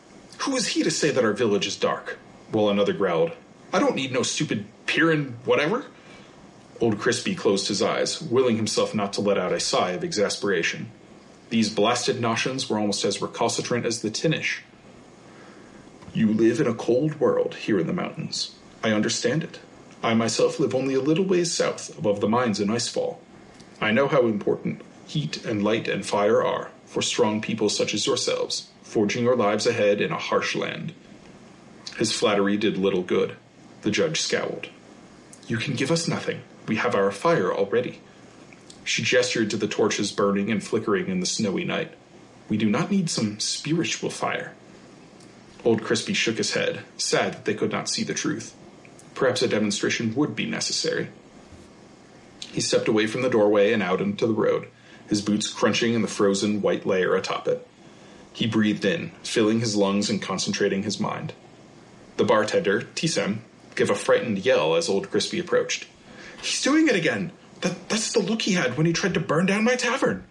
[0.41, 2.19] Who is he to say that our village is dark?
[2.51, 3.33] While another growled,
[3.73, 5.87] I don't need no stupid Pyrrhon whatever.
[6.81, 10.91] Old Crispy closed his eyes, willing himself not to let out a sigh of exasperation.
[11.51, 14.63] These blasted notions were almost as recalcitrant as the Tinnish.
[16.17, 18.55] You live in a cold world here in the mountains.
[18.83, 19.61] I understand it.
[20.03, 23.19] I myself live only a little ways south, above the mines in Icefall.
[23.83, 28.07] I know how important heat and light and fire are for strong people such as
[28.07, 30.95] yourselves, forging your lives ahead in a harsh land.
[31.99, 33.37] His flattery did little good.
[33.83, 34.71] The judge scowled.
[35.47, 36.41] You can give us nothing.
[36.67, 38.01] We have our fire already.
[38.85, 41.93] She gestured to the torches burning and flickering in the snowy night.
[42.49, 44.55] We do not need some spiritual fire.
[45.67, 48.55] Old Crispy shook his head, sad that they could not see the truth.
[49.17, 51.09] Perhaps a demonstration would be necessary.
[52.53, 54.69] He stepped away from the doorway and out into the road,
[55.09, 57.67] his boots crunching in the frozen white layer atop it.
[58.33, 61.33] He breathed in, filling his lungs and concentrating his mind.
[62.17, 63.39] The bartender, Tisem,
[63.75, 65.89] gave a frightened yell as Old Crispy approached.
[66.41, 67.33] He's doing it again!
[67.63, 70.27] That, that's the look he had when he tried to burn down my tavern!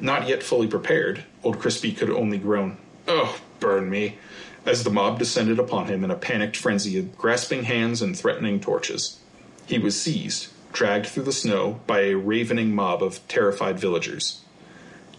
[0.00, 4.18] Not yet fully prepared, Old Crispy could only groan, Oh, burn me,
[4.66, 8.60] as the mob descended upon him in a panicked frenzy of grasping hands and threatening
[8.60, 9.20] torches.
[9.66, 14.44] He was seized, dragged through the snow by a ravening mob of terrified villagers.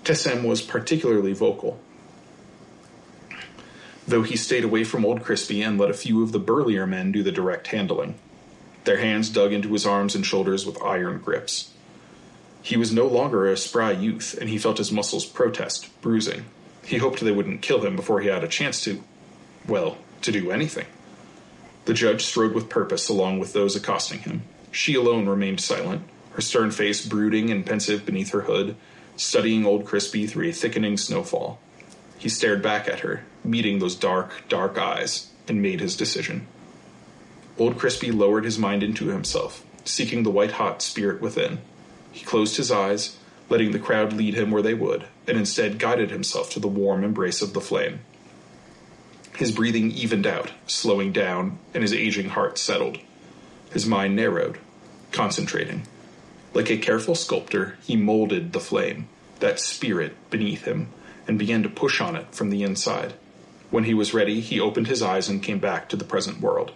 [0.03, 1.79] Tessem was particularly vocal.
[4.07, 7.11] Though he stayed away from Old Crispy and let a few of the burlier men
[7.11, 8.15] do the direct handling.
[8.83, 11.71] Their hands dug into his arms and shoulders with iron grips.
[12.63, 16.45] He was no longer a spry youth, and he felt his muscles protest, bruising.
[16.85, 19.03] He hoped they wouldn't kill him before he had a chance to.
[19.67, 20.85] Well, to do anything.
[21.85, 24.43] The judge strode with purpose along with those accosting him.
[24.71, 28.75] She alone remained silent, her stern face brooding and pensive beneath her hood,
[29.17, 31.59] studying old Crispy through a thickening snowfall.
[32.17, 36.47] He stared back at her, meeting those dark, dark eyes, and made his decision.
[37.57, 41.59] Old Crispy lowered his mind into himself, seeking the white hot spirit within.
[42.11, 43.17] He closed his eyes,
[43.51, 47.03] letting the crowd lead him where they would, and instead guided himself to the warm
[47.03, 47.99] embrace of the flame.
[49.35, 52.97] His breathing evened out, slowing down, and his aging heart settled.
[53.73, 54.57] His mind narrowed,
[55.11, 55.83] concentrating.
[56.53, 59.09] Like a careful sculptor, he molded the flame,
[59.41, 60.87] that spirit beneath him,
[61.27, 63.13] and began to push on it from the inside.
[63.69, 66.71] When he was ready, he opened his eyes and came back to the present world.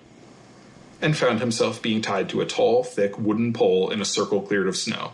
[1.02, 4.68] And found himself being tied to a tall, thick wooden pole in a circle cleared
[4.68, 5.14] of snow.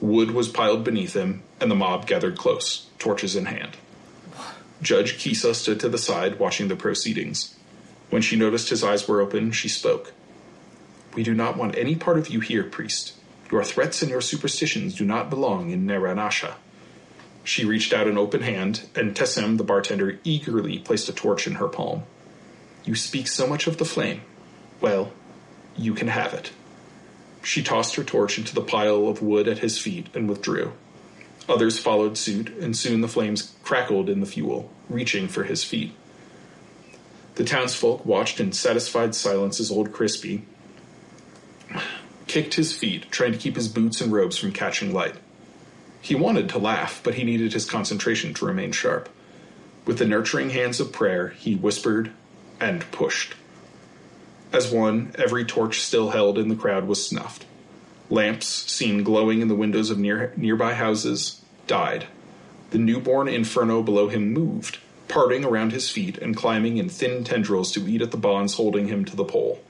[0.00, 3.76] Wood was piled beneath him, and the mob gathered close, torches in hand.
[4.80, 7.56] Judge Kisa stood to the side, watching the proceedings.
[8.10, 10.12] When she noticed his eyes were open, she spoke.
[11.14, 13.14] We do not want any part of you here, priest.
[13.50, 16.54] Your threats and your superstitions do not belong in Naranasha.
[17.42, 21.54] She reached out an open hand, and Tessem, the bartender, eagerly placed a torch in
[21.54, 22.04] her palm.
[22.84, 24.20] You speak so much of the flame.
[24.80, 25.12] Well,
[25.76, 26.52] you can have it.
[27.48, 30.74] She tossed her torch into the pile of wood at his feet and withdrew.
[31.48, 35.94] Others followed suit, and soon the flames crackled in the fuel, reaching for his feet.
[37.36, 40.42] The townsfolk watched in satisfied silence as old Crispy
[42.26, 45.14] kicked his feet, trying to keep his boots and robes from catching light.
[46.02, 49.08] He wanted to laugh, but he needed his concentration to remain sharp.
[49.86, 52.12] With the nurturing hands of prayer, he whispered
[52.60, 53.36] and pushed.
[54.52, 57.44] As one, every torch still held in the crowd was snuffed.
[58.08, 62.06] Lamps, seen glowing in the windows of near, nearby houses, died.
[62.70, 67.72] The newborn inferno below him moved, parting around his feet and climbing in thin tendrils
[67.72, 69.60] to eat at the bonds holding him to the pole.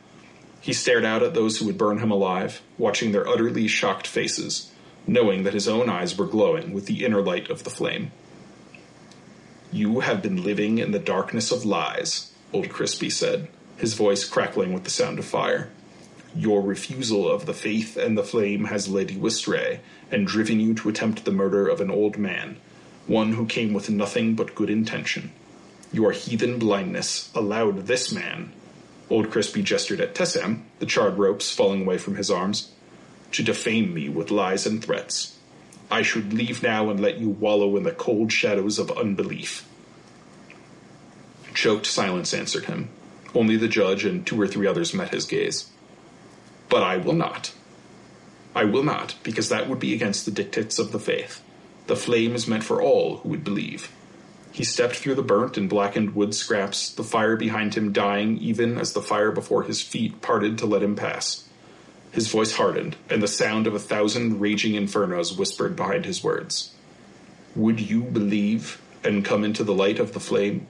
[0.61, 4.71] He stared out at those who would burn him alive, watching their utterly shocked faces,
[5.07, 8.13] knowing that his own eyes were glowing with the inner light of the flame.
[9.73, 13.49] You have been living in the darkness of lies, old Crispy said,
[13.79, 15.71] his voice crackling with the sound of fire.
[16.37, 19.81] Your refusal of the faith and the flame has led you astray
[20.11, 22.57] and driven you to attempt the murder of an old man,
[23.07, 25.33] one who came with nothing but good intention.
[25.93, 28.53] Your heathen blindness allowed this man,
[29.09, 32.73] old Crispy gestured at Tessem, the charred ropes falling away from his arms,
[33.33, 35.39] to defame me with lies and threats.
[35.91, 39.67] I should leave now and let you wallow in the cold shadows of unbelief.
[41.55, 42.91] Choked silence answered him.
[43.39, 45.71] Only the judge and two or three others met his gaze.
[46.69, 47.53] But I will not.
[48.53, 51.41] I will not, because that would be against the dictates of the faith.
[51.87, 53.93] The flame is meant for all who would believe.
[54.51, 58.77] He stepped through the burnt and blackened wood scraps, the fire behind him dying even
[58.77, 61.49] as the fire before his feet parted to let him pass.
[62.11, 66.75] His voice hardened, and the sound of a thousand raging infernos whispered behind his words.
[67.55, 70.67] Would you believe and come into the light of the flame?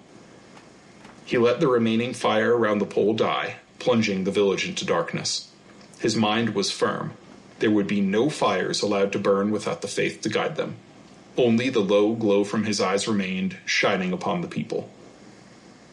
[1.29, 5.51] He let the remaining fire around the pole die, plunging the village into darkness.
[5.99, 7.13] His mind was firm.
[7.59, 10.77] There would be no fires allowed to burn without the faith to guide them.
[11.37, 14.89] Only the low glow from his eyes remained, shining upon the people.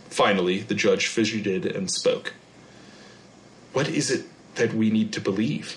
[0.10, 2.32] Finally, the judge fidgeted and spoke.
[3.74, 5.76] What is it that we need to believe?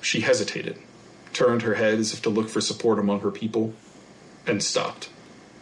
[0.00, 0.78] She hesitated,
[1.32, 3.74] turned her head as if to look for support among her people,
[4.46, 5.08] and stopped.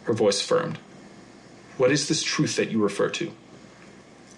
[0.03, 0.77] Her voice firmed.
[1.81, 3.31] What is this truth that you refer to?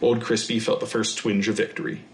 [0.02, 2.06] Old Crispy felt the first twinge of victory.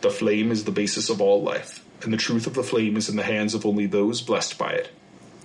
[0.00, 3.08] The flame is the basis of all life, and the truth of the flame is
[3.08, 4.90] in the hands of only those blessed by it.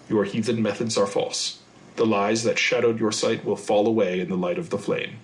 [0.09, 1.61] Your heathen methods are false.
[1.95, 5.19] The lies that shadowed your sight will fall away in the light of the flame.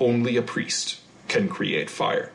[0.00, 2.32] Only a priest can create fire.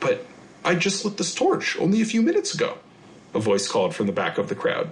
[0.00, 0.26] But
[0.64, 2.78] I just lit this torch only a few minutes ago,
[3.32, 4.90] a voice called from the back of the crowd.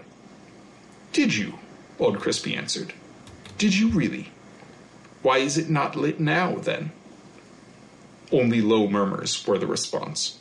[1.12, 1.58] Did you?
[1.98, 2.92] Old Crispy answered.
[3.58, 4.30] Did you really?
[5.22, 6.92] Why is it not lit now, then?
[8.32, 10.38] Only low murmurs were the response.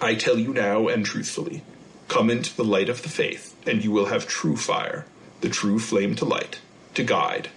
[0.00, 1.62] I tell you now and truthfully
[2.08, 5.04] come into the light of the faith, and you will have true fire,
[5.40, 6.58] the true flame to light,
[6.94, 7.50] to guide,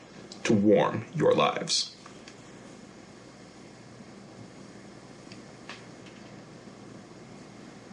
[0.43, 1.95] to warm your lives.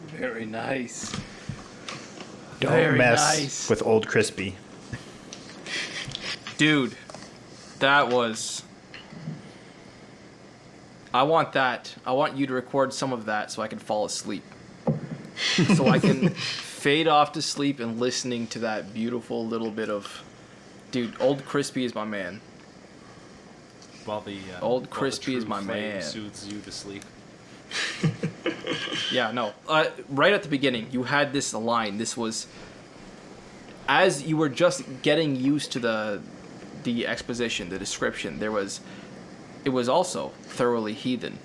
[0.07, 1.11] Very nice.
[2.59, 3.69] Don't Very mess nice.
[3.69, 4.57] with old Crispy.
[6.57, 6.97] Dude,
[7.79, 8.63] that was.
[11.13, 11.95] I want that.
[12.05, 14.43] I want you to record some of that so I can fall asleep.
[15.75, 20.23] so I can fade off to sleep and listening to that beautiful little bit of.
[20.91, 22.41] Dude, Old Crispy is my man.
[24.05, 26.01] While the uh, Old while the Crispy is my flame man.
[26.01, 27.03] Soothes you to sleep.
[29.11, 29.53] Yeah, no.
[29.67, 31.97] Uh, right at the beginning, you had this line.
[31.97, 32.47] This was
[33.87, 36.21] as you were just getting used to the
[36.83, 38.39] the exposition, the description.
[38.39, 38.81] There was
[39.65, 41.37] it was also thoroughly heathen.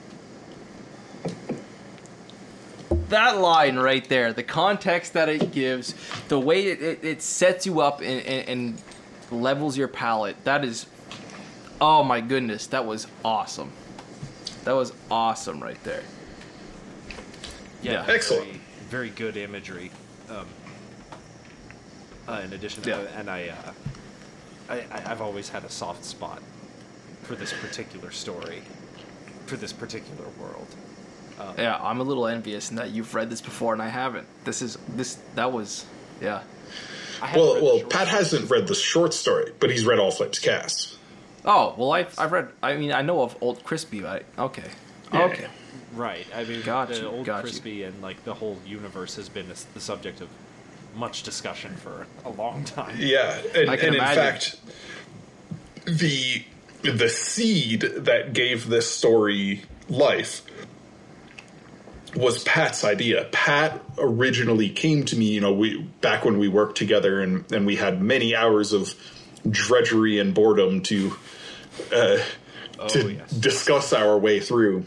[3.08, 5.94] That line right there, the context that it gives,
[6.28, 8.82] the way it, it, it sets you up and, and, and
[9.30, 10.86] levels your palate, that is,
[11.80, 13.70] oh my goodness, that was awesome.
[14.64, 16.02] That was awesome right there.
[17.82, 18.46] Yeah, Excellent.
[18.46, 19.90] Very, very good imagery.
[20.30, 20.46] Um,
[22.26, 22.96] uh, in addition, Yeah.
[22.96, 23.72] uh, and I, uh,
[24.68, 26.42] I, I, I've always had a soft spot
[27.22, 28.62] for this particular story,
[29.46, 30.66] for this particular world.
[31.40, 34.26] Um, yeah, I'm a little envious in that you've read this before and I haven't.
[34.44, 35.84] This is this that was
[36.20, 36.42] yeah.
[37.20, 38.08] I Well, well, Pat story.
[38.08, 40.96] hasn't read the short story, but he's read All Flames Cast.
[41.44, 42.48] Oh well, I've I've read.
[42.62, 44.24] I mean, I know of Old Crispy, right?
[44.38, 44.68] Okay,
[45.12, 45.24] Yeah.
[45.24, 45.46] okay.
[45.94, 46.26] Right.
[46.34, 47.42] I mean, Got the you, old got you.
[47.42, 50.28] crispy and like the whole universe has been the subject of
[50.96, 52.96] much discussion for a long time.
[52.98, 54.56] Yeah, and, I can and in fact,
[55.84, 56.44] the
[56.82, 60.42] the seed that gave this story life
[62.16, 63.28] was Pat's idea.
[63.32, 67.66] Pat originally came to me, you know, we back when we worked together, and and
[67.66, 68.94] we had many hours of
[69.48, 71.16] drudgery and boredom to
[71.92, 72.18] uh,
[72.88, 73.30] to yes.
[73.30, 74.84] discuss our way through.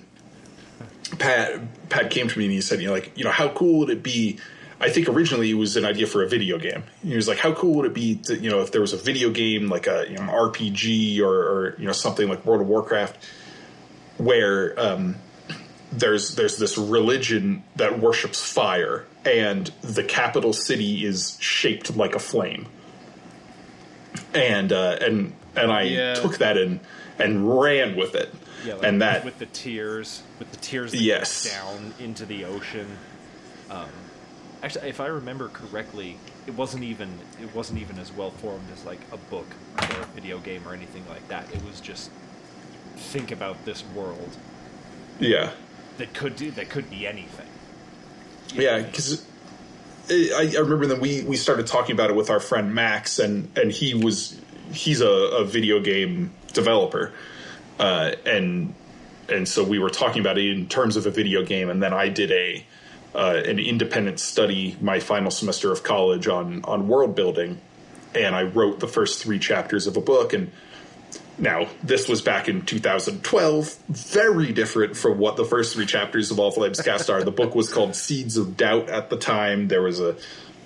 [1.19, 3.79] Pat Pat came to me and he said, you know, like, you know, how cool
[3.79, 4.39] would it be?
[4.79, 6.83] I think originally it was an idea for a video game.
[7.03, 8.97] He was like, how cool would it be to, you know, if there was a
[8.97, 12.67] video game like a you know, RPG or, or you know something like World of
[12.67, 13.17] Warcraft,
[14.17, 15.15] where um,
[15.91, 22.19] there's there's this religion that worships fire, and the capital city is shaped like a
[22.19, 22.67] flame.
[24.33, 26.13] And uh, and and I Yeah.
[26.15, 26.79] took that and
[27.17, 28.31] and ran with it,
[28.63, 31.51] Yeah, like and that with the tears, with the tears that Yes.
[31.51, 32.97] down into the ocean.
[33.71, 33.87] Um,
[34.63, 38.85] actually, if I remember correctly, it wasn't even it wasn't even as well formed as
[38.85, 39.47] like a book
[39.77, 41.51] or a video game or anything like that.
[41.53, 42.11] It was just
[42.95, 44.35] think about this world
[45.19, 45.51] yeah.
[45.97, 47.47] that could do that could be anything.
[48.53, 49.25] Yeah, because
[50.09, 53.49] I, I remember that we we started talking about it with our friend Max, and
[53.57, 54.39] and he was
[54.71, 57.13] he's a, a video game developer,
[57.79, 58.73] uh, and
[59.29, 61.93] and so we were talking about it in terms of a video game, and then
[61.93, 62.65] I did a
[63.17, 67.59] uh, an independent study my final semester of college on on world building,
[68.15, 70.51] and I wrote the first three chapters of a book, and
[71.39, 76.39] now, this was back in 2012, very different from what the first three chapters of
[76.39, 77.23] All Flames Cast are.
[77.23, 79.67] The book was called Seeds of Doubt at the time.
[79.67, 80.15] There was a,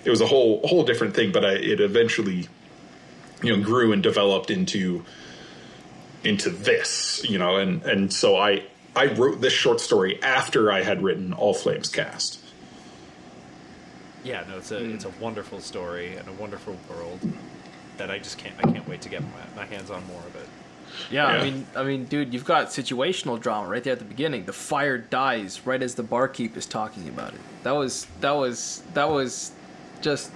[0.06, 2.48] it was a whole whole different thing, but I, it eventually,
[3.44, 5.03] you know, grew and developed into
[6.23, 8.64] into this, you know, and and so I
[8.95, 12.40] I wrote this short story after I had written All Flames Cast.
[14.23, 14.93] Yeah, no, it's a Hmm.
[14.93, 17.19] it's a wonderful story and a wonderful world
[17.98, 19.30] that I just can't I can't wait to get my,
[19.64, 20.48] my hands on more of it.
[21.10, 24.45] Yeah, I mean, I mean, dude, you've got situational drama right there at the beginning.
[24.45, 27.39] The fire dies right as the barkeep is talking about it.
[27.64, 29.52] That was that was that was
[30.02, 30.31] just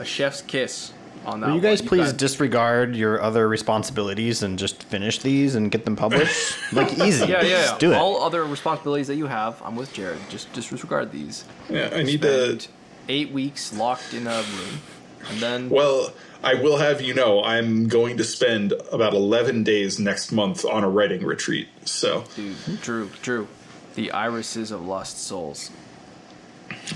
[0.00, 0.92] a chef's kiss
[1.26, 1.46] on that.
[1.46, 1.70] Will you one.
[1.70, 6.56] guys please got- disregard your other responsibilities and just finish these and get them published?
[6.72, 7.26] like easy.
[7.26, 7.62] yeah, yeah, yeah.
[7.62, 7.96] Just do it.
[7.96, 10.18] All other responsibilities that you have, I'm with Jared.
[10.28, 11.44] Just disregard these.
[11.68, 12.60] Yeah, I need to.
[12.60, 12.68] Spend
[13.08, 14.80] eight weeks locked in a room,
[15.28, 19.98] and then Well, I will have you know, I'm going to spend about 11 days
[19.98, 21.68] next month on a writing retreat.
[21.84, 23.48] So, Dude, Drew, Drew,
[23.94, 25.70] the irises of lost souls.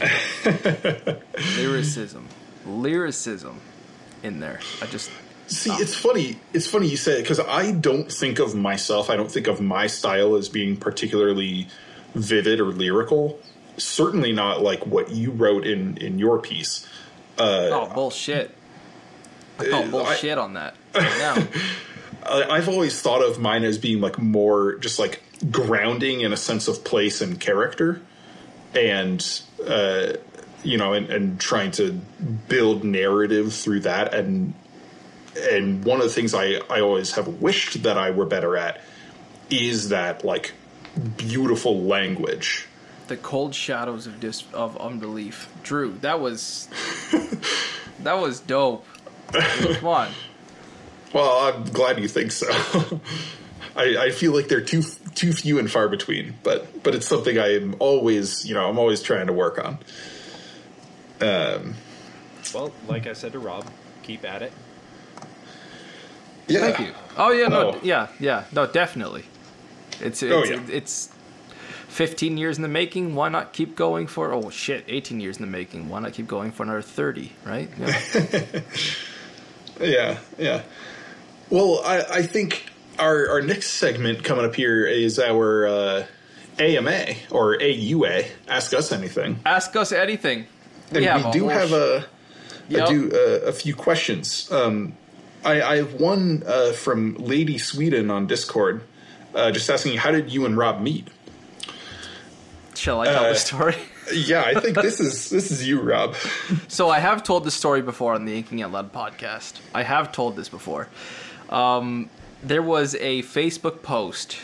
[1.56, 2.28] lyricism,
[2.66, 3.60] lyricism,
[4.24, 4.58] in there.
[4.82, 5.10] I just
[5.46, 6.38] see, it's funny.
[6.52, 9.60] It's funny you say it because I don't think of myself, I don't think of
[9.60, 11.68] my style as being particularly
[12.14, 13.38] vivid or lyrical.
[13.76, 16.88] Certainly not like what you wrote in, in your piece.
[17.38, 18.54] oh bullshit.
[19.58, 21.48] I call Uh, bullshit on that right.
[22.26, 26.36] I- I've always thought of mine as being like more just like grounding in a
[26.36, 28.00] sense of place and character,
[28.74, 29.20] and
[29.66, 30.14] uh,
[30.64, 31.92] you know, and, and trying to
[32.48, 34.14] build narrative through that.
[34.14, 34.54] And
[35.36, 38.80] and one of the things I I always have wished that I were better at
[39.50, 40.52] is that like
[41.16, 42.66] beautiful language.
[43.08, 45.48] the cold shadows of dis of unbelief.
[45.62, 46.68] Drew, that was
[48.00, 48.86] that was dope.
[49.32, 50.10] Come on.
[51.12, 52.48] Well, I'm glad you think so.
[53.76, 54.82] I, I feel like they're too
[55.14, 59.02] too few and far between, but but it's something I'm always you know I'm always
[59.02, 59.78] trying to work on.
[61.20, 63.66] Well, like I said to Rob,
[64.02, 64.52] keep at it.
[66.46, 66.60] Yeah.
[66.60, 66.94] Thank you.
[67.16, 67.80] Oh yeah, no, Oh.
[67.82, 69.24] yeah, yeah, no, definitely.
[70.00, 70.60] It's it's, Oh, yeah.
[70.70, 71.10] it's
[71.88, 73.14] 15 years in the making.
[73.14, 74.32] Why not keep going for?
[74.32, 75.88] Oh shit, 18 years in the making.
[75.88, 77.32] Why not keep going for another 30?
[77.44, 77.70] Right?
[77.78, 78.60] Yeah.
[79.80, 80.62] Yeah, yeah.
[81.50, 82.66] Well, I, I think
[82.96, 86.06] our our next segment coming up here is our uh,
[86.60, 88.24] AMA or AUA.
[88.46, 89.40] Ask us anything.
[89.44, 90.46] Ask us anything.
[91.02, 92.06] Have we do have a,
[92.68, 92.88] Yep.
[92.88, 94.50] Do uh, a few questions.
[94.50, 94.96] Um,
[95.44, 98.82] I, I have one uh, from Lady Sweden on Discord,
[99.34, 101.08] uh, just asking, how did you and Rob meet?
[102.74, 103.76] Shall I tell uh, the story?
[104.12, 106.14] Yeah, I think this is this is you, Rob.
[106.68, 109.60] So I have told this story before on the Inking Out Loud podcast.
[109.72, 110.88] I have told this before.
[111.48, 112.10] Um,
[112.42, 114.40] there was a Facebook post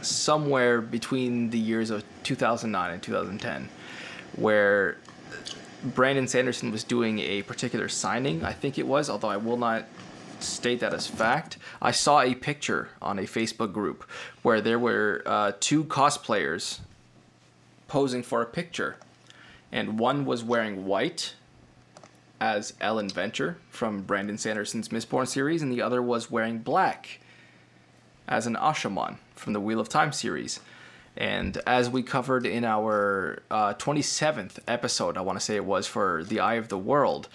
[0.00, 3.68] somewhere between the years of 2009 and 2010
[4.36, 4.96] where
[5.82, 9.86] Brandon Sanderson was doing a particular signing, I think it was, although I will not
[10.38, 11.58] state that as fact.
[11.80, 14.04] I saw a picture on a Facebook group
[14.42, 16.80] where there were uh, two cosplayers
[17.88, 18.96] posing for a picture
[19.72, 21.34] and one was wearing white
[22.40, 27.20] as Elend Venture from Brandon Sanderson's Mistborn series, and the other was wearing black
[28.26, 30.60] as an Asha'man from the Wheel of Time series.
[31.16, 35.86] And as we covered in our uh, 27th episode, I want to say it was
[35.86, 37.28] for The Eye of the World,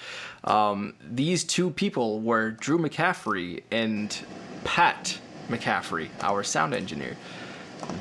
[0.43, 4.18] um, these two people were Drew McCaffrey and
[4.64, 5.19] Pat
[5.49, 7.15] McCaffrey, our sound engineer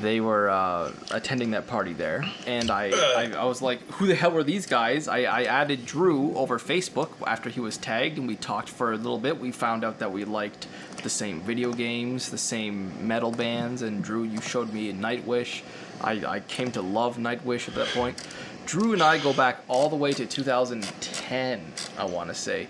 [0.01, 4.15] they were uh, attending that party there, and I, I, I was like, "Who the
[4.15, 8.27] hell were these guys?" I, I added Drew over Facebook after he was tagged, and
[8.27, 9.39] we talked for a little bit.
[9.39, 10.67] We found out that we liked
[11.03, 15.61] the same video games, the same metal bands, and Drew, you showed me Nightwish.
[16.01, 18.21] I, I came to love Nightwish at that point.
[18.65, 21.61] Drew and I go back all the way to 2010.
[21.97, 22.67] I want to say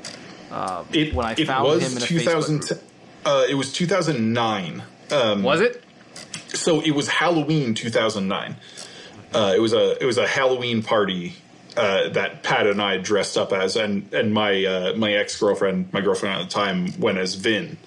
[0.51, 2.83] um, It, when I found was him in a 2000 Facebook group.
[3.25, 4.83] Uh, it was 2009.
[5.11, 5.83] Um, Was it?
[6.49, 8.55] So it was Halloween 2009.
[9.33, 11.33] Uh, it was a it was a Halloween party
[11.77, 15.91] uh, that Pat and I dressed up as, and and my uh, my ex girlfriend,
[15.91, 17.77] my girlfriend at the time, went as Vin.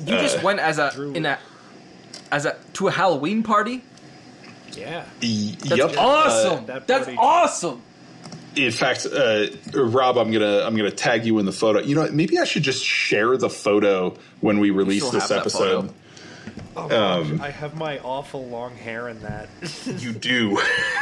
[0.00, 1.38] You just went as a in a
[2.30, 3.82] as a to a Halloween party.
[4.72, 5.04] Yeah.
[5.20, 5.94] That's yep.
[5.98, 6.66] awesome.
[6.66, 7.82] that That's awesome.
[8.56, 11.80] in fact, uh, Rob, I'm gonna I'm gonna tag you in the photo.
[11.80, 15.40] You know, maybe I should just share the photo when we release this have that
[15.40, 15.92] episode.
[16.74, 16.94] Photo.
[16.94, 19.48] Oh, gosh, I have my awful long hair in that.
[19.86, 20.58] You do.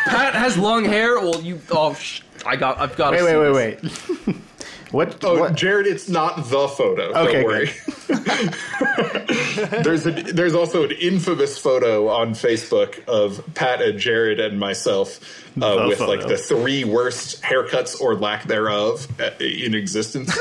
[0.07, 1.19] Pat has long hair.
[1.21, 1.61] Well, you.
[1.71, 2.79] Oh, sh- I got.
[2.79, 3.13] I've got.
[3.13, 4.37] Wait, wait, wait, wait.
[4.91, 5.23] what?
[5.25, 5.55] Oh, what?
[5.55, 7.13] Jared, it's not the photo.
[7.15, 7.71] Okay, don't worry.
[9.83, 15.21] there's a, there's also an infamous photo on Facebook of Pat and Jared and myself
[15.63, 16.11] uh, with photo.
[16.11, 20.37] like the three worst haircuts or lack thereof uh, in existence.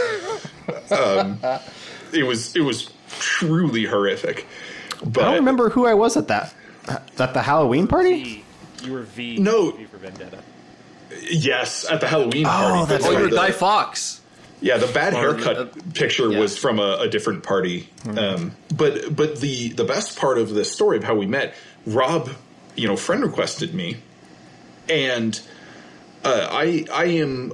[0.91, 1.39] um,
[2.13, 2.89] it was it was
[3.19, 4.47] truly horrific.
[5.03, 6.53] But I don't remember who I was at that
[6.87, 8.23] at the Halloween party.
[8.23, 8.43] V.
[8.83, 9.37] You were V.
[9.37, 9.71] No.
[9.71, 10.39] V for Vendetta.
[11.29, 12.93] Yes, at the Halloween party.
[12.93, 14.21] that's Oh, you're the- Guy Fawkes.
[14.61, 16.39] Yeah, the bad Or, haircut uh, picture yeah.
[16.39, 17.89] was from a, a different party.
[18.17, 21.55] Um, but but the the best part of this story of how we met,
[21.85, 22.29] Rob,
[22.75, 23.97] you know, friend requested me,
[24.89, 25.39] and
[26.25, 27.53] uh, I I am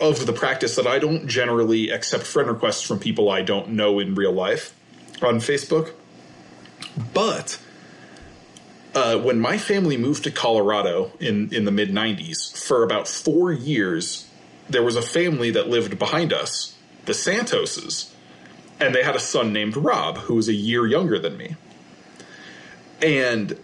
[0.00, 3.98] of the practice that I don't generally accept friend requests from people I don't know
[3.98, 4.74] in real life
[5.22, 5.92] on Facebook,
[7.12, 7.60] but.
[8.94, 13.52] Uh, when my family moved to Colorado in, in the mid 90s, for about four
[13.52, 14.26] years,
[14.70, 16.74] there was a family that lived behind us,
[17.04, 18.10] the Santoses,
[18.80, 21.56] and they had a son named Rob who was a year younger than me.
[23.02, 23.58] And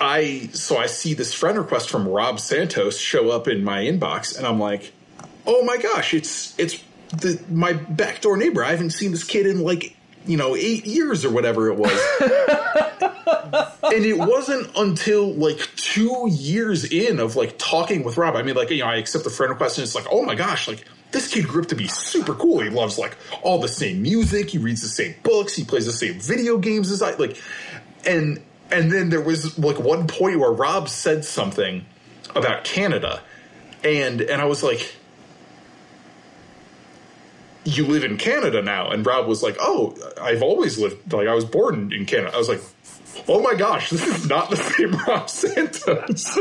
[0.00, 4.36] I so I see this friend request from Rob Santos show up in my inbox
[4.36, 4.92] and I'm like,
[5.46, 8.64] "Oh my gosh, it's it's the my backdoor neighbor.
[8.64, 9.96] I haven't seen this kid in like,
[10.26, 11.92] you know, 8 years or whatever it was."
[13.92, 18.36] and it wasn't until like two years in of like talking with Rob.
[18.36, 20.34] I mean, like you know, I accept the friend request, and it's like, oh my
[20.34, 22.60] gosh, like this kid grew up to be super cool.
[22.60, 24.50] He loves like all the same music.
[24.50, 25.54] He reads the same books.
[25.54, 27.40] He plays the same video games as I like,
[28.06, 31.84] and and then there was like one point where Rob said something
[32.34, 33.22] about Canada,
[33.84, 34.96] and and I was like.
[37.64, 41.12] You live in Canada now, and Rob was like, "Oh, I've always lived.
[41.12, 42.60] Like, I was born in Canada." I was like,
[43.28, 46.38] Oh my gosh, this is not the same Rob Santos.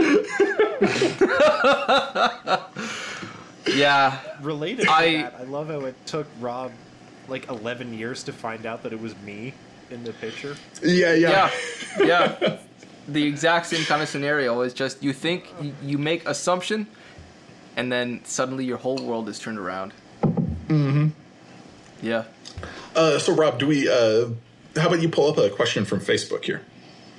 [3.67, 4.19] Yeah.
[4.41, 6.71] Related to I- that, I love how it took Rob
[7.27, 9.53] like 11 years to find out that it was me
[9.91, 10.55] in the picture.
[10.83, 11.51] yeah, yeah.
[11.99, 12.05] Yeah.
[12.39, 12.57] Yeah.
[13.07, 16.87] the exact same kind of scenario is just you think you, you make assumption,
[17.75, 19.93] and then suddenly your whole world is turned around.
[20.71, 21.07] Mm-hmm.
[22.01, 22.23] Yeah.
[22.95, 24.29] Uh, so, Rob, do we uh,
[24.75, 26.61] how about you pull up a question from Facebook here?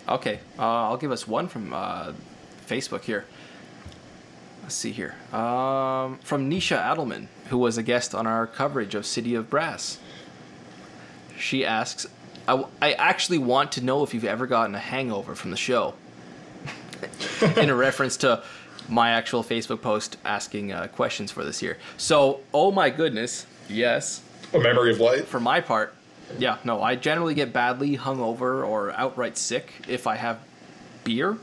[0.08, 2.12] Okay, uh, I'll give us one from uh,
[2.66, 3.26] Facebook here.
[4.62, 5.16] Let's see here.
[5.32, 9.98] Um, from Nisha Adelman, who was a guest on our coverage of City of Brass.
[11.38, 12.06] She asks,
[12.48, 15.94] I, I actually want to know if you've ever gotten a hangover from the show.
[17.56, 18.42] In a reference to
[18.92, 21.78] my actual Facebook post asking uh, questions for this year.
[21.96, 24.20] So, oh my goodness, yes
[24.52, 25.24] A memory of light.
[25.26, 25.94] for my part,
[26.38, 30.38] yeah, no, I generally get badly hungover or outright sick if I have
[31.04, 31.36] beer,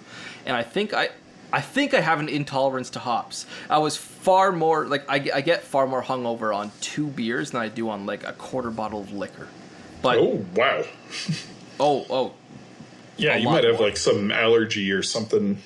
[0.45, 1.09] and I think I,
[1.51, 3.45] I think I have an intolerance to hops.
[3.69, 7.61] I was far more like I, I get far more hungover on two beers than
[7.61, 9.47] I do on like a quarter bottle of liquor.
[10.01, 10.83] But oh, wow.
[11.79, 12.33] oh, oh,
[13.17, 13.87] Yeah, you might have more.
[13.87, 15.61] like some allergy or something.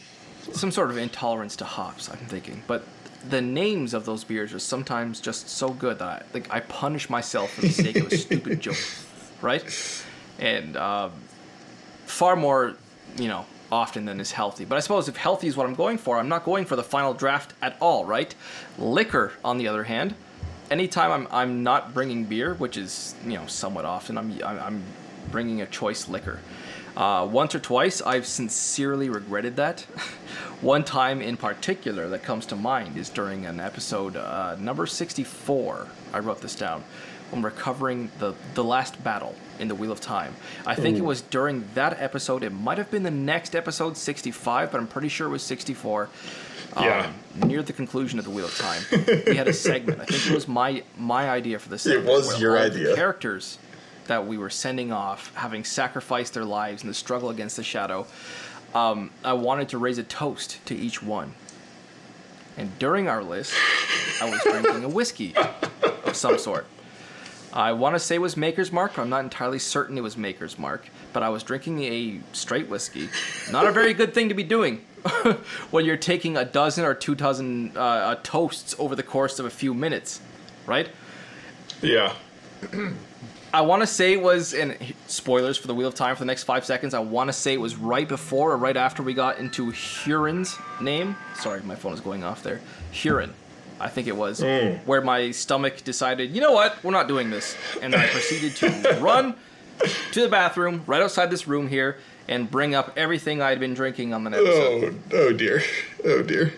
[0.52, 2.10] Some sort of intolerance to hops.
[2.10, 2.84] I'm thinking, but
[3.30, 7.10] the names of those beers are sometimes just so good that I like I punish
[7.10, 8.78] myself for the sake of a stupid joke,
[9.41, 9.64] right?
[10.40, 11.11] And um,
[12.06, 12.76] far more,
[13.18, 14.65] you know, often than is healthy.
[14.65, 16.84] But I suppose if healthy is what I'm going for, I'm not going for the
[16.84, 18.34] final draft at all, right?
[18.78, 20.15] Liquor, on the other hand,
[20.70, 24.84] anytime I'm I'm not bringing beer, which is you know somewhat often, I'm I'm, I'm
[25.32, 26.40] bringing a choice liquor.
[26.95, 29.82] Uh, once or twice, I've sincerely regretted that.
[30.61, 35.88] One time in particular that comes to mind is during an episode uh, number 64.
[36.14, 36.84] I wrote this down
[37.32, 40.36] when we're covering the the last battle in the Wheel of Time.
[40.68, 42.44] I think it was during that episode.
[42.44, 46.10] It might have been the next episode, 65, but I'm pretty sure it was 64
[46.80, 47.11] Yeah.
[47.41, 48.84] um, near the conclusion of the Wheel of Time,
[49.28, 49.99] we had a segment.
[49.99, 52.06] I think it was my my idea for the segment.
[52.07, 52.95] was your idea.
[52.95, 53.57] characters
[54.07, 58.05] that we were sending off, having sacrificed their lives in the struggle against the shadow.
[58.73, 61.34] Um, I wanted to raise a toast to each one.
[62.57, 63.53] And during our list,
[64.21, 66.67] I was drinking a whiskey of some sort.
[67.51, 70.17] I want to say it was Maker's Mark, but I'm not entirely certain it was
[70.17, 70.88] Maker's Mark.
[71.13, 73.09] But I was drinking a straight whiskey.
[73.51, 74.84] Not a very good thing to be doing
[75.71, 79.45] when you're taking a dozen or two dozen uh, uh, toasts over the course of
[79.45, 80.19] a few minutes,
[80.65, 80.89] right?
[81.81, 82.13] Yeah.
[83.53, 84.75] I want to say it was, and
[85.05, 86.95] spoilers for the Wheel of Time for the next five seconds.
[86.95, 90.57] I want to say it was right before or right after we got into Huron's
[90.81, 91.15] name.
[91.35, 92.61] Sorry, my phone is going off there.
[92.91, 93.31] Huron,
[93.80, 94.84] I think it was, mm.
[94.88, 98.97] where my stomach decided, you know what, we're not doing this, and I proceeded to
[99.01, 99.35] run
[100.13, 103.75] to the bathroom right outside this room here and bring up everything I had been
[103.75, 105.01] drinking on the oh, episode.
[105.11, 105.61] Oh, oh dear.
[106.03, 106.53] Oh dear.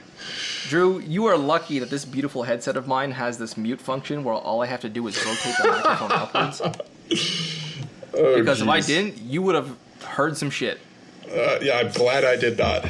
[0.68, 4.34] Drew, you are lucky that this beautiful headset of mine has this mute function where
[4.34, 6.62] all I have to do is rotate the microphone upwards.
[8.14, 10.80] Oh, Because if I didn't, you would have heard some shit.
[11.30, 12.86] Uh, yeah, I'm glad I did not.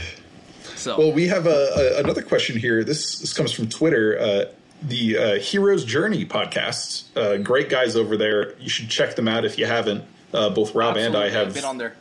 [0.75, 2.83] So Well, we have a, a, another question here.
[2.83, 4.19] This this comes from Twitter.
[4.19, 4.45] Uh,
[4.83, 7.05] the uh, Hero's Journey podcast.
[7.17, 8.55] Uh, great guys over there.
[8.59, 10.03] You should check them out if you haven't.
[10.33, 11.53] Uh, both Rob and I Absolutely, I've have.
[11.55, 11.95] been on there.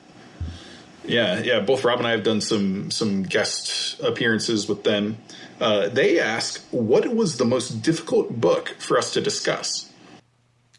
[1.06, 1.60] Yeah, yeah.
[1.60, 5.18] Both Rob and I have done some some guest appearances with them.
[5.60, 9.90] Uh, they ask, "What was the most difficult book for us to discuss?"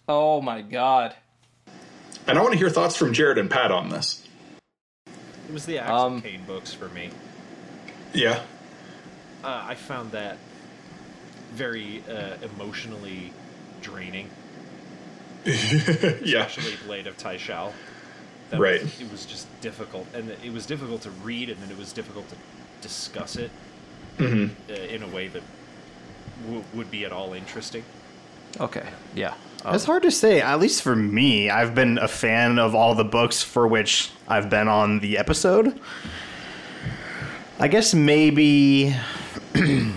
[0.08, 1.16] Oh my god.
[2.28, 4.24] And I want to hear thoughts from Jared and Pat on this.
[5.08, 7.12] It was the Axel Um, Caine books for me.
[8.14, 8.42] Yeah,
[9.44, 10.38] Uh, I found that
[11.54, 13.32] very uh, emotionally
[13.82, 14.30] draining,
[15.46, 17.74] yeah, especially Blade of Tyshalle.
[18.52, 18.82] That Right.
[18.82, 21.92] Was, it was just difficult, and it was difficult to read, and then it was
[21.94, 22.36] difficult to
[22.82, 23.52] discuss it
[24.18, 24.72] Mm-hmm.
[24.72, 25.42] uh, in a way that
[26.44, 27.84] w- would be at all interesting.
[28.62, 28.88] Okay.
[29.14, 29.34] Yeah.
[29.66, 30.40] It's hard to say.
[30.42, 34.50] At least for me, I've been a fan of all the books for which I've
[34.50, 35.78] been on the episode.
[37.60, 38.96] I guess maybe.
[39.56, 39.92] I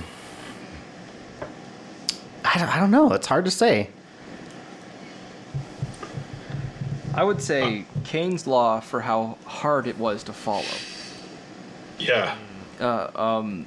[2.58, 3.12] don't, I don't know.
[3.12, 3.90] It's hard to say.
[7.18, 10.62] I would say Caine's Law for how hard it was to follow.
[11.98, 12.36] yeah.
[12.80, 13.66] Um.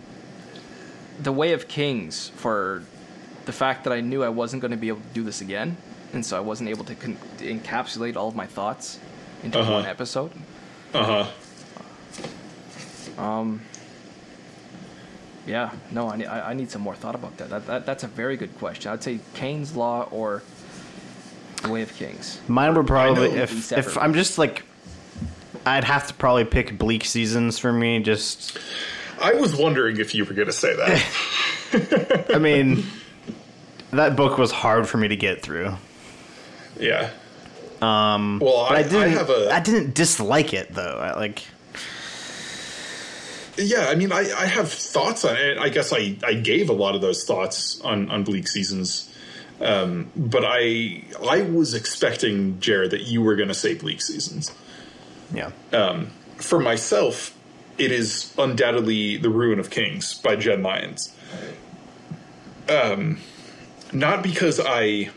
[1.22, 2.82] The Way of Kings for
[3.46, 5.76] the fact that I knew I wasn't going to be able to do this again,
[6.14, 9.00] and so I wasn't able to, con- encapsulate all of my thoughts
[9.44, 9.72] into Uh-huh.
[9.74, 10.32] one episode.
[10.94, 11.26] Uh
[13.18, 13.22] huh.
[13.22, 13.62] Um.
[15.46, 17.50] Yeah, no, I need, I need some more thought about that.
[17.50, 17.86] That, that.
[17.86, 18.92] That's a very good question.
[18.94, 20.42] I'd say Caine's Law or
[21.68, 22.40] Way of Kings.
[22.48, 23.44] Mine would probably know.
[23.44, 24.64] if if I'm just like,
[25.66, 28.00] I'd have to probably pick Bleak Seasons for me.
[28.00, 28.58] Just,
[29.22, 32.28] I was wondering if you were going to say that.
[32.34, 32.84] I mean,
[33.92, 35.74] that book was hard for me to get through.
[36.80, 37.12] yeah.
[37.82, 38.40] Um.
[38.40, 39.02] Well, I, I didn't.
[39.02, 39.50] I have a.
[39.52, 40.98] I didn't dislike it though.
[41.00, 41.44] I, like,
[43.58, 45.58] Yeah, I mean, I, I have thoughts on it.
[45.58, 49.11] I guess I, I gave a lot of those thoughts on, on Bleak Seasons.
[49.62, 54.52] Um, but I I was expecting Jared that you were going to say Bleak Seasons.
[55.34, 55.52] Yeah.
[56.38, 57.38] For myself,
[57.78, 61.16] it is undoubtedly The Ruin of Kings by Jenn Lyons.
[62.68, 63.20] Um,
[63.92, 65.12] not because I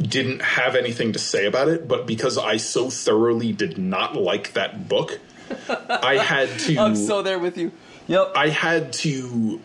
[0.00, 4.52] didn't have anything to say about it, but because I so thoroughly did not like
[4.52, 5.20] that book.
[5.68, 6.78] I had to.
[6.78, 7.72] I'm so there with you.
[8.06, 8.32] Yep.
[8.34, 9.60] I had to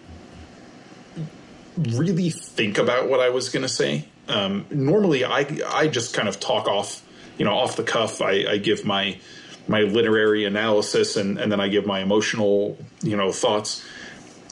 [1.77, 4.05] really think about what I was going to say.
[4.27, 7.03] Um, normally, I I just kind of talk off,
[7.37, 8.21] you know, off the cuff.
[8.21, 9.19] I, I give my
[9.67, 13.85] my literary analysis and and then I give my emotional, you know, thoughts.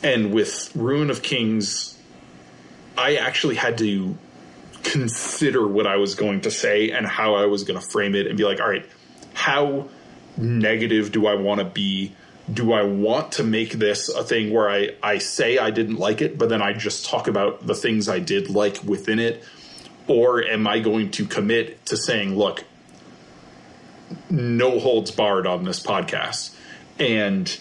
[0.04, 1.98] And with Ruin of Kings,
[2.98, 4.18] I actually had to
[4.84, 8.28] consider what I was going to say and how I was going to frame it
[8.28, 8.86] and be like, all right,
[9.34, 9.90] how
[10.38, 12.16] negative do I want to be?
[12.52, 16.22] Do I want to make this a thing where I, I say I didn't like
[16.22, 19.44] it, but then I just talk about the things I did like within it?
[20.08, 22.64] Or am I going to commit to saying, look,
[24.30, 26.56] no holds barred on this podcast?
[27.00, 27.58] And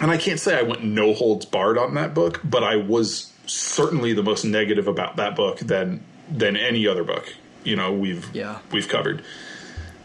[0.00, 3.32] and I can't say I went no holds barred on that book, but I was
[3.46, 8.34] certainly the most negative about that book than than any other book you know we've
[8.34, 8.58] Yeah.
[8.70, 9.22] we've covered.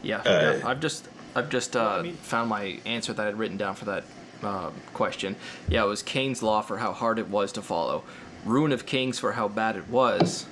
[0.04, 0.68] Yeah, Uh, yeah.
[0.68, 1.08] I've just
[1.38, 4.04] I've just uh, I mean- found my answer that I'd written down for that
[4.44, 5.36] uh, question.
[5.70, 8.04] Yeah, it was Caine's Law for how hard it was to follow,
[8.46, 10.46] Ruin of Kings for how bad it was,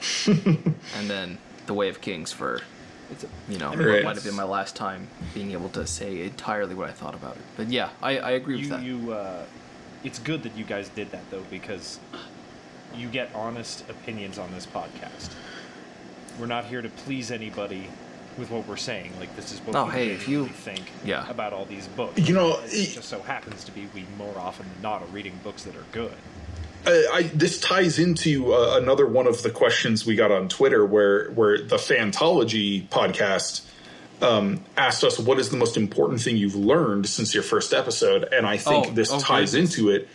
[0.26, 2.60] and then The Way of Kings for
[3.10, 3.86] It's you know Right.
[3.96, 7.14] what might have been my last time being able to say entirely what I thought
[7.14, 7.42] about it.
[7.56, 8.82] But yeah, I, I agree with that.
[8.82, 9.44] you uh,
[10.04, 11.98] it's good that you guys did that though because
[12.94, 15.30] you get honest opinions on this podcast.
[16.38, 17.88] We're not here to please anybody
[18.38, 19.12] with what we're saying.
[19.18, 21.28] Like this is what Oh, we hey, if you- think yeah.
[21.28, 22.18] about all these books.
[22.20, 25.06] You know, it it- just so happens to be we more often than not are
[25.06, 26.12] reading books that are good.
[26.86, 30.86] Uh, I, this ties into uh, another one of the questions we got on Twitter,
[30.86, 33.62] where where the Fantology podcast
[34.22, 38.24] um, asked us, "What is the most important thing you've learned since your first episode?"
[38.32, 40.08] And I think Oh, this oh, ties into it,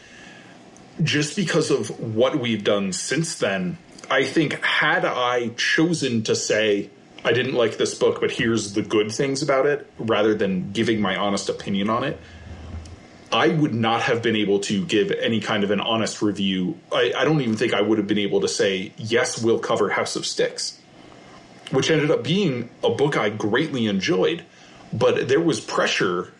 [1.03, 3.77] just because of what we've done since then.
[4.09, 6.89] I think had I chosen to say
[7.25, 11.01] I didn't like this book, but here's the good things about it, rather than giving
[11.01, 12.19] my honest opinion on it,
[13.31, 16.77] I would not have been able to give any kind of an honest review.
[16.91, 19.89] I, I don't even think I would have been able to say, yes, we'll cover
[19.89, 20.79] House of Sticks,
[21.71, 24.43] which ended up being a book I greatly enjoyed.
[24.91, 26.31] But there was pressure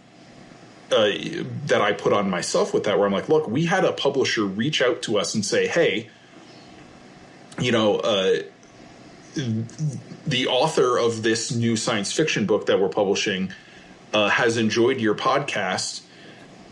[0.92, 1.10] uh,
[1.66, 4.44] that I put on myself with that, where I'm like, look, we had a publisher
[4.46, 6.10] reach out to us and say, hey,
[7.58, 8.42] you know, uh,
[10.26, 13.52] the author of this new science fiction book that we're publishing
[14.14, 16.02] uh, has enjoyed your podcast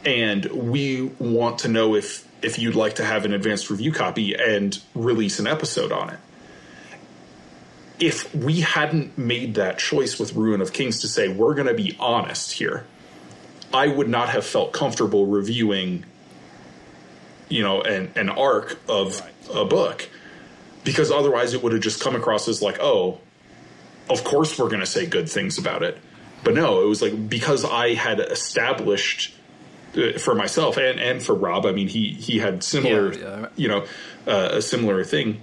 [0.05, 4.33] and we want to know if if you'd like to have an advanced review copy
[4.33, 6.19] and release an episode on it.
[7.99, 11.75] If we hadn't made that choice with Ruin of Kings to say we're going to
[11.75, 12.87] be honest here,
[13.71, 16.05] I would not have felt comfortable reviewing,
[17.47, 19.21] you know, an an arc of
[19.53, 20.09] a book,
[20.83, 23.19] because otherwise it would have just come across as like, oh,
[24.11, 25.97] of course we're going to say good things about it.
[26.43, 29.33] But no, it was like because I had established
[29.95, 31.65] uh, for myself and and for Rob.
[31.65, 33.47] I mean, he he had similar, Yeah, yeah.
[33.55, 33.85] you know,
[34.27, 35.41] uh, a similar thing.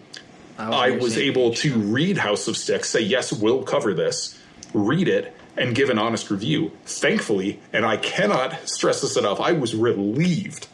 [0.59, 1.61] I on your was able page.
[1.61, 4.37] to read House of Sticks, say yes, we'll cover this,
[4.75, 6.73] read it, and give an honest review.
[6.85, 10.67] Thankfully, and I cannot stress this enough, I was relieved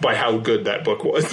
[0.00, 1.24] by how good that book was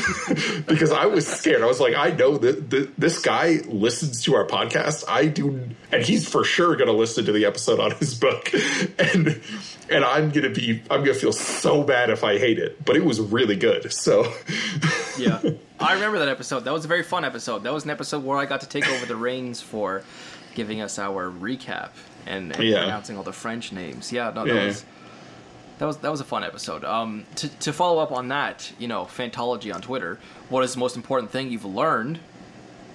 [0.67, 1.61] because I was scared.
[1.61, 5.03] I was like, I know that this guy listens to our podcast.
[5.07, 8.51] I do, and he's for sure going to listen to the episode on his book,
[8.99, 9.41] and
[9.89, 12.85] and I'm going to be, I'm going to feel so bad if I hate it.
[12.85, 13.91] But it was really good.
[13.91, 14.31] So
[15.17, 15.41] yeah,
[15.79, 16.61] I remember that episode.
[16.61, 17.63] That was a very fun episode.
[17.63, 20.03] That was an episode where I got to take over the reins for
[20.55, 21.89] giving us our recap
[22.25, 22.79] and, and Yeah.
[22.83, 24.11] pronouncing all the French names.
[24.11, 24.65] Yeah, no, that Yeah.
[24.67, 24.85] was
[25.81, 26.85] that was that was a fun episode.
[26.85, 30.19] Um, to to follow up on that, you know, Fantology on Twitter.
[30.47, 32.19] What is the most important thing you've learned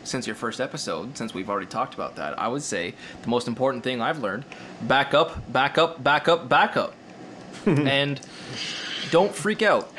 [0.05, 1.19] since your first episode?
[1.19, 4.45] Since we've already talked about that, I would say the most important thing I've learned:
[4.83, 6.95] back up, back up, back up, back up,
[7.67, 8.21] and
[9.11, 9.93] don't freak out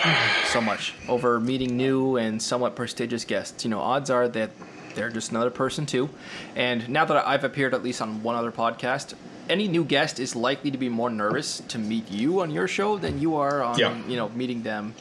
[0.45, 3.65] so much over meeting new and somewhat prestigious guests.
[3.65, 4.51] You know, odds are that
[4.95, 6.09] they're just another person too.
[6.55, 9.13] And now that I've appeared at least on one other podcast,
[9.49, 12.97] any new guest is likely to be more nervous to meet you on your show
[12.97, 13.95] than you are on, Yeah.
[14.07, 14.93] you know, meeting them.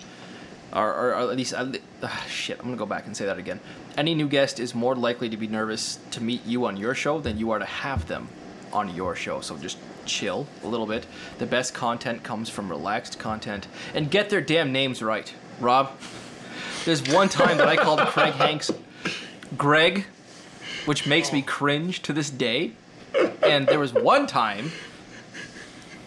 [0.73, 3.60] Or, or, or at least, ah, shit, I'm gonna go back and say that again.
[3.97, 7.18] Any new guest is more likely to be nervous to meet you on your show
[7.18, 8.28] than you are to have them
[8.73, 9.40] on your show.
[9.40, 11.06] So just chill a little bit.
[11.39, 13.68] The best content comes from relaxed content.
[13.94, 15.32] And get their damn names right.
[15.60, 15.93] Rob,
[16.85, 18.70] there's one time that I called Craig Hanks
[19.56, 20.05] Greg,
[20.85, 22.73] which makes me cringe to this day.
[23.43, 24.70] And there was one time,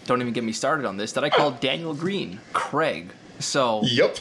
[0.06, 3.12] don't even get me started on this, that I called Daniel Green Craig.
[3.40, 4.18] So Yep.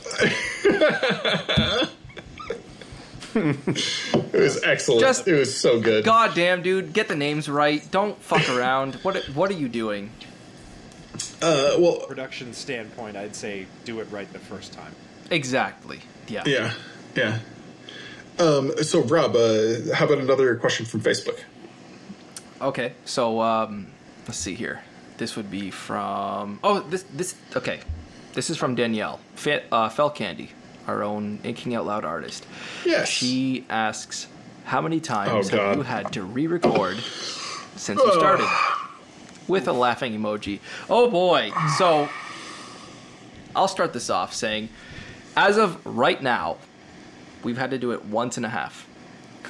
[3.35, 5.01] it was excellent.
[5.01, 6.05] Just- it was so good.
[6.05, 7.89] goddamn, dude, get the names right.
[7.91, 8.95] Don't fuck around.
[8.97, 10.11] What what are you doing?
[11.43, 14.95] Uh, well, Production standpoint, I'd say do it right the first time.
[15.31, 16.01] Exactly.
[16.29, 16.43] Yeah.
[16.47, 16.73] yeah,
[17.17, 17.39] yeah.
[18.39, 21.41] Um, so, Rob, uh, how about another question from Facebook?
[22.61, 22.93] Okay.
[23.05, 23.89] So um,
[24.27, 24.83] let's see here.
[25.19, 26.61] This would be from.
[26.63, 27.35] Oh, this this.
[27.57, 27.81] Okay.
[28.35, 30.51] This is from Danielle Fe- uh, Fell Candy,
[30.87, 32.47] our own Inking Out Loud artist.
[32.85, 33.09] Yes.
[33.09, 34.29] She asks,
[34.65, 36.99] "How many times Oh, have you had to re-record
[37.77, 38.47] since you started?"
[39.49, 40.61] With a laughing emoji.
[40.91, 41.53] Oh boy.
[41.79, 42.09] So
[43.57, 44.69] I'll start this off saying,
[45.37, 46.59] as of right now,
[47.43, 48.87] we've had to do it once and a half.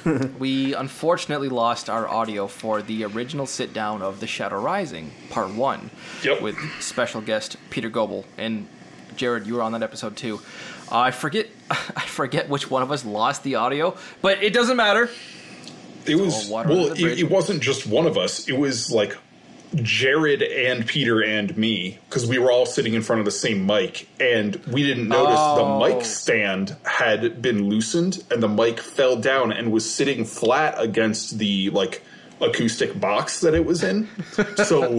[0.39, 5.51] we unfortunately lost our audio for the original sit down of The Shadow Rising, part
[5.53, 5.89] one,
[6.23, 6.41] Yep.
[6.41, 8.67] with special guest Peter Goebel and
[9.15, 9.45] Jared.
[9.47, 10.39] You were on that episode too.
[10.91, 14.77] Uh, I forget, I forget which one of us lost the audio, but it doesn't
[14.77, 15.09] matter.
[16.05, 16.91] It was all water under well.
[16.93, 18.47] It, it wasn't just one of us.
[18.47, 19.17] It was like
[19.75, 23.65] Jared and Peter and me because we were all sitting in front of the same
[23.67, 25.79] mic, and we didn't notice Oh.
[25.79, 30.73] the mic stand had been loosened, and the mic fell down and was sitting flat
[30.77, 32.01] against the like
[32.41, 34.07] acoustic box that it was in.
[34.65, 34.97] so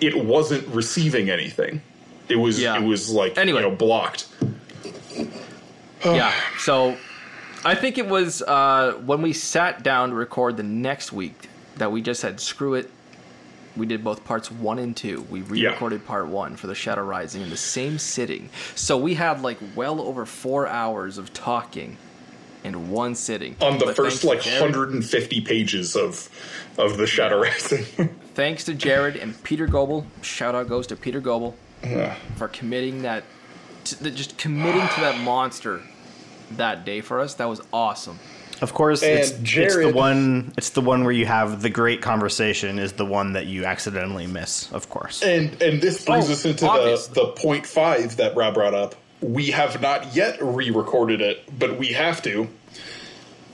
[0.00, 1.80] it wasn't receiving anything.
[2.28, 2.76] It was Yeah.
[2.76, 3.62] it was like Anyway.
[3.62, 4.26] you know blocked.
[6.04, 6.32] yeah.
[6.58, 6.96] So
[7.64, 11.92] I think it was uh, when we sat down to record the next week that
[11.92, 12.90] we just said, screw it.
[13.78, 15.22] We did both parts one and two.
[15.30, 18.50] We re recorded part one for The Shadow Rising in the same sitting.
[18.74, 21.96] So we had like well over four hours of talking
[22.64, 23.54] in one sitting.
[23.60, 26.28] On the But first like Jared- 150 pages of
[26.76, 27.84] of the Shadow Rising.
[28.34, 30.06] Thanks to Jared and Peter Goebel.
[30.22, 31.54] Shout out goes to Peter Goebel
[32.36, 33.22] for committing that,
[33.84, 35.80] to, the- just committing to that monster
[36.52, 37.34] that day for us.
[37.34, 38.18] That was awesome.
[38.60, 40.52] Of course, And it's, it's the one.
[40.56, 42.78] It's the one where you have the great conversation.
[42.78, 44.70] Is the one that you accidentally miss.
[44.72, 45.22] Of course.
[45.22, 47.06] And and this oh, brings Oh, us into obvious.
[47.06, 48.94] the the point five that Rob brought up.
[49.20, 52.48] We have not yet re-recorded it, but we have to.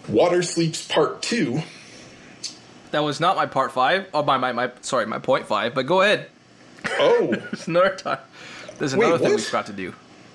[0.09, 1.63] Water Sleeps Part Two.
[2.91, 4.07] That was not my part five.
[4.15, 5.75] Oh, my, my, my sorry, my point five.
[5.75, 6.29] But go ahead.
[6.99, 8.19] Oh, There's another time.
[8.79, 9.45] There's Wait, another thing we what?
[9.45, 9.95] forgot to do.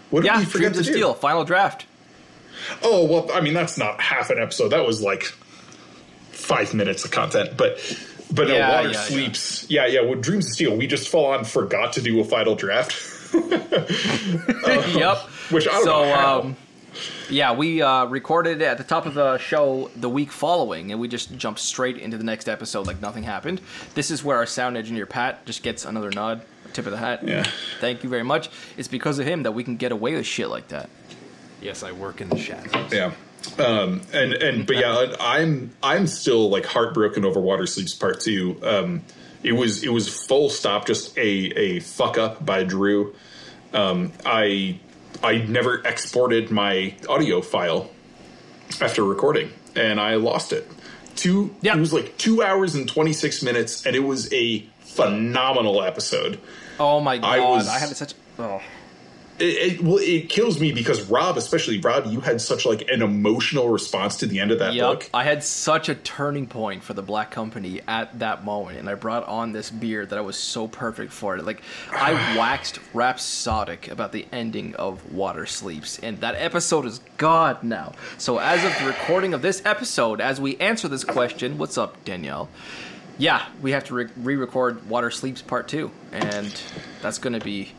[0.09, 0.91] what did Yeah, we forget Dreams to of do?
[0.93, 1.85] Steel, final draft.
[2.83, 4.69] Oh well, I mean that's not half an episode.
[4.69, 5.23] That was like
[6.31, 7.57] five minutes of content.
[7.57, 7.79] But
[8.31, 9.01] but no, Water yeah, yeah.
[9.01, 9.69] Sleeps.
[9.69, 10.01] Yeah, yeah.
[10.01, 13.33] With Dreams of Steel, we just full on forgot to do a final draft.
[13.33, 15.17] yep.
[15.49, 16.39] Which I don't so, know how.
[16.41, 16.55] um,
[17.29, 20.99] yeah, we uh, recorded it at the top of the show the week following, and
[20.99, 23.61] we just jumped straight into the next episode like nothing happened.
[23.93, 26.41] This is where our sound engineer Pat just gets another nod,
[26.73, 27.27] tip of the hat.
[27.27, 27.45] Yeah.
[27.79, 28.49] Thank you very much.
[28.77, 30.89] It's because of him that we can get away with shit like that.
[31.61, 32.91] Yes, I work in the shadows.
[32.91, 33.11] Yeah.
[33.57, 38.59] Um, and and but yeah, I'm I'm still like heartbroken over Water Sleeps Part Two.
[38.63, 39.01] Um,
[39.43, 43.15] it was it was full stop, just a a fuck up by Drew.
[43.73, 44.79] Um, I
[45.23, 47.89] I never exported my audio file
[48.81, 50.69] after recording, and I lost it.
[51.15, 51.75] Two Yeah.
[51.75, 56.39] it was like two hours and twenty six minutes, and it was a phenomenal episode.
[56.79, 58.13] Oh my god, I was, I, had such.
[58.37, 58.61] Oh.
[59.39, 63.01] It, it, well, it kills me because Rob, especially Rob, you had such like an
[63.01, 65.09] emotional response to the end of that Yep, book.
[65.13, 68.95] I had such a turning point for the Black Company at that moment, and I
[68.95, 71.45] brought on this beer that I was so perfect for it.
[71.45, 71.61] Like,
[71.91, 77.93] I waxed rhapsodic about the ending of Water Sleeps, and that episode is God now.
[78.17, 82.03] So, as of the recording of this episode, as we answer this question, what's up,
[82.05, 82.49] Danielle?
[83.17, 86.61] Yeah, we have to re- re-record Water Sleeps Part Two, and
[87.01, 87.73] that's going to be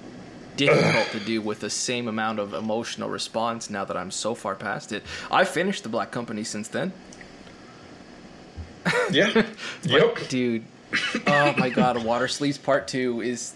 [0.66, 4.54] difficult to do with the same amount of emotional response now that I'm so far
[4.54, 5.02] past it.
[5.30, 6.92] I finished the Black Company since then.
[9.12, 9.46] Yeah.
[9.82, 10.28] yep.
[10.28, 10.64] Dude,
[11.26, 13.54] oh my god, Water Sleeps Part 2 is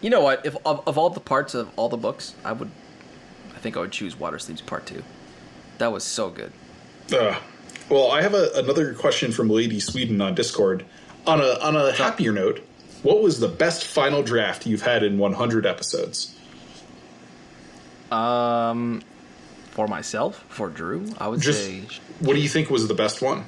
[0.00, 0.46] You know what?
[0.46, 2.70] If of, of all the parts of all the books, I would
[3.54, 5.02] I think I would choose Water Sleeps Part 2.
[5.78, 6.52] That was so good.
[7.12, 7.38] Uh,
[7.88, 10.84] well, I have a, another question from Lady Sweden on Discord.
[11.26, 12.64] On a on a happier note,
[13.02, 16.34] what was the best final draft you've had in 100 episodes?
[18.10, 19.02] Um
[19.70, 21.82] for myself, for Drew, I would Just say
[22.20, 23.44] what do you think was the best one?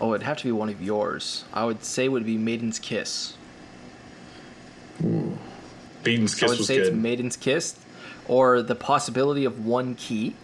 [0.00, 1.44] oh, it'd have to be one of yours.
[1.54, 3.36] I would say it would be Maiden's Kiss.
[6.02, 6.90] Beaton's I Kiss I would say it's.
[6.90, 7.76] Maiden's Kiss
[8.28, 10.34] or the possibility of one key.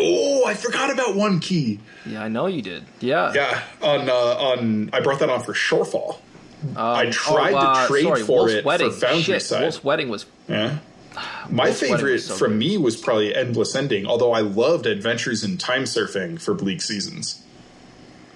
[0.00, 1.80] Oh, I forgot about one key.
[2.06, 2.84] Yeah, I know you did.
[3.00, 3.32] Yeah.
[3.34, 6.18] Yeah, on uh, on I brought that on for Shorefall.
[6.76, 8.90] I tried Oh, uh, to trade sorry, for Wolf's it wedding.
[8.90, 9.60] for Foundry Shit, side.
[9.62, 10.78] Wolf's wedding was Yeah.
[11.50, 12.58] My Wolf's favorite so from good.
[12.58, 17.42] me was probably Endless Ending, although I loved Adventures in Time Surfing for Bleak Seasons.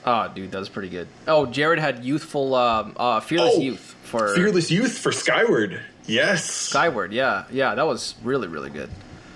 [0.04, 1.06] Oh, dude, that was pretty good.
[1.28, 5.80] Oh, Jared had youthful, um, uh, fearless Oh, youth for Fearless Youth for Skyward.
[6.06, 6.44] Yes.
[6.50, 7.12] Skyward.
[7.12, 8.90] Yeah, yeah, that was really, really good.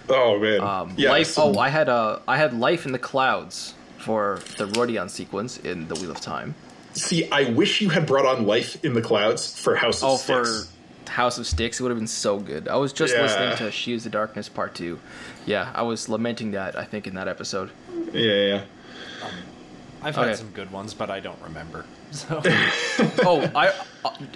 [0.08, 0.60] Oh man.
[0.60, 1.28] Um, yeah, life.
[1.28, 5.58] so- Oh, I had uh, I had life in the clouds for the Rhuidean sequence
[5.58, 6.54] in the Wheel of Time.
[6.92, 10.16] see, I wish you had brought on Life in the Clouds for House of Oh,
[10.16, 10.68] Sticks.
[11.04, 12.68] for House of Sticks, it would have been so good.
[12.68, 13.22] I was just Yeah.
[13.22, 14.98] listening to She is the Darkness Part Two.
[15.44, 16.76] Yeah, I was lamenting that.
[16.78, 17.70] I think in that episode.
[18.12, 18.62] Yeah, yeah, yeah.
[20.02, 20.28] I've Okay.
[20.28, 21.84] had some good ones, but I don't remember.
[22.12, 22.40] So
[23.24, 23.72] oh, I,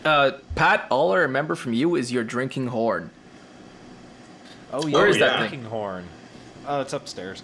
[0.05, 3.11] uh, Pat, all I remember from you is your drinking horn.
[4.73, 6.05] Oh yeah, Where is that drinking horn?
[6.67, 7.43] Oh, it's upstairs.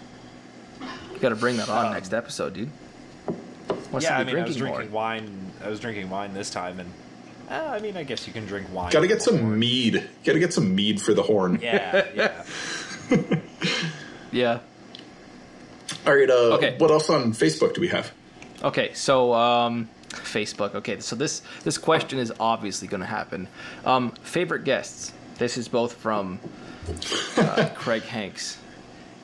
[1.13, 2.69] You got to bring that on next episode, dude.
[3.91, 5.51] What's yeah, the I mean, I was drinking drinking wine.
[5.63, 6.91] I was drinking wine this time, and
[7.49, 8.91] uh, I mean, I guess you can drink wine.
[8.91, 9.59] Gotta get some horn.
[9.59, 10.07] mead.
[10.23, 11.59] Gotta get some mead for the horn.
[11.61, 12.43] Yeah, yeah.
[14.31, 14.59] Yeah.
[16.05, 16.29] All right.
[16.29, 16.75] Uh, Okay.
[16.77, 18.11] What else on Facebook do we have?
[18.63, 20.75] Okay, so um, Facebook.
[20.75, 23.47] Okay, so this this question is obviously going to happen.
[23.85, 25.13] Um, favorite guests.
[25.37, 26.39] This is both from
[27.37, 28.57] uh, Craig Hanks,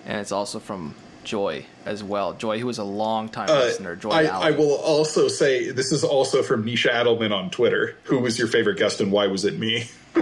[0.06, 2.34] and it's also from Joy as well.
[2.34, 3.96] Joy, who is a long time Uh, listener.
[3.96, 7.96] Joy I, I will also say this is also from Nisha Adelman on Twitter.
[8.04, 9.86] Who was your favorite guest and why was it me?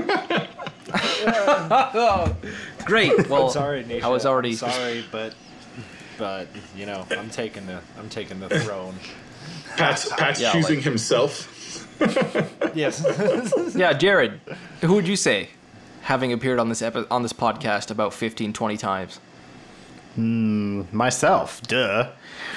[2.86, 3.28] Great.
[3.30, 4.04] Well, I'm sorry, Nisha.
[4.04, 5.34] I was already I'm sorry, but
[6.18, 8.96] but you know, I'm taking the I'm taking the throne.
[9.78, 11.48] Pat's, Pat's Yeah, choosing like- himself.
[12.76, 13.04] yes.
[13.76, 14.40] Yeah, Jared.
[14.82, 15.50] Who would you say,
[16.02, 19.20] having appeared on this epi- on this podcast about 15, 20 times?
[20.18, 22.10] Myself, duh.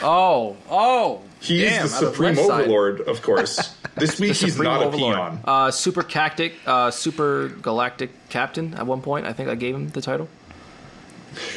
[0.03, 1.23] Oh, oh.
[1.41, 2.45] He damn, is the out of supreme side.
[2.63, 3.77] overlord, of course.
[3.97, 5.39] This week he's Supreme not a peon.
[5.45, 8.75] Uh, super cactic, uh, super galactic captain.
[8.75, 10.29] At one point, I think I gave him the title.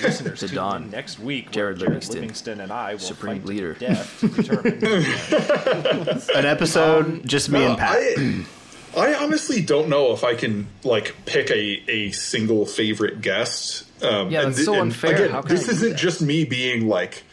[0.03, 0.91] Listeners, To tune Dawn.
[0.91, 3.73] next week, Jared where Livingston, Livingston and I will Supreme fight to Leader.
[3.73, 4.83] death to determine.
[6.35, 7.97] An episode, just me No, and Pat.
[7.97, 8.45] I,
[8.95, 13.83] I honestly don't know if I can like pick a, a single favorite guest.
[14.03, 15.15] Um, Yeah, and that's thi- so and unfair.
[15.15, 15.97] Again, How can this isn't that?
[15.97, 17.23] just me being like,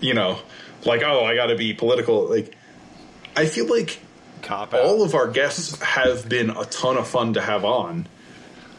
[0.00, 0.38] you know,
[0.84, 2.28] like oh, I got to be political.
[2.28, 2.54] Like,
[3.36, 3.98] I feel like
[4.42, 4.80] Cop out.
[4.80, 8.06] all of our guests have been a ton of fun to have on.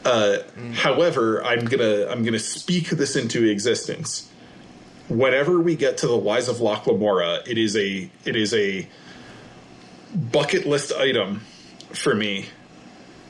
[0.04, 0.38] Uh,
[0.74, 4.30] However, I'm gonna I'm gonna speak this into existence.
[5.08, 8.88] Whenever we get to the Lies of Locke Lamora, it is a it is a
[10.16, 11.42] bucket list item
[11.94, 12.48] for me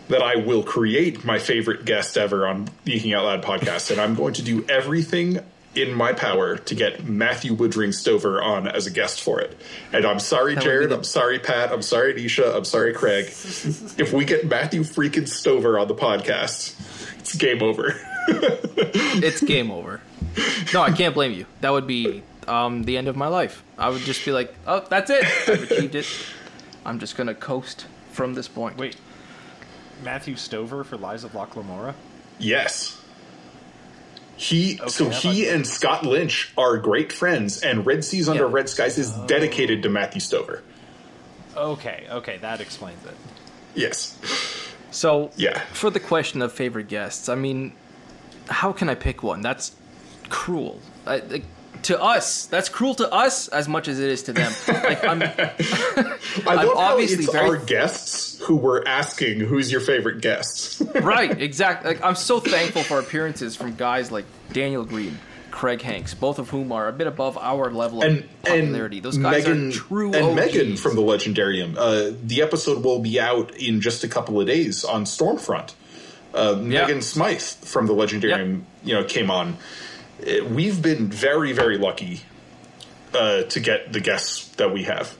[0.07, 4.15] that I will create my favorite guest ever on the Out Loud podcast, and I'm
[4.15, 5.39] going to do everything
[5.73, 9.57] in my power to get Matthew Woodring Stover on as a guest for it.
[9.91, 10.91] And I'm sorry, That would be Jared.
[10.91, 11.71] I'm sorry, Pat.
[11.71, 12.55] I'm sorry, Nisha.
[12.55, 13.25] I'm sorry, Craig.
[13.97, 16.79] if we get Matthew freaking Stover on the podcast,
[17.19, 17.95] it's game over.
[19.17, 20.01] It's game over.
[20.73, 21.45] No, I can't blame you.
[21.61, 23.63] That would be um, the end of my life.
[23.77, 25.23] I would just be like, oh, that's it.
[25.47, 26.05] I've achieved it.
[26.85, 28.77] I'm just gonna coast from this point.
[28.77, 28.95] Wait,
[30.03, 31.95] Matthew Stover for Lies of Locke Lamora?
[32.39, 33.01] Yes.
[34.37, 38.51] He so he and Scott Lynch are great friends, and Red Seas Under Yeah.
[38.51, 40.61] Red Skies is dedicated to Matthew Stover.
[41.55, 43.15] Okay, okay, that explains it.
[43.75, 44.17] Yes.
[44.91, 45.59] So, Yeah.
[45.73, 47.71] for the question of favorite guests, I mean,
[48.49, 49.41] how can I pick one?
[49.41, 49.71] That's
[50.27, 50.81] cruel.
[51.07, 51.45] I, like,
[51.85, 54.51] to us, that's cruel to us as much as it is to them.
[54.67, 56.17] Like, I'm, I
[56.47, 60.81] I'm obviously it's very- our guests who were asking who's your favorite guest.
[61.01, 61.93] right, exactly.
[61.93, 65.17] Like, I'm so thankful for appearances from guys like Daniel Green,
[65.51, 68.97] Craig Hanks, both of whom are a bit above our level of and popularity.
[68.97, 70.35] and Those guys Megan are true and OGs.
[70.35, 71.75] Megan from the Legendarium.
[71.77, 75.73] Uh, the episode will be out in just a couple of days on Stormfront.
[76.33, 79.55] Uh, Megan Smythe from the Legendarium, you know, came on.
[80.21, 82.21] Uh, We've been very, very lucky
[83.13, 85.17] uh, to get the guests that we have.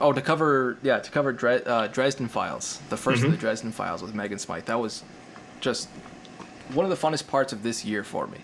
[0.00, 3.24] Oh, to cover yeah, to cover Dre- uh, Dresden Files, the 1st Mm-hmm.
[3.26, 4.64] of the Dresden Files with Megan Smythe.
[4.64, 5.04] That was
[5.60, 5.88] just
[6.72, 8.38] one of the funnest parts of this year for me.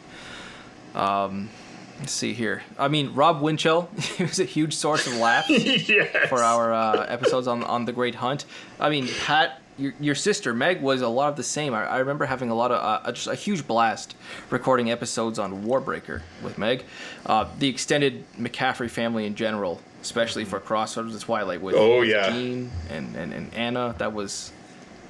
[0.95, 1.51] Um,
[1.99, 2.63] let's see here.
[2.79, 6.29] I mean, Rob Winchell he was a huge source of laughs yes.
[6.29, 8.45] for our uh, episodes on on the Great Hunt.
[8.79, 11.75] I mean, Pat, your, your sister Meg was a lot of the same.
[11.75, 14.15] I, I remember having a lot of uh, just a huge blast
[14.51, 16.85] recording episodes on Warbreaker with Meg.
[17.27, 22.09] Uh, the extended McCaffrey family in general, especially for Crossroads of Twilight with, Oh, with
[22.11, 22.31] yeah.
[22.31, 24.53] Dean and, and and Anna, that was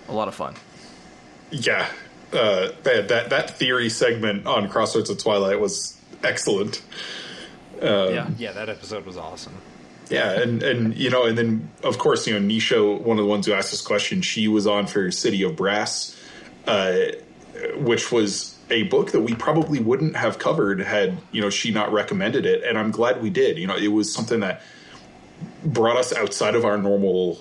[0.09, 0.55] a lot of fun.
[1.51, 1.89] Yeah,
[2.33, 6.83] uh, man, that that theory segment on Crossroads of Twilight was excellent.
[7.83, 8.29] yeah.
[8.39, 9.55] Yeah, that episode was awesome.
[10.11, 13.31] Yeah, and and you know, and then of course, you know, Nisha, one of the
[13.31, 16.21] ones who asked this question, she was on for City of Brass,
[16.67, 16.97] uh,
[17.77, 21.93] which was a book that we probably wouldn't have covered had you know she not
[21.93, 23.57] recommended it, and I'm glad we did.
[23.57, 24.63] You know, it was something that
[25.65, 27.39] brought us outside of our normal,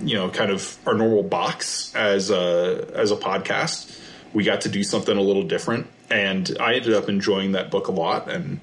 [0.00, 3.94] you know, kind of our normal box as a as a podcast.
[4.32, 7.88] We got to do something a little different, and I ended up enjoying that book
[7.88, 8.60] a lot, and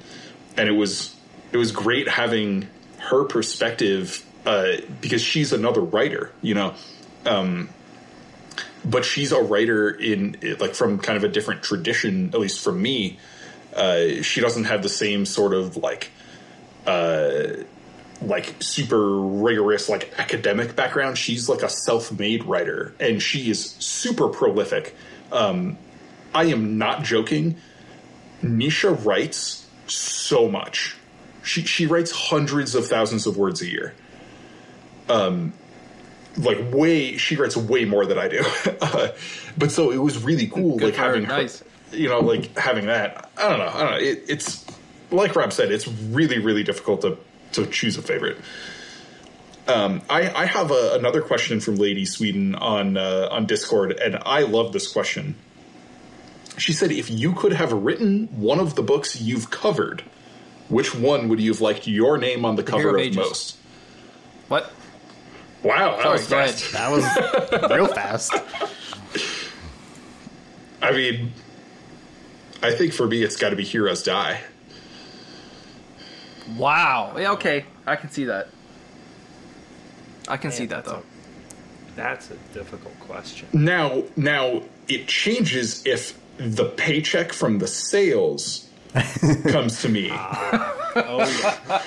[0.58, 1.16] and it was
[1.52, 2.70] it was great having
[3.06, 6.74] her perspective uh, because she's another writer, you know.
[7.26, 7.70] Um,
[8.84, 12.82] but she's a writer in like from kind of a different tradition, at least from
[12.82, 13.20] me.
[13.76, 16.12] Uh, she doesn't have the same sort of like
[16.86, 17.48] uh,
[18.22, 21.18] like super rigorous like academic background.
[21.18, 24.96] She's like a self-made writer, and she is super prolific.
[25.32, 25.78] Um,
[26.34, 27.58] I am not joking.
[28.44, 30.96] Nisha writes so much.
[31.46, 33.94] She she writes hundreds of thousands of words a year.
[35.08, 35.54] Um,
[36.38, 38.44] like way she writes way more than I do.
[38.82, 39.10] uh,
[39.58, 41.64] but so it was really cool, Good like having her- nice.
[41.92, 43.30] you know, like having that.
[43.38, 43.68] I don't know.
[43.68, 43.98] I don't know.
[43.98, 44.66] It, it's
[45.12, 47.18] like Rob said, it's really really difficult to
[47.54, 48.38] to choose a favorite.
[49.68, 54.18] Um, I, I have a, another question from Lady Sweden on uh, on Discord, and
[54.26, 55.36] I love this question.
[56.58, 60.04] She said, "If you could have written one of the books you've covered,
[60.70, 63.18] which one would you have liked your name on the Hero cover of of Ages.
[63.18, 63.58] most?"
[64.48, 64.72] What?
[65.64, 66.72] Wow, that Sorry, was fast.
[66.74, 68.34] That was real fast.
[70.82, 71.32] I mean,
[72.62, 74.42] I think for me, it's got to be Heroes Die.
[76.58, 77.16] Wow.
[77.18, 77.66] Yeah, okay.
[77.88, 78.50] I can see that.
[80.28, 81.00] I can Man, see that that's though.
[81.00, 83.48] A, that's a difficult question.
[83.54, 88.65] Now, now it changes if the paycheck from the sales
[89.48, 90.10] comes to me
[90.98, 91.82] Oh yeah,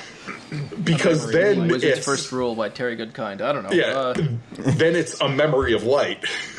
[0.85, 3.41] because then Wizard's it's First Rule by Terry Goodkind.
[3.41, 3.73] I don't know.
[3.73, 4.13] yeah, Uh,
[4.59, 6.25] then it's a memory of light.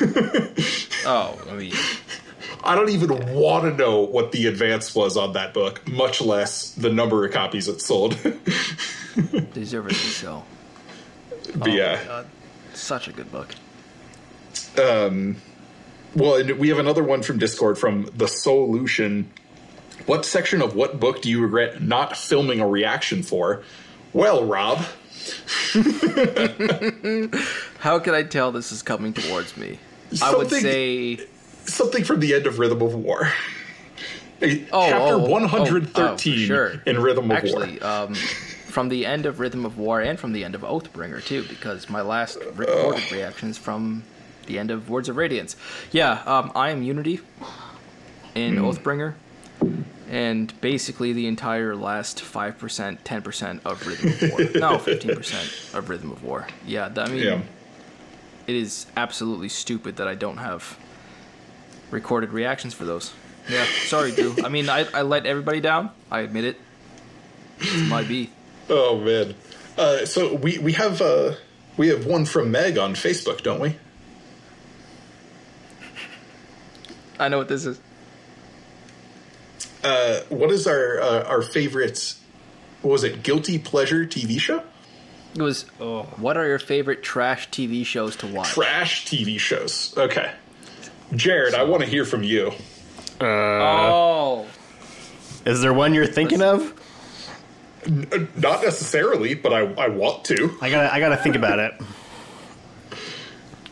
[1.06, 1.72] oh, I mean,
[2.64, 6.72] I don't even want to know what the advance was on that book, much less
[6.72, 8.16] the number of copies it sold.
[9.54, 10.44] deservedly so.
[11.54, 12.26] but Oh yeah, my God.
[12.74, 13.54] Such a good book.
[14.76, 15.36] Um,
[16.14, 19.30] well, and we have another one from Discord from the Solution.
[20.06, 23.62] What section of what book do you regret not filming a reaction for?
[24.12, 24.78] Well, Rob,
[27.78, 29.78] How can I tell this is coming towards me?
[30.22, 31.20] I would say
[31.64, 33.30] something from the end of Rhythm of War.
[34.42, 34.48] Oh,
[34.88, 36.82] Chapter oh, oh, 113 oh, sure.
[36.86, 37.36] in Rhythm of War.
[37.36, 37.90] actually War.
[37.90, 41.44] um, from the end of Rhythm of War and from the end of Oathbringer too,
[41.46, 44.02] because my last recorded reactions from
[44.46, 45.56] the end of Words of Radiance.
[45.92, 47.20] Yeah, um, I am Unity
[48.34, 48.64] in Hmm.
[48.64, 49.14] Oathbringer,
[50.08, 54.60] and basically the entire last five percent, ten percent of Rhythm of War.
[54.60, 56.46] no, fifteen percent of Rhythm of War.
[56.66, 57.40] Yeah, th- I mean, Yeah.
[58.46, 60.78] it is absolutely stupid that I don't have
[61.90, 63.12] recorded reactions for those.
[63.48, 64.34] Yeah, sorry, Drew.
[64.44, 65.90] I mean, I, I let everybody down.
[66.10, 66.60] I admit it.
[67.60, 68.30] It's my B.
[68.72, 69.34] Oh man.
[69.76, 71.34] Uh, so we we have uh,
[71.76, 73.74] we have one from Meg on Facebook, don't we?
[77.18, 77.80] I know what this is.
[79.82, 82.14] Uh, what is our uh, our favorite?
[82.82, 83.22] What was it?
[83.22, 84.62] Guilty pleasure TV show?
[85.34, 85.64] It was.
[85.80, 86.02] Oh.
[86.16, 88.48] What are your favorite trash TV shows to watch?
[88.50, 89.94] Trash TV shows.
[89.96, 90.30] Okay.
[91.14, 92.52] Jared, I want to hear from you.
[93.20, 94.46] Oh,
[95.44, 96.72] Is there one you're thinking of?
[97.86, 100.56] Uh, Not necessarily, but I, I want to.
[100.60, 101.74] I gotta, I gotta think about it.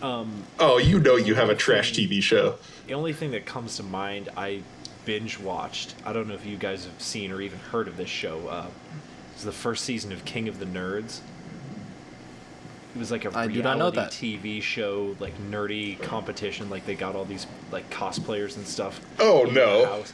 [0.02, 2.56] Um, Oh, you know you have a trash TV show.
[2.86, 4.62] the only thing that comes to mind, I
[5.08, 5.94] binge watched.
[6.04, 8.46] I don't know if you guys have seen or even heard of this show.
[8.46, 8.66] Uh,
[9.32, 11.20] it's the first season of King of the Nerds.
[12.94, 14.10] It was like a I reality do not know that.
[14.10, 16.68] TV show, like nerdy competition.
[16.68, 19.00] Like they got all these like cosplayers and stuff.
[19.18, 20.04] Oh, in their no.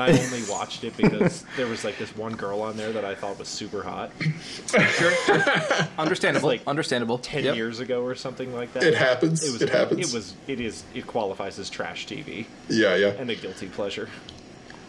[0.00, 0.08] House.
[0.08, 3.04] And I only watched it because there was like this one girl on there that
[3.04, 4.10] I thought was super hot.
[4.68, 5.12] sure.
[5.98, 6.48] Understandable.
[6.48, 7.18] Like Understandable.
[7.18, 7.56] Ten Yep.
[7.56, 8.82] years ago or something like that.
[8.84, 9.42] It happens.
[9.44, 9.62] It was.
[9.62, 10.12] It happens.
[10.12, 10.34] It was.
[10.46, 10.84] It is.
[10.94, 13.08] It qualifies as trash TV Yeah, yeah.
[13.08, 14.08] and a guilty pleasure.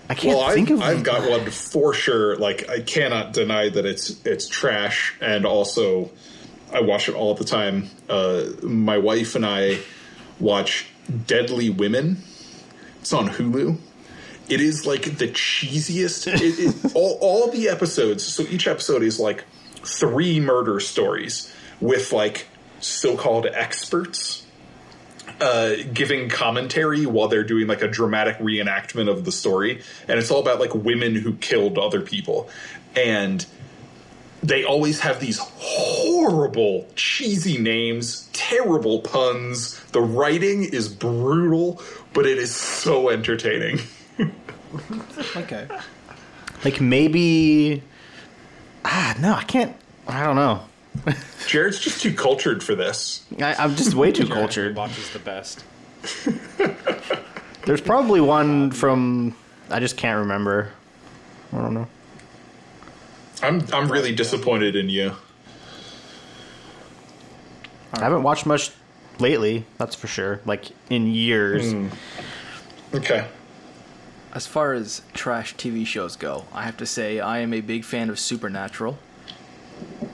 [0.10, 0.84] I can't well, think I've, of.
[0.84, 2.36] I've got one for sure.
[2.38, 6.12] Like I cannot deny that it's it's trash, and also
[6.72, 7.90] I watch it all the time.
[8.08, 9.80] Uh, my wife and I
[10.40, 10.86] watch
[11.28, 12.18] Deadly Women.
[13.02, 13.78] It's on Hulu.
[14.48, 16.28] It is like the cheesiest.
[16.28, 18.24] It, it, all all the episodes.
[18.24, 19.44] So each episode is like
[19.84, 21.52] three murder stories
[21.82, 22.48] with like
[22.80, 24.46] so-called experts
[25.42, 30.32] uh, giving commentary while they're doing like a dramatic reenactment of the story, and it's
[30.32, 32.50] all about like women who killed other people,
[32.96, 33.46] and
[34.42, 39.80] they always have these horrible, cheesy names, terrible puns.
[39.92, 41.82] The writing is brutal,
[42.14, 43.80] but it is so entertaining.
[45.36, 45.68] Okay.
[46.64, 47.84] Like maybe.
[48.84, 49.76] Ah, no, I can't.
[50.08, 50.62] I don't know.
[51.48, 53.24] Jared's just too cultured for this.
[53.40, 54.76] I, I'm just way too Jared cultured.
[54.76, 55.64] watches the best.
[57.66, 59.36] There's probably one from.
[59.70, 60.72] I just can't remember.
[61.52, 61.88] I don't know.
[63.44, 65.14] I'm I'm really disappointed in you.
[67.94, 68.72] I haven't watched much
[69.20, 69.66] lately.
[69.78, 70.42] That's for sure.
[70.46, 71.74] Like in years.
[72.94, 73.28] Okay.
[74.36, 77.86] As far as trash TV shows go, I have to say I am a big
[77.86, 78.98] fan of Supernatural.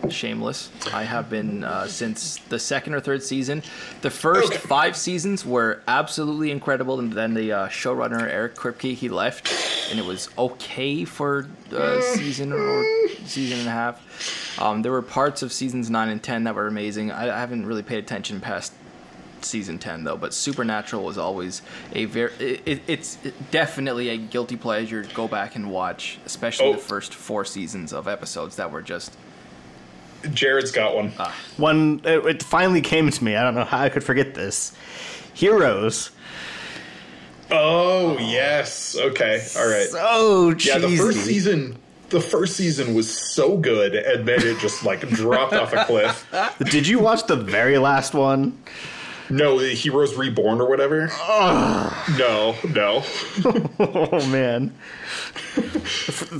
[0.09, 0.69] Shameless.
[0.93, 3.63] I have been uh, since the second or third season.
[4.01, 4.57] The first Okay.
[4.59, 9.51] five seasons were absolutely incredible, and then the uh, showrunner Eric Kripke he left,
[9.89, 12.85] and it was okay for a season or
[13.25, 14.59] season and a half.
[14.61, 17.11] Um, there were parts of seasons nine and ten that were amazing.
[17.11, 18.73] I, I haven't really paid attention past
[19.45, 21.61] season 10 though but supernatural was always
[21.93, 23.17] a very it, it, it's
[23.51, 26.73] definitely a guilty pleasure to go back and watch especially Oh.
[26.73, 29.15] the first four seasons of episodes that were just
[30.33, 31.11] Jared's got one.
[31.17, 31.35] Ah.
[31.57, 33.35] One, it, it finally came to me.
[33.35, 34.71] I don't know how I could forget this.
[35.33, 36.11] Heroes.
[37.49, 38.95] Oh yes.
[38.95, 39.45] Okay.
[39.57, 39.87] All right.
[39.87, 40.69] So cheesy.
[40.69, 41.77] Yeah, the first season.
[42.09, 46.27] The first season was so good, and then it just like dropped off a cliff.
[46.69, 48.61] Did you watch the very last one?
[49.31, 51.07] No, the Heroes Reborn or whatever.
[52.17, 53.03] No, no.
[53.79, 54.75] Oh man!
[55.55, 55.63] But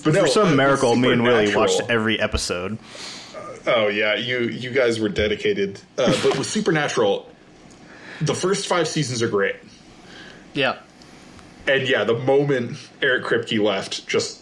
[0.02, 2.78] For no, some uh, miracle, me and Willie watched every episode.
[3.66, 5.80] Oh yeah, you you guys were dedicated.
[5.98, 7.30] Uh, but with Supernatural,
[8.22, 9.56] the first five seasons are great,
[10.54, 10.78] yeah
[11.68, 14.41] and yeah, the moment Eric Kripke left, just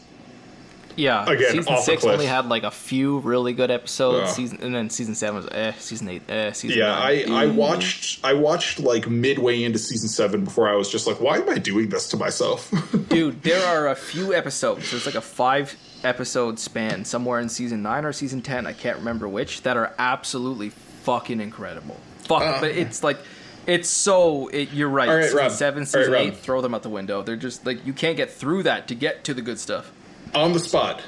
[0.99, 2.13] yeah Again, season off a six cliff.
[2.13, 4.35] only had like a few really good episodes Ugh.
[4.35, 6.97] season and then season seven was eh season eight eh season yeah.
[6.97, 7.51] I nine, I eh.
[7.51, 11.49] watched I watched like midway into season seven before I was just like, why am
[11.49, 12.71] I doing this to myself?
[13.09, 14.91] Dude, there are a few episodes.
[14.91, 18.67] There's like a five episode span somewhere in season nine or season ten.
[18.67, 21.97] I can't remember which that are absolutely fucking incredible.
[22.19, 23.17] Fuck, but it's like
[23.65, 24.47] it's so.
[24.47, 25.07] It, you're right.
[25.09, 25.11] Uh.
[25.11, 25.51] All right, season Rob.
[25.51, 26.21] seven, season Rob.
[26.21, 27.21] eight, throw them out the window.
[27.21, 29.91] They're just like you can't get through that to get to the good stuff.
[30.35, 31.01] On the spot,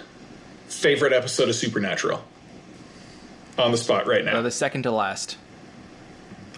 [0.67, 2.23] favorite episode of Supernatural.
[3.57, 4.37] On the spot right now.
[4.37, 5.37] Uh, the second to last.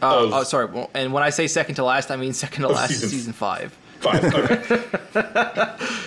[0.01, 0.87] Uh, Of- oh, sorry.
[0.93, 3.75] And when I say second to last, I mean second to last season- season, five.
[3.99, 4.23] Five.
[4.33, 5.73] Okay.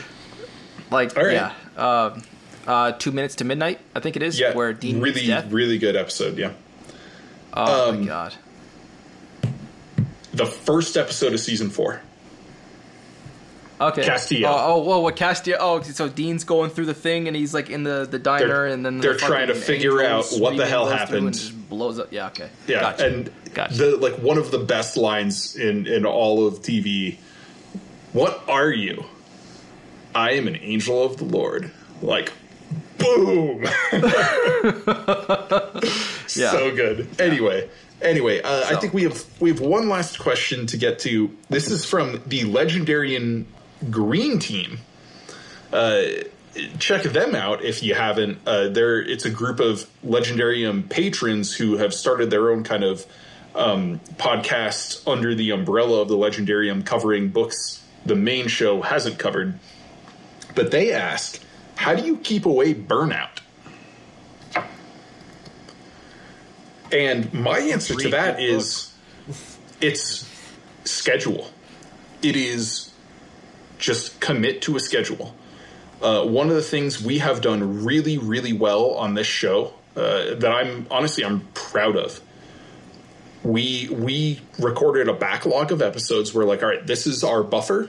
[0.88, 1.32] Like right.
[1.32, 2.16] yeah, uh,
[2.64, 3.80] uh, two minutes to midnight.
[3.96, 4.54] I think it is Yeah.
[4.54, 6.38] where Dean really, really good episode.
[6.38, 6.52] Yeah.
[7.52, 8.34] Oh um, my god.
[10.32, 12.02] The first episode of season four.
[13.78, 14.02] Okay.
[14.02, 14.44] Castiel.
[14.46, 15.56] Oh, oh, whoa, what Castiel?
[15.60, 18.66] Oh, so Dean's going through the thing, and he's like in the, the diner, They're-
[18.66, 21.52] and then they're the trying to figure out what the hell happened.
[21.68, 22.08] blows up.
[22.10, 22.28] Yeah.
[22.28, 22.48] Okay.
[22.66, 23.06] Yeah, Gotcha.
[23.06, 23.74] and Gotcha.
[23.74, 27.18] the like one of the best lines in in all of TV.
[28.14, 29.04] What are you?
[30.14, 31.70] I am an angel of the Lord.
[32.00, 32.32] Like,
[32.98, 33.66] boom.
[36.34, 36.50] Yeah.
[36.50, 37.08] So good.
[37.20, 37.68] Anyway,
[38.02, 41.30] anyway, uh, I think we have we have one last question to get to.
[41.48, 43.44] This is from the Legendarium
[43.90, 44.78] Green Team.
[45.72, 46.02] Uh,
[46.78, 48.38] check them out if you haven't.
[48.46, 53.06] Uh, they're it's a group of Legendarium patrons who have started their own kind of
[53.54, 59.58] um, podcast under the umbrella of the Legendarium, covering books the main show hasn't covered.
[60.54, 61.40] But they ask,
[61.74, 63.40] how do you keep away burnout?
[66.92, 68.94] And my answer to that is
[69.80, 70.30] it's
[70.84, 71.50] schedule.
[72.22, 72.92] It is
[73.78, 75.34] just commit to a schedule.
[76.00, 80.34] Uh, one of the things we have done really, really well on this show uh,
[80.34, 82.20] that I'm honestly I'm proud of.
[83.42, 86.34] We we recorded a backlog of episodes.
[86.34, 87.88] We're like, all right, this is our buffer.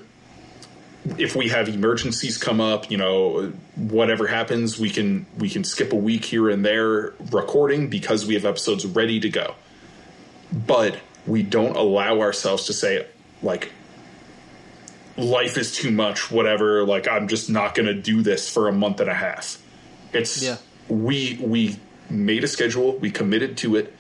[1.18, 5.92] If we have emergencies come up, you know, whatever happens, we can we can skip
[5.92, 9.56] a week here and there recording because we have episodes ready to go.
[10.52, 13.06] But we don't allow ourselves to say
[13.42, 13.72] like
[15.18, 18.72] life is too much, whatever, like I'm just not going to do this for a
[18.72, 19.58] month and a half.
[20.14, 20.58] It's Yeah.
[20.88, 21.80] we we
[22.10, 23.94] made a schedule, we committed to it,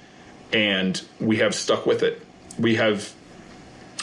[0.53, 2.21] and we have stuck with it.
[2.57, 3.11] We have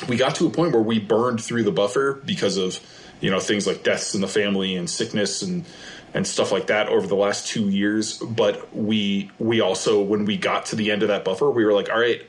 [0.08, 2.80] we got to a point where we burned through the buffer because of
[3.20, 5.64] you know things like deaths in the family and sickness and
[6.12, 8.18] and stuff like that over the last two years.
[8.18, 11.72] But we we also when we got to the end of that buffer, we were
[11.72, 12.22] like, all right,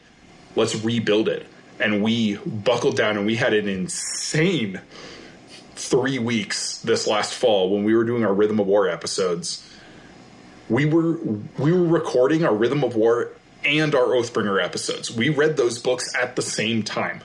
[0.55, 1.45] let's rebuild it.
[1.79, 4.79] And we buckled down and we had an insane
[5.75, 9.61] three weeks this last fall when we were doing our Rhythm of War episodes.
[10.69, 11.17] We were
[11.59, 13.31] we were recording our Rhythm of War
[13.65, 15.11] and our Oathbringer episodes.
[15.11, 17.21] We read those books at the same time.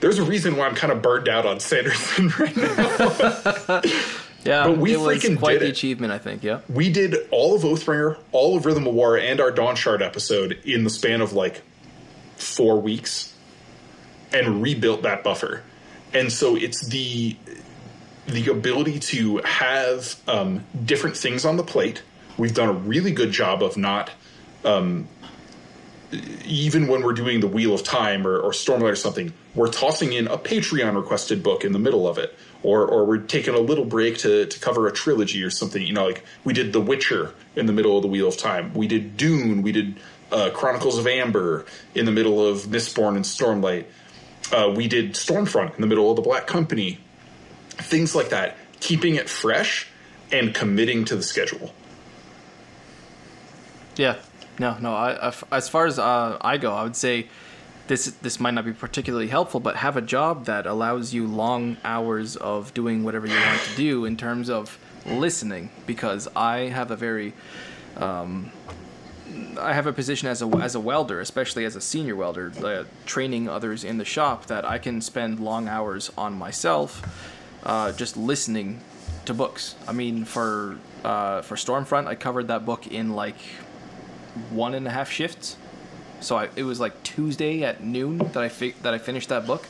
[0.00, 3.82] There's a reason why I'm kind of burned out on Sanderson right now.
[4.44, 5.70] Yeah, But we freaking quite did the it.
[5.70, 6.44] achievement, I think.
[6.44, 6.60] Yeah.
[6.68, 10.84] we did all of Oathbringer, all of Rhythm of War, and our Dawnshard episode in
[10.84, 11.60] the span of like
[12.38, 13.34] four weeks,
[14.32, 15.62] and rebuilt that buffer.
[16.14, 17.36] And so it's the
[18.26, 22.02] the ability to have um, different things on the plate.
[22.36, 24.10] We've done a really good job of not,
[24.64, 25.08] um,
[26.44, 30.12] even when we're doing the Wheel of Time or, or Stormlight or something, we're tossing
[30.12, 33.58] in a Patreon requested book in the middle of it, or or we're taking a
[33.58, 35.82] little break to to cover a trilogy or something.
[35.82, 38.72] You know, like we did The Witcher in the middle of the Wheel of Time.
[38.74, 39.62] We did Dune.
[39.62, 39.98] We did
[40.32, 43.86] uh, Chronicles of Amber in the middle of Mistborn and Stormlight.
[44.52, 46.98] Uh, we did Stormfront in the middle of the Black Company.
[47.70, 49.86] Things like that, keeping it fresh
[50.32, 51.72] and committing to the schedule.
[53.96, 54.16] Yeah,
[54.58, 54.94] no, no.
[54.94, 57.28] I, I- as far as uh, I go, I would say
[57.88, 61.76] this this might not be particularly helpful, but have a job that allows you long
[61.84, 65.70] hours of doing whatever you want to do in terms of listening.
[65.86, 67.32] Because I have a very
[67.96, 68.52] um,
[69.58, 72.84] I have a position as a as a welder, especially as a senior welder, uh,
[73.06, 74.46] training others in the shop.
[74.46, 77.02] That I can spend long hours on myself,
[77.64, 78.80] uh, just listening
[79.26, 79.74] to books.
[79.86, 83.36] I mean, for uh, for Stormfront, I covered that book in like
[84.50, 85.56] one and a half shifts.
[86.20, 89.46] So I, it was like Tuesday at noon that I fi- that I finished that
[89.46, 89.66] book.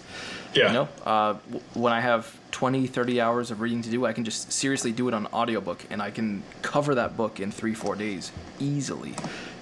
[0.55, 0.69] Yeah.
[0.69, 4.15] You know, uh, w- when I have 20, 30 hours of reading to do, I
[4.15, 7.75] can just seriously do it on audiobook and I can cover that book in three,
[7.75, 9.15] four days easily.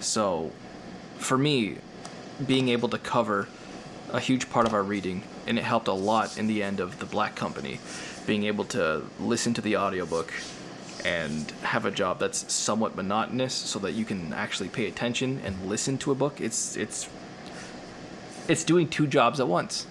[0.06, 0.52] So
[1.18, 1.78] for me,
[2.46, 3.48] being able to cover
[4.12, 7.00] a huge part of our reading, and it helped a lot in the end of
[7.00, 7.80] The Black Company,
[8.26, 10.32] being able to listen to the audiobook
[11.04, 15.66] and have a job that's somewhat monotonous so that you can actually pay attention and
[15.66, 16.40] listen to a book.
[16.40, 17.08] It's it's
[18.48, 19.86] it's doing two jobs at once.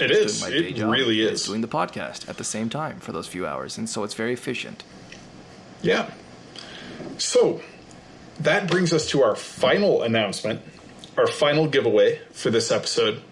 [0.00, 0.48] It It's is.
[0.48, 1.44] It job really is.
[1.44, 4.32] doing the podcast at the same time for those few hours, and so it's very
[4.32, 4.82] efficient.
[5.82, 6.10] Yeah.
[7.18, 7.62] So
[8.40, 10.60] that brings us to our final announcement,
[11.16, 13.22] our final giveaway for this episode.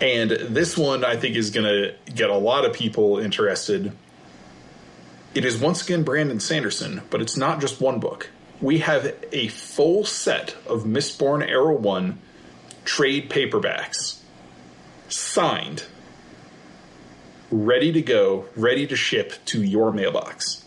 [0.00, 3.92] And this one I think is going to get a lot of people interested.
[5.34, 8.30] It is once again Brandon Sanderson, but it's not just one book.
[8.60, 12.18] We have a full set of Mistborn Era 1
[12.84, 14.20] trade paperbacks
[15.08, 15.84] signed,
[17.50, 20.66] ready to go, ready to ship to your mailbox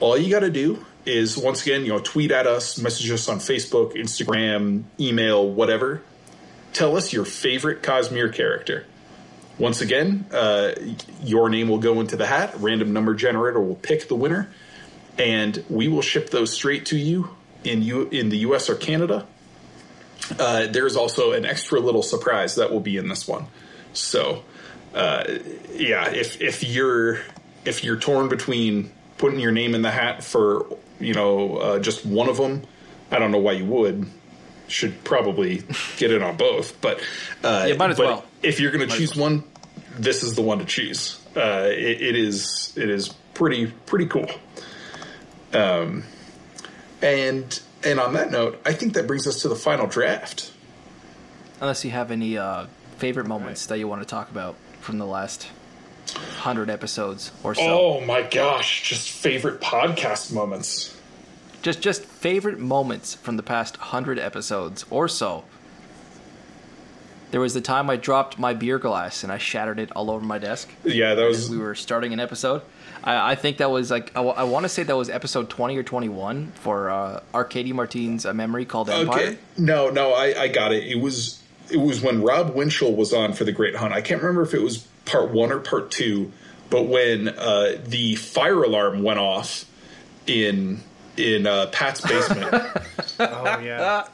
[0.00, 3.28] all you got to do is once again, you know, tweet at us, message us
[3.28, 6.02] on Facebook, Instagram, email, whatever.
[6.72, 8.86] Tell us your favorite Cosmere character.
[9.58, 10.72] Once again, uh,
[11.22, 12.54] your name will go into the hat.
[12.58, 14.50] Random number generator will pick the winner,
[15.18, 17.30] and we will ship those straight to you
[17.64, 18.70] in you in the U.S.
[18.70, 19.26] or Canada.
[20.38, 23.46] Uh, there's also an extra little surprise that will be in this one.
[23.92, 24.44] So,
[24.94, 25.24] uh,
[25.74, 27.20] yeah, if if you're
[27.64, 30.66] if you're torn between putting your name in the hat for
[30.98, 32.62] you know uh, just one of them,
[33.10, 34.06] I don't know why you would.
[34.66, 35.62] Should probably
[35.96, 37.00] get in on both, but
[37.44, 38.24] uh, Yeah, might as but well.
[38.42, 39.44] If you're going to as choose one,
[39.98, 41.20] this is the one to choose.
[41.36, 44.26] Uh, it, it is it is pretty pretty cool.
[45.52, 46.04] Um,
[47.02, 50.52] and and on that note, I think that brings us to the final draft.
[51.60, 52.66] Unless you have any uh,
[52.98, 55.48] favorite moments that you want to talk about from the last
[56.16, 57.62] hundred episodes or so.
[57.62, 60.96] Oh my gosh, just favorite podcast moments.
[61.62, 65.44] Just just favorite moments from the past hundred episodes or so.
[67.30, 70.24] There was the time I dropped my beer glass and I shattered it all over
[70.24, 70.68] my desk.
[70.84, 72.62] Yeah, that was we were starting an episode.
[73.04, 75.82] I, I think that was like I, want to say that was episode twenty or
[75.82, 79.20] twenty one for uh, Arkady Martine's a memory called Empire.
[79.20, 79.38] okay.
[79.56, 80.84] No, no, I, I got it.
[80.84, 81.39] It was
[81.70, 83.92] it was when Rob Winchell was on for the Great Hunt.
[83.92, 86.32] I can't remember if it was part one or part two,
[86.68, 89.64] but when uh, the fire alarm went off
[90.26, 90.80] in
[91.16, 92.54] in uh, Pat's basement.
[93.22, 94.06] Oh yeah.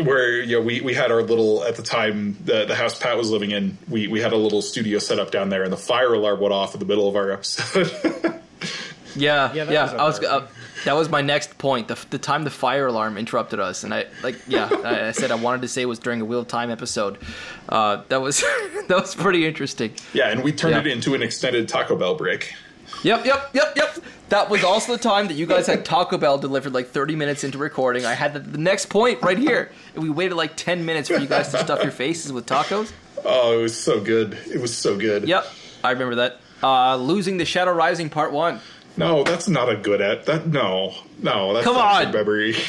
[0.00, 3.16] where you know we, we had our little at the time the, the house Pat
[3.16, 5.76] was living in we, we had a little studio set up down there and the
[5.76, 7.90] fire alarm went off in the middle of our episode
[9.16, 9.82] Yeah, Yeah, yeah.
[9.82, 10.46] was I was uh,
[10.84, 11.88] that was my next point.
[11.88, 14.68] The, the time the fire alarm interrupted us, and I like yeah.
[14.84, 17.18] I, I said I wanted to say it was during a Wheel of Time episode.
[17.68, 18.40] Uh, that was
[18.88, 19.92] that was pretty interesting.
[20.12, 20.80] yeah and we turned Yeah.
[20.80, 22.54] it into an extended Taco Bell break
[23.04, 23.96] Yep, yep, yep, yep.
[24.30, 27.44] That was also the time that you guys had Taco Bell delivered like 30 minutes
[27.44, 28.04] into recording.
[28.06, 29.70] I had the, the next point right here.
[29.94, 32.90] And we waited like 10 minutes for you guys to stuff your faces with tacos.
[33.24, 34.36] Oh, it was so good.
[34.52, 35.28] It was so good.
[35.28, 35.46] Yep,
[35.84, 36.40] I remember that.
[36.62, 38.58] Uh, losing the Shadow Rising Part 1.
[38.98, 40.46] No, that's not a good at that.
[40.48, 42.12] No, no, that's Come not a on.
[42.12, 42.56] good memory.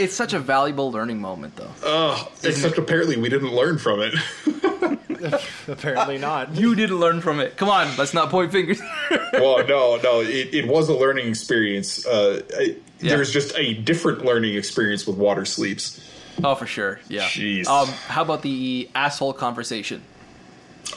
[0.00, 1.70] It's such a valuable learning moment, though.
[1.84, 4.14] Oh, except apparently we didn't learn from it.
[5.68, 6.54] Apparently not.
[6.56, 7.56] You didn't learn from it.
[7.56, 8.80] Come on, let's not point fingers.
[9.32, 12.04] well, no, no, it, it was a learning experience.
[12.04, 13.14] Uh, I, Yeah.
[13.16, 16.00] There's just a different learning experience with water sleeps.
[16.42, 16.98] oh, for sure.
[17.08, 17.26] Yeah.
[17.28, 17.66] Jeez.
[17.68, 20.02] Um, how about the asshole conversation?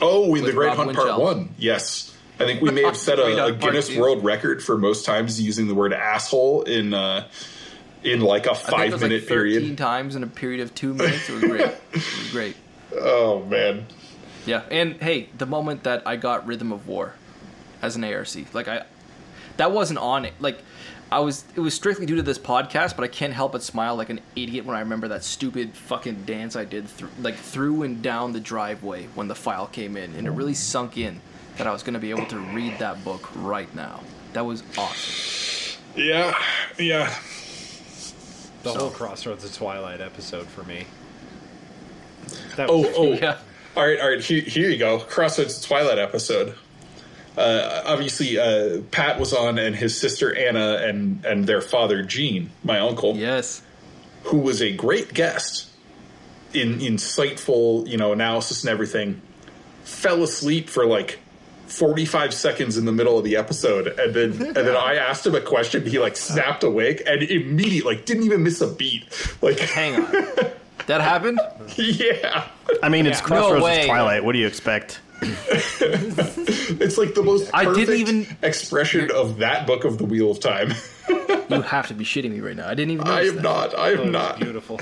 [0.02, 1.22] Oh, in the Great Rob Hunt Part Winchell.
[1.22, 2.12] One, yes.
[2.40, 5.68] I think we may have set a, a Guinness World Record for most times using
[5.68, 7.28] the word asshole in uh,
[8.03, 9.78] in like a I think it five minute like 13 period.
[9.78, 11.30] times in a period of two minutes.
[11.30, 11.62] It was great.
[11.94, 12.56] it was great.
[12.95, 13.88] Oh man,
[14.45, 17.16] Yeah, and hey, the moment that I got Rhythm of War
[17.82, 18.86] as an ARC, like I,
[19.58, 20.34] that wasn't on it.
[20.40, 20.60] Like,
[21.12, 23.95] I was, it was strictly due to this podcast, but I can't help but smile
[23.95, 27.84] like an idiot when I remember that stupid fucking dance I did, through, like through
[27.84, 31.22] and down the driveway when the file came in, and it really sunk in
[31.58, 34.02] that I was going to be able to read that book right now.
[34.34, 35.82] That was awesome.
[35.96, 36.36] yeah,
[36.80, 37.14] yeah.
[38.64, 40.86] The whole Crossroads of Twilight episode for me.
[42.56, 43.14] That Oh, was, oh.
[43.22, 43.38] Yeah.
[43.76, 44.22] All right, all right.
[44.22, 45.00] Here, here you go.
[45.00, 46.56] Crossroads Twilight episode.
[47.38, 52.52] Uh, obviously, uh, Pat was on, and his sister Anna, and and their father Gene,
[52.64, 53.64] my uncle, Yes.
[54.26, 55.68] who was a great guest,
[56.54, 59.22] in insightful, you know, analysis and everything,
[59.84, 61.20] fell asleep for like.
[61.74, 65.35] 45 seconds in the middle of the episode and then and then I asked him
[65.35, 69.06] a question he like snapped awake and immediately like didn't even miss a beat
[69.42, 70.11] like Hang on.
[70.88, 71.40] that happened?
[71.77, 72.48] yeah
[72.82, 73.26] I mean, it's Yeah.
[73.26, 73.85] Crossroads No way.
[73.88, 74.24] Twilight.
[74.24, 75.00] What do you expect?
[75.22, 80.32] It's like the most I perfect didn't even- expression of that book of the Wheel
[80.32, 80.74] of Time.
[81.50, 82.68] You have to be shitting me right now.
[82.68, 83.14] I didn't even know.
[83.14, 83.42] I am that.
[83.42, 83.77] not.
[83.80, 84.40] I am was not.
[84.40, 84.80] beautiful.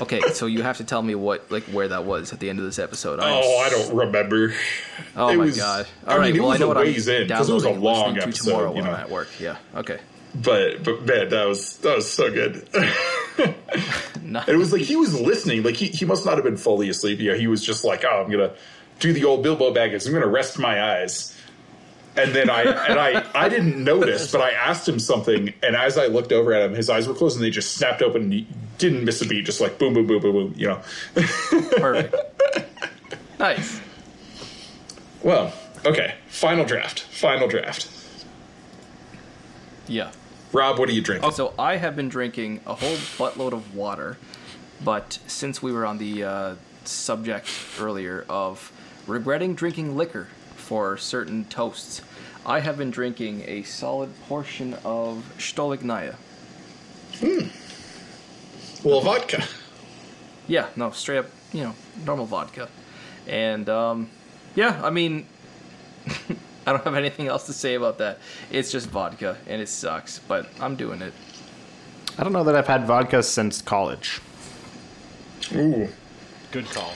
[0.00, 2.58] Okay, so you have to tell me what, like, where that was at the end
[2.58, 3.20] of this episode.
[3.20, 4.54] I am Oh, I don't remember.
[5.16, 5.86] Oh It my was- god!
[6.06, 7.70] I All right, mean, well I know a what I'm in, 'cause it was a
[7.70, 8.90] long listening to episode, tomorrow you know.
[8.90, 9.28] I'm at work.
[9.40, 9.56] Yeah.
[9.76, 9.98] Okay.
[10.34, 12.68] But but man, that was that was so good.
[14.46, 15.62] It was like he was listening.
[15.62, 17.18] Like he, he must not have been fully asleep.
[17.20, 18.52] Yeah, he was just like, oh, I'm gonna
[19.00, 20.06] do the old Bilbo Baggins.
[20.06, 21.34] I'm gonna rest my eyes.
[22.16, 25.96] And then I and I I didn't notice, but I asked him something, and as
[25.96, 28.22] I looked over at him, his eyes were closed and they just snapped open.
[28.24, 28.46] and He
[28.78, 30.54] didn't miss a beat, just like boom, boom, boom, boom, boom.
[30.56, 30.82] You know.
[31.76, 32.14] Perfect.
[33.38, 33.80] nice.
[35.22, 35.52] Well,
[35.84, 36.14] okay.
[36.28, 37.00] Final draft.
[37.00, 37.88] Final draft.
[39.86, 40.12] Yeah.
[40.52, 41.28] Rob, what are you drinking?
[41.28, 44.16] Oh, so I have been drinking a whole buttload of water,
[44.82, 47.48] but since we were on the uh, subject
[47.78, 48.72] earlier of
[49.06, 52.00] regretting drinking liquor for certain toasts,
[52.46, 56.14] I have been drinking a solid portion of Stolichnaya.
[58.84, 59.44] Well, vodka.
[60.46, 61.74] Yeah, no, straight up, you know,
[62.06, 62.68] normal vodka.
[63.26, 64.08] And um,
[64.54, 65.26] yeah, I mean,
[66.66, 68.18] I don't have anything else to say about that.
[68.50, 71.12] It's just vodka, and it sucks, but I'm doing it.
[72.18, 74.20] I don't know that I've had vodka since college.
[75.54, 75.88] Ooh.
[76.50, 76.92] Good call.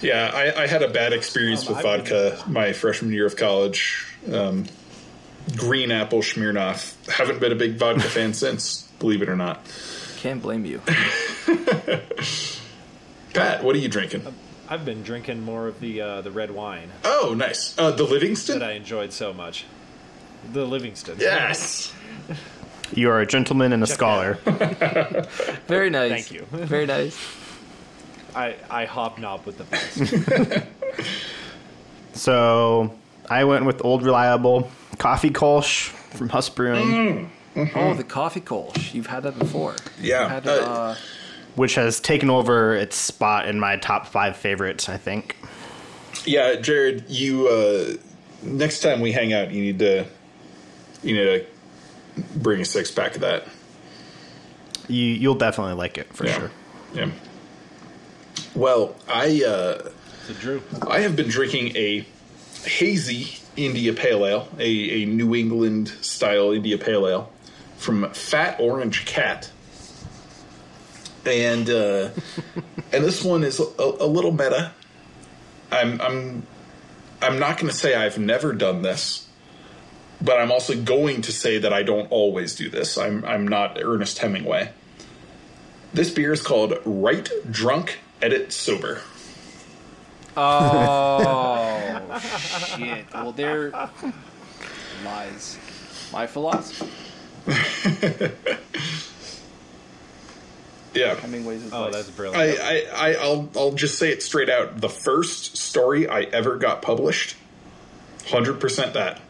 [0.00, 3.26] Yeah, I, I had a bad experience Um, with I've been- vodka my freshman year
[3.26, 4.06] of college.
[4.32, 4.66] Um,
[5.56, 6.94] green apple Smirnoff.
[7.10, 9.64] Haven't been a big vodka fan since, believe it or not.
[10.26, 10.80] Can't blame you.
[13.32, 14.24] Pat, what are you drinking?
[14.68, 17.78] I've been drinking more of the uh, the red wine Oh, nice.
[17.78, 18.58] Uh, the Livingston?
[18.58, 19.66] that I enjoyed so much.
[20.52, 21.18] The Livingston.
[21.20, 21.92] yes.
[22.92, 24.34] You are a gentleman and a scholar.
[25.68, 26.10] Very nice.
[26.10, 26.44] Thank you.
[26.50, 27.16] Very nice.
[28.34, 30.66] I, I hobnob with the best.
[32.14, 32.92] So
[33.30, 38.92] I went with old reliable coffee Kolsch from Huss Brewing, Oh, the coffee kolsch.
[38.92, 39.76] You've had that before.
[40.00, 40.96] Yeah, had, uh, uh,
[41.54, 44.88] which has taken over its spot in my top five favorites.
[44.88, 45.36] I think.
[46.24, 47.94] Yeah, Jared, you uh,
[48.42, 50.06] next time we hang out, you need to
[51.02, 51.46] you need to
[52.36, 53.44] bring a six pack of that.
[54.88, 56.38] You you'll definitely like it for yeah.
[56.38, 56.50] sure.
[56.94, 57.10] Yeah.
[58.54, 59.90] Well, I uh,
[60.40, 62.06] Drew, I have been drinking a
[62.64, 67.32] hazy India Pale Ale, a, a New England style India Pale Ale
[67.86, 69.48] from Fat Orange Cat.
[71.24, 72.10] And uh,
[72.92, 74.72] and this one is a, a little meta.
[75.70, 76.46] I'm I'm
[77.22, 79.28] I'm not going to say I've never done this,
[80.20, 82.98] but I'm also going to say that I don't always do this.
[82.98, 84.72] I'm I'm not Ernest Hemingway.
[85.94, 89.00] This beer is called Write Drunk Edit Sober.
[90.36, 92.18] oh,
[92.76, 93.06] shit.
[93.14, 93.70] Well, there
[95.04, 95.56] lies.
[96.12, 97.05] my philosophy.
[100.94, 101.14] Yeah.
[101.16, 101.88] Hemingway's advice.
[101.88, 102.58] Oh, that's brilliant.
[102.58, 104.80] I, I, I, I'll, I'll just say it straight out.
[104.80, 107.36] The first story I ever got published,
[108.28, 109.20] 100% that.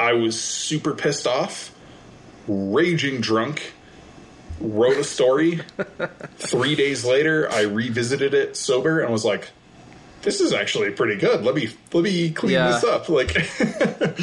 [0.00, 1.72] I was super pissed off,
[2.48, 3.72] raging drunk,
[4.60, 5.60] wrote a story.
[6.38, 9.50] Three days later, I revisited it sober and was like,
[10.22, 11.44] this is actually pretty good.
[11.44, 12.72] Let me let me clean Yeah.
[12.72, 13.08] this up.
[13.08, 13.36] Like,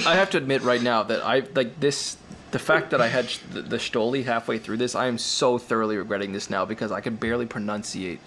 [0.05, 2.17] I have to admit right now that I like this.
[2.55, 5.57] The fact that I had sh- the, the Stoli halfway through this, I am so
[5.57, 8.19] thoroughly regretting this now because I can barely pronunciate.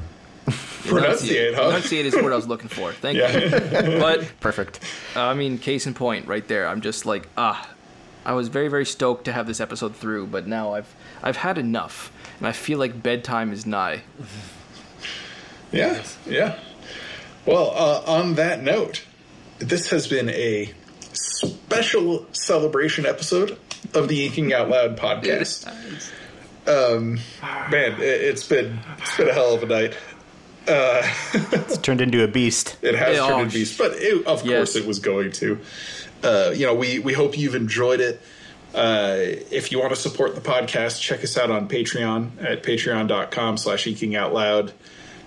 [0.46, 1.70] Pronunciate, huh?
[1.72, 2.94] Pronunciate is what I was looking for.
[2.94, 3.36] Thank Yeah.
[3.36, 3.98] you.
[4.00, 4.80] But Perfect.
[5.14, 6.66] I mean, case in point, right there.
[6.66, 7.68] I'm just like, ah,
[8.24, 11.58] I was very, very stoked to have this episode through, but now I've, I've had
[11.58, 14.00] enough, and I feel like bedtime is nigh.
[15.72, 16.58] Yeah, yeah.
[17.44, 19.04] Well, uh, on that note,
[19.58, 20.72] this has been a
[21.18, 23.58] special celebration episode
[23.94, 25.66] of the Inking Out Loud podcast.
[26.66, 27.14] Um,
[27.70, 29.96] man, it, it's been it's been a hell of a night.
[30.70, 32.76] It's turned into a beast.
[32.82, 34.56] It has Yeah, turned into beast, but it, of Yes.
[34.58, 35.58] course it was going to.
[36.22, 38.20] Uh, you know, we we hope you've enjoyed it.
[38.74, 39.16] Uh,
[39.50, 43.86] if you want to support the podcast, check us out on Patreon at patreon.com slash
[43.86, 44.72] inking out loud.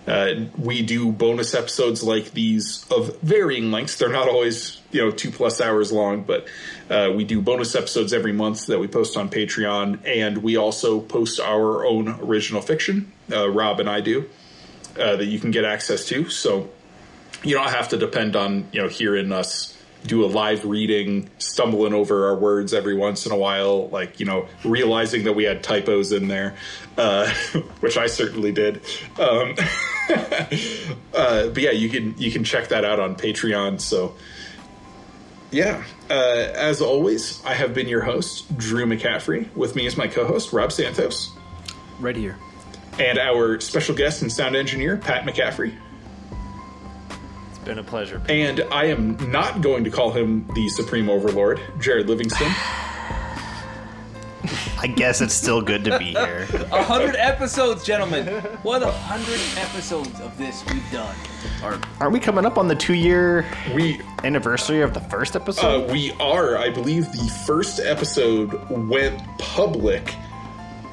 [0.07, 3.97] Uh, we do bonus episodes like these of varying lengths.
[3.97, 6.47] They're not always, you know, two plus hours long, but
[6.89, 10.05] uh, we do bonus episodes every month that we post on Patreon.
[10.05, 14.27] And we also post our own original fiction, uh, Rob and I do,
[14.99, 16.29] uh, that you can get access to.
[16.29, 16.69] So
[17.43, 21.93] you don't have to depend on you know hearing us do a live reading stumbling
[21.93, 25.63] over our words every once in a while like you know realizing that we had
[25.63, 26.55] typos in there
[26.97, 27.29] uh,
[27.79, 28.81] which i certainly did
[29.19, 29.55] um,
[31.13, 34.13] uh, but yeah you can you can check that out on patreon so
[35.51, 40.07] yeah uh, as always i have been your host drew mccaffrey with me is my
[40.07, 41.31] co-host rob santos
[41.99, 42.37] Right here.
[42.99, 45.73] and our special guest and sound engineer pat mccaffrey
[47.49, 48.21] It's been a pleasure.
[48.27, 52.51] And I am not going to call him the Supreme Overlord, Jared Livingston.
[54.83, 56.47] I guess it's still good to be here.
[56.71, 58.27] A hundred episodes, gentlemen.
[58.63, 61.15] What a hundred episodes of this we've done.
[61.63, 63.45] Or Aren't we coming up on the two year
[63.75, 65.89] We anniversary of the first episode?
[65.89, 70.15] uh, we are, I believe, the first episode went public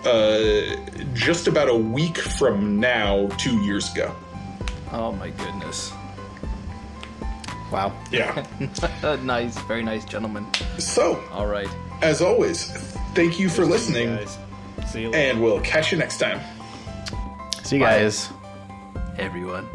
[0.04, 0.76] uh,
[1.14, 4.14] just about a week from now, two years ago.
[4.92, 5.92] oh my goodness.
[7.72, 7.92] wow.
[8.12, 8.44] Yeah.
[9.22, 10.46] Nice, very nice, gentlemen.
[10.78, 11.68] so, All right.
[12.02, 14.38] as always, thank you for listening, guys.
[14.86, 15.30] See you later.
[15.30, 16.40] and we'll catch you next time.
[17.62, 18.30] See you guys.
[19.18, 19.68] Everyone.